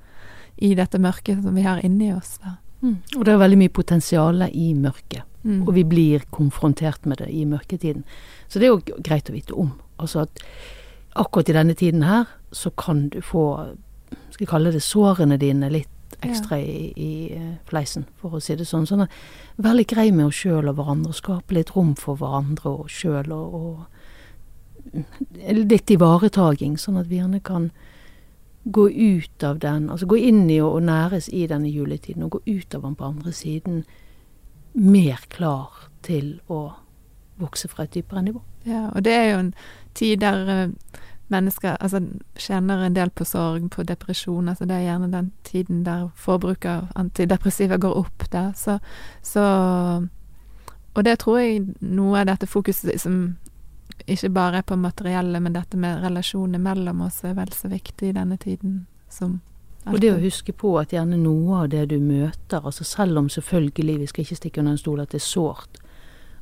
i 0.57 0.74
dette 0.78 1.01
mørket 1.01 1.43
som 1.43 1.57
vi 1.57 1.64
har 1.66 1.80
inni 1.85 2.12
oss. 2.14 2.37
da. 2.45 2.59
Mm. 2.83 2.99
Og 3.16 3.24
det 3.24 3.33
er 3.33 3.41
veldig 3.41 3.59
mye 3.59 3.74
potensial 3.74 4.45
i 4.53 4.68
mørket, 4.78 5.24
Mm. 5.49 5.62
og 5.64 5.74
vi 5.74 5.84
blir 5.84 6.24
konfrontert 6.30 7.07
med 7.07 7.22
det 7.22 7.30
i 7.32 7.44
mørketiden. 7.49 8.05
Så 8.49 8.59
det 8.61 8.68
er 8.68 8.74
jo 8.74 9.01
greit 9.05 9.30
å 9.30 9.32
vite 9.32 9.55
om. 9.57 9.70
Altså 9.96 10.26
at 10.26 10.42
akkurat 11.16 11.49
i 11.49 11.55
denne 11.57 11.74
tiden 11.74 12.03
her, 12.05 12.26
så 12.53 12.70
kan 12.70 13.09
du 13.09 13.22
få, 13.24 13.74
skal 14.30 14.44
vi 14.44 14.51
kalle 14.51 14.72
det 14.74 14.82
sårene 14.84 15.38
dine, 15.40 15.70
litt 15.72 16.18
ekstra 16.24 16.59
i, 16.61 16.92
i 16.96 17.12
eh, 17.32 17.55
fleisen, 17.68 18.05
for 18.20 18.36
å 18.36 18.42
si 18.44 18.57
det 18.59 18.66
sånn. 18.68 18.86
Sånn 18.88 19.07
at 19.07 19.14
vær 19.57 19.76
litt 19.78 19.88
grei 19.92 20.11
med 20.12 20.28
oss 20.28 20.42
sjøl 20.42 20.68
og 20.68 20.76
hverandre, 20.76 21.14
og 21.14 21.16
skape 21.16 21.57
litt 21.57 21.72
rom 21.76 21.94
for 21.96 22.20
hverandre 22.20 22.74
og 22.82 22.90
sjøl, 22.92 23.32
og, 23.32 23.55
og 24.92 24.99
litt 25.49 25.90
ivaretaking, 25.90 26.76
sånn 26.80 27.01
at 27.01 27.09
vi 27.09 27.22
gjerne 27.22 27.40
kan 27.44 27.70
gå 28.68 28.88
ut 28.90 29.44
av 29.49 29.62
den, 29.64 29.88
altså 29.88 30.09
gå 30.11 30.18
inn 30.28 30.44
i 30.51 30.59
og 30.61 30.82
næres 30.84 31.30
i 31.32 31.46
denne 31.49 31.70
juletiden, 31.72 32.26
og 32.26 32.36
gå 32.36 32.59
ut 32.59 32.76
av 32.76 32.84
den 32.84 32.99
på 32.99 33.09
andre 33.09 33.32
siden 33.32 33.82
mer 34.79 35.20
klar 35.29 35.89
til 36.07 36.39
å 36.49 36.72
vokse 37.39 37.68
fra 37.68 37.85
et 37.85 37.95
dypere 37.95 38.22
nivå. 38.22 38.43
Ja, 38.66 38.89
og 38.95 39.05
det 39.05 39.14
er 39.14 39.31
jo 39.31 39.39
en 39.43 39.53
tid 39.95 40.20
der 40.22 40.51
eh, 40.53 41.01
mennesker 41.29 41.76
altså, 41.81 42.01
kjenner 42.39 42.85
en 42.87 42.97
del 42.97 43.11
på 43.11 43.24
sorg, 43.24 43.70
på 43.70 43.83
depresjon. 43.83 44.49
Altså, 44.49 44.66
det 44.66 44.76
er 44.76 44.87
gjerne 44.87 45.11
den 45.12 45.33
tiden 45.45 45.83
der 45.87 46.09
forbruket 46.16 46.70
av 46.70 46.87
antidepressiva 46.95 47.76
går 47.76 47.99
opp 47.99 48.31
der. 48.33 48.53
Så, 48.57 48.79
så 49.22 49.45
Og 50.95 51.05
det 51.05 51.18
tror 51.18 51.39
jeg 51.39 51.74
noe 51.81 52.20
av 52.20 52.26
dette 52.26 52.47
fokuset 52.47 53.01
som 53.01 53.37
ikke 54.07 54.31
bare 54.31 54.59
er 54.59 54.62
på 54.66 54.76
materielle, 54.76 55.41
men 55.41 55.53
dette 55.53 55.76
med 55.76 56.03
relasjonene 56.03 56.59
mellom 56.59 57.01
oss 57.07 57.22
er 57.24 57.35
vel 57.35 57.53
så 57.53 57.68
viktig 57.68 58.09
i 58.09 58.16
denne 58.16 58.37
tiden 58.37 58.87
som 59.11 59.41
Og 59.89 60.01
det 60.03 60.11
å 60.12 60.20
huske 60.20 60.53
på 60.53 60.74
at 60.80 60.93
gjerne 60.93 61.16
noe 61.20 61.62
av 61.62 61.68
det 61.72 61.86
du 61.93 61.99
møter, 62.03 62.61
altså 62.61 62.84
selv 62.84 63.18
om 63.18 63.28
selvfølgelig, 63.32 63.99
vi 64.03 64.09
skal 64.11 64.24
ikke 64.24 64.36
stikke 64.36 64.61
under 64.61 64.76
en 64.76 64.80
stol 64.80 65.01
at 65.01 65.14
det 65.14 65.20
er 65.22 65.28
sårt 65.28 65.80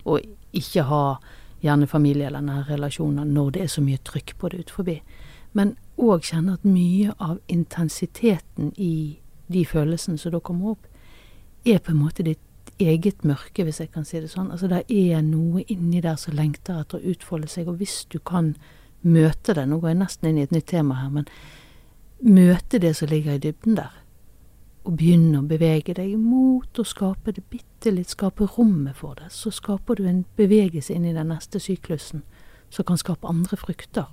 å 0.07 0.19
ikke 0.57 0.87
ha 0.89 1.05
gjerne 1.63 1.89
familie 1.91 2.27
eller 2.29 2.45
nære 2.45 2.75
relasjoner 2.75 3.27
når 3.27 3.55
det 3.55 3.63
er 3.63 3.71
så 3.73 3.85
mye 3.85 4.03
trykk 4.07 4.35
på 4.39 4.51
det 4.53 4.65
ut 4.65 4.73
forbi, 4.79 4.97
men 5.57 5.77
òg 5.97 6.27
kjenne 6.29 6.57
at 6.59 6.67
mye 6.69 7.15
av 7.23 7.39
intensiteten 7.53 8.73
i 8.77 9.19
de 9.47 9.63
følelsene 9.65 10.19
som 10.21 10.35
da 10.35 10.43
kommer 10.43 10.75
opp, 10.75 10.89
er 11.67 11.79
på 11.83 11.95
en 11.95 12.03
måte 12.03 12.27
ditt 12.27 12.43
eget 12.83 13.25
mørke, 13.25 13.65
hvis 13.65 13.81
jeg 13.81 13.93
kan 13.95 14.05
si 14.05 14.21
det 14.21 14.31
sånn. 14.31 14.51
Altså 14.53 14.69
det 14.69 14.83
er 14.93 15.23
noe 15.25 15.63
inni 15.73 16.03
der 16.05 16.19
som 16.21 16.37
lengter 16.37 16.83
etter 16.83 16.99
å 16.99 17.13
utfolde 17.15 17.49
seg, 17.49 17.71
og 17.71 17.81
hvis 17.81 18.03
du 18.13 18.19
kan 18.19 18.55
møte 19.07 19.55
det 19.55 19.67
Nå 19.69 19.79
går 19.79 19.93
jeg 19.93 20.01
nesten 20.01 20.29
inn 20.29 20.41
i 20.41 20.45
et 20.45 20.53
nytt 20.55 20.69
tema 20.73 20.99
her, 20.99 21.13
men 21.15 21.29
møte 22.21 22.79
det 22.79 22.95
som 22.97 23.09
ligger 23.09 23.37
i 23.37 23.39
dybden 23.39 23.77
der. 23.77 23.93
Og 24.87 24.97
begynne 24.97 25.41
å 25.41 25.47
bevege 25.49 25.95
deg 25.95 26.15
mot 26.19 26.79
å 26.79 26.85
skape 26.87 27.33
det 27.35 27.43
bitte 27.51 27.91
litt, 27.91 28.09
skape 28.15 28.47
rommet 28.57 28.97
for 28.97 29.15
det. 29.19 29.33
Så 29.35 29.51
skaper 29.51 29.99
du 29.99 30.07
en 30.07 30.25
bevegelse 30.39 30.95
inn 30.95 31.05
i 31.05 31.13
den 31.17 31.29
neste 31.33 31.61
syklusen 31.61 32.23
som 32.71 32.85
kan 32.87 32.99
skape 32.99 33.27
andre 33.29 33.57
frukter. 33.57 34.07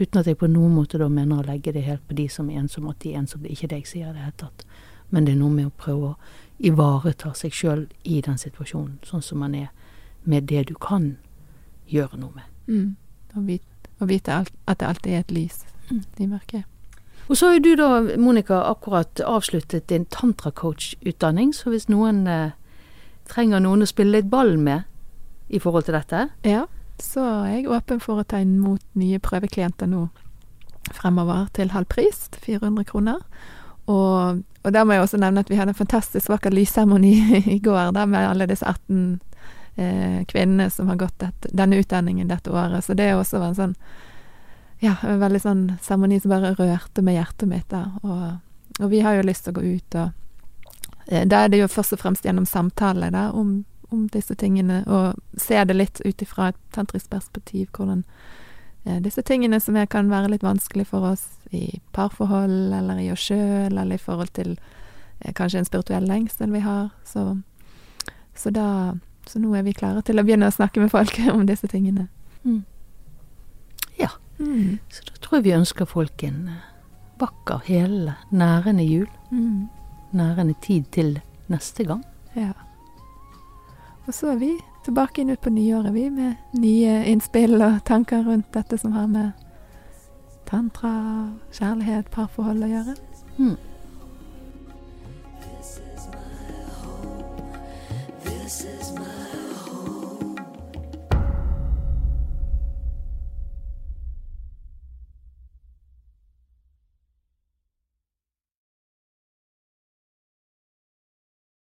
Uten 0.00 0.20
at 0.20 0.26
jeg 0.26 0.38
på 0.40 0.48
noen 0.48 0.74
måte 0.74 0.98
da 1.00 1.08
mener 1.08 1.40
å 1.40 1.46
legge 1.46 1.72
det 1.72 1.82
helt 1.84 2.06
på 2.08 2.14
de 2.16 2.28
som 2.28 2.48
er 2.50 2.60
ensomme, 2.62 2.90
at 2.90 3.00
de 3.00 3.14
er 3.14 3.18
ensomme. 3.20 3.44
Det 3.44 3.50
er 3.50 3.56
ikke 3.58 3.68
det 3.72 3.80
jeg 3.82 3.90
sier 3.90 4.10
i 4.10 4.12
det 4.12 4.22
hele 4.24 4.36
tatt. 4.40 4.64
Men 5.10 5.24
det 5.26 5.34
er 5.34 5.40
noe 5.40 5.50
med 5.52 5.66
å 5.66 5.74
prøve 5.76 6.12
å 6.12 6.16
ivareta 6.60 7.32
seg 7.34 7.52
sjøl 7.56 7.86
i 8.04 8.20
den 8.24 8.38
situasjonen, 8.38 8.98
sånn 9.04 9.22
som 9.24 9.40
man 9.42 9.54
er, 9.54 9.68
med 10.24 10.46
det 10.48 10.66
du 10.68 10.74
kan 10.74 11.16
gjøre 11.88 12.16
noe 12.20 12.32
med. 12.34 12.44
mm, 12.68 12.96
vite, 13.46 13.90
å 14.00 14.06
vite 14.06 14.32
alt, 14.32 14.52
at 14.66 14.78
det 14.78 14.86
alltid 14.88 15.12
er 15.12 15.18
et 15.18 15.30
lys 15.32 15.64
Mm. 15.90 16.04
i 16.18 16.26
mørket. 16.26 16.64
Og 17.30 17.38
så 17.38 17.52
har 17.52 17.60
du 17.62 17.76
da, 17.78 17.88
Monica, 18.18 18.56
akkurat 18.66 19.20
avsluttet 19.22 19.86
din 19.88 20.04
tantracoach-utdanning, 20.10 21.52
så 21.54 21.70
hvis 21.70 21.86
noen 21.86 22.24
eh, 22.26 22.56
trenger 23.30 23.62
noen 23.62 23.84
å 23.84 23.86
spille 23.86 24.16
litt 24.16 24.30
ball 24.32 24.56
med 24.58 24.82
i 25.46 25.60
forhold 25.62 25.86
til 25.86 25.94
dette 25.94 26.24
Ja, 26.46 26.64
så 26.98 27.22
er 27.22 27.52
jeg 27.52 27.70
åpen 27.70 28.02
for 28.02 28.18
å 28.18 28.26
ta 28.26 28.42
imot 28.42 28.82
nye 28.98 29.22
prøveklienter 29.22 29.86
nå 29.86 30.08
fremover 30.90 31.46
til 31.54 31.70
halv 31.70 31.86
pris, 31.92 32.26
400 32.42 32.84
kroner. 32.90 33.22
Og, 33.86 34.42
og 34.64 34.74
der 34.74 34.84
må 34.84 34.96
jeg 34.96 35.06
også 35.06 35.22
nevne 35.22 35.44
at 35.44 35.50
vi 35.50 35.58
hadde 35.60 35.70
en 35.74 35.78
fantastisk 35.78 36.32
vakker 36.32 36.50
lysseremoni 36.54 37.14
i 37.56 37.60
går, 37.62 37.94
da 37.94 38.08
med 38.10 38.26
alle 38.26 38.50
disse 38.50 38.66
18 38.66 39.20
eh, 39.78 40.20
kvinnene 40.26 40.66
som 40.74 40.90
har 40.90 40.98
gått 40.98 41.18
dette, 41.22 41.54
denne 41.54 41.78
utdanningen 41.78 42.30
dette 42.30 42.50
året. 42.50 42.82
Så 42.82 42.98
det 42.98 43.12
også 43.14 43.38
en 43.46 43.58
sånn 43.58 43.76
ja, 44.80 44.94
en 45.02 45.20
veldig 45.20 45.40
sånn 45.42 45.64
seremoni 45.84 46.20
som 46.20 46.32
bare 46.32 46.54
rørte 46.56 47.02
med 47.04 47.18
hjertet 47.18 47.48
mitt. 47.48 47.68
da. 47.68 47.84
Og, 48.02 48.80
og 48.80 48.90
vi 48.90 49.02
har 49.04 49.18
jo 49.18 49.26
lyst 49.28 49.44
til 49.44 49.52
å 49.52 49.60
gå 49.60 49.76
ut 49.76 49.96
og 50.00 50.10
eh, 51.06 51.26
Da 51.28 51.44
er 51.44 51.52
det 51.52 51.60
jo 51.60 51.68
først 51.68 51.96
og 51.96 52.00
fremst 52.00 52.24
gjennom 52.24 52.46
samtale 52.48 53.10
da, 53.12 53.28
om, 53.36 53.64
om 53.92 54.06
disse 54.08 54.34
tingene, 54.34 54.82
og 54.86 55.20
se 55.36 55.60
det 55.64 55.76
litt 55.76 56.00
ut 56.04 56.22
ifra 56.22 56.50
et 56.50 56.60
tantrisk 56.72 57.10
perspektiv, 57.12 57.68
hvordan 57.76 58.04
eh, 58.86 59.00
disse 59.04 59.22
tingene 59.22 59.60
som 59.60 59.76
er, 59.76 59.90
kan 59.90 60.10
være 60.10 60.32
litt 60.32 60.46
vanskelig 60.46 60.88
for 60.88 61.12
oss 61.12 61.26
i 61.52 61.80
parforhold, 61.92 62.72
eller 62.78 63.02
i 63.02 63.10
oss 63.12 63.26
sjøl, 63.28 63.76
eller 63.76 63.98
i 63.98 64.00
forhold 64.00 64.32
til 64.38 64.56
eh, 65.20 65.34
kanskje 65.36 65.60
en 65.60 65.68
spirituell 65.68 66.08
lengsel 66.08 66.56
vi 66.56 66.64
har. 66.64 66.88
Så, 67.04 67.42
så 68.34 68.50
da 68.50 68.96
Så 69.28 69.38
nå 69.38 69.52
er 69.54 69.62
vi 69.62 69.76
klare 69.76 70.00
til 70.02 70.18
å 70.18 70.24
begynne 70.24 70.48
å 70.48 70.54
snakke 70.54 70.80
med 70.80 70.90
folk 70.90 71.18
om 71.34 71.44
disse 71.46 71.68
tingene. 71.68 72.08
Mm. 72.42 72.64
Ja. 74.00 74.08
Mm. 74.40 74.78
Så 74.88 75.04
da 75.06 75.20
tror 75.20 75.38
jeg 75.38 75.44
vi 75.44 75.56
ønsker 75.58 75.88
folk 75.88 76.24
en 76.24 76.48
eh, 76.48 76.64
vakker, 77.20 77.60
hele, 77.66 78.16
nærende 78.30 78.84
jul. 78.84 79.08
Mm. 79.30 79.68
Nærende 80.12 80.54
tid 80.62 80.88
til 80.92 81.20
neste 81.48 81.84
gang. 81.84 82.04
Ja. 82.36 82.52
Og 84.06 84.14
så 84.14 84.32
er 84.32 84.40
vi 84.40 84.54
tilbake 84.84 85.20
inn 85.20 85.30
ut 85.30 85.40
på 85.40 85.52
nyåret, 85.52 85.94
vi, 85.94 86.08
med 86.10 86.34
nye 86.58 87.04
innspill 87.06 87.60
og 87.62 87.82
tanker 87.86 88.24
rundt 88.26 88.48
dette 88.54 88.78
som 88.80 88.92
har 88.96 89.06
med 89.06 89.30
tantra, 90.50 90.90
kjærlighet, 91.54 92.10
parforhold 92.10 92.64
å 92.64 92.70
gjøre. 92.70 92.94
Mm. 93.38 93.56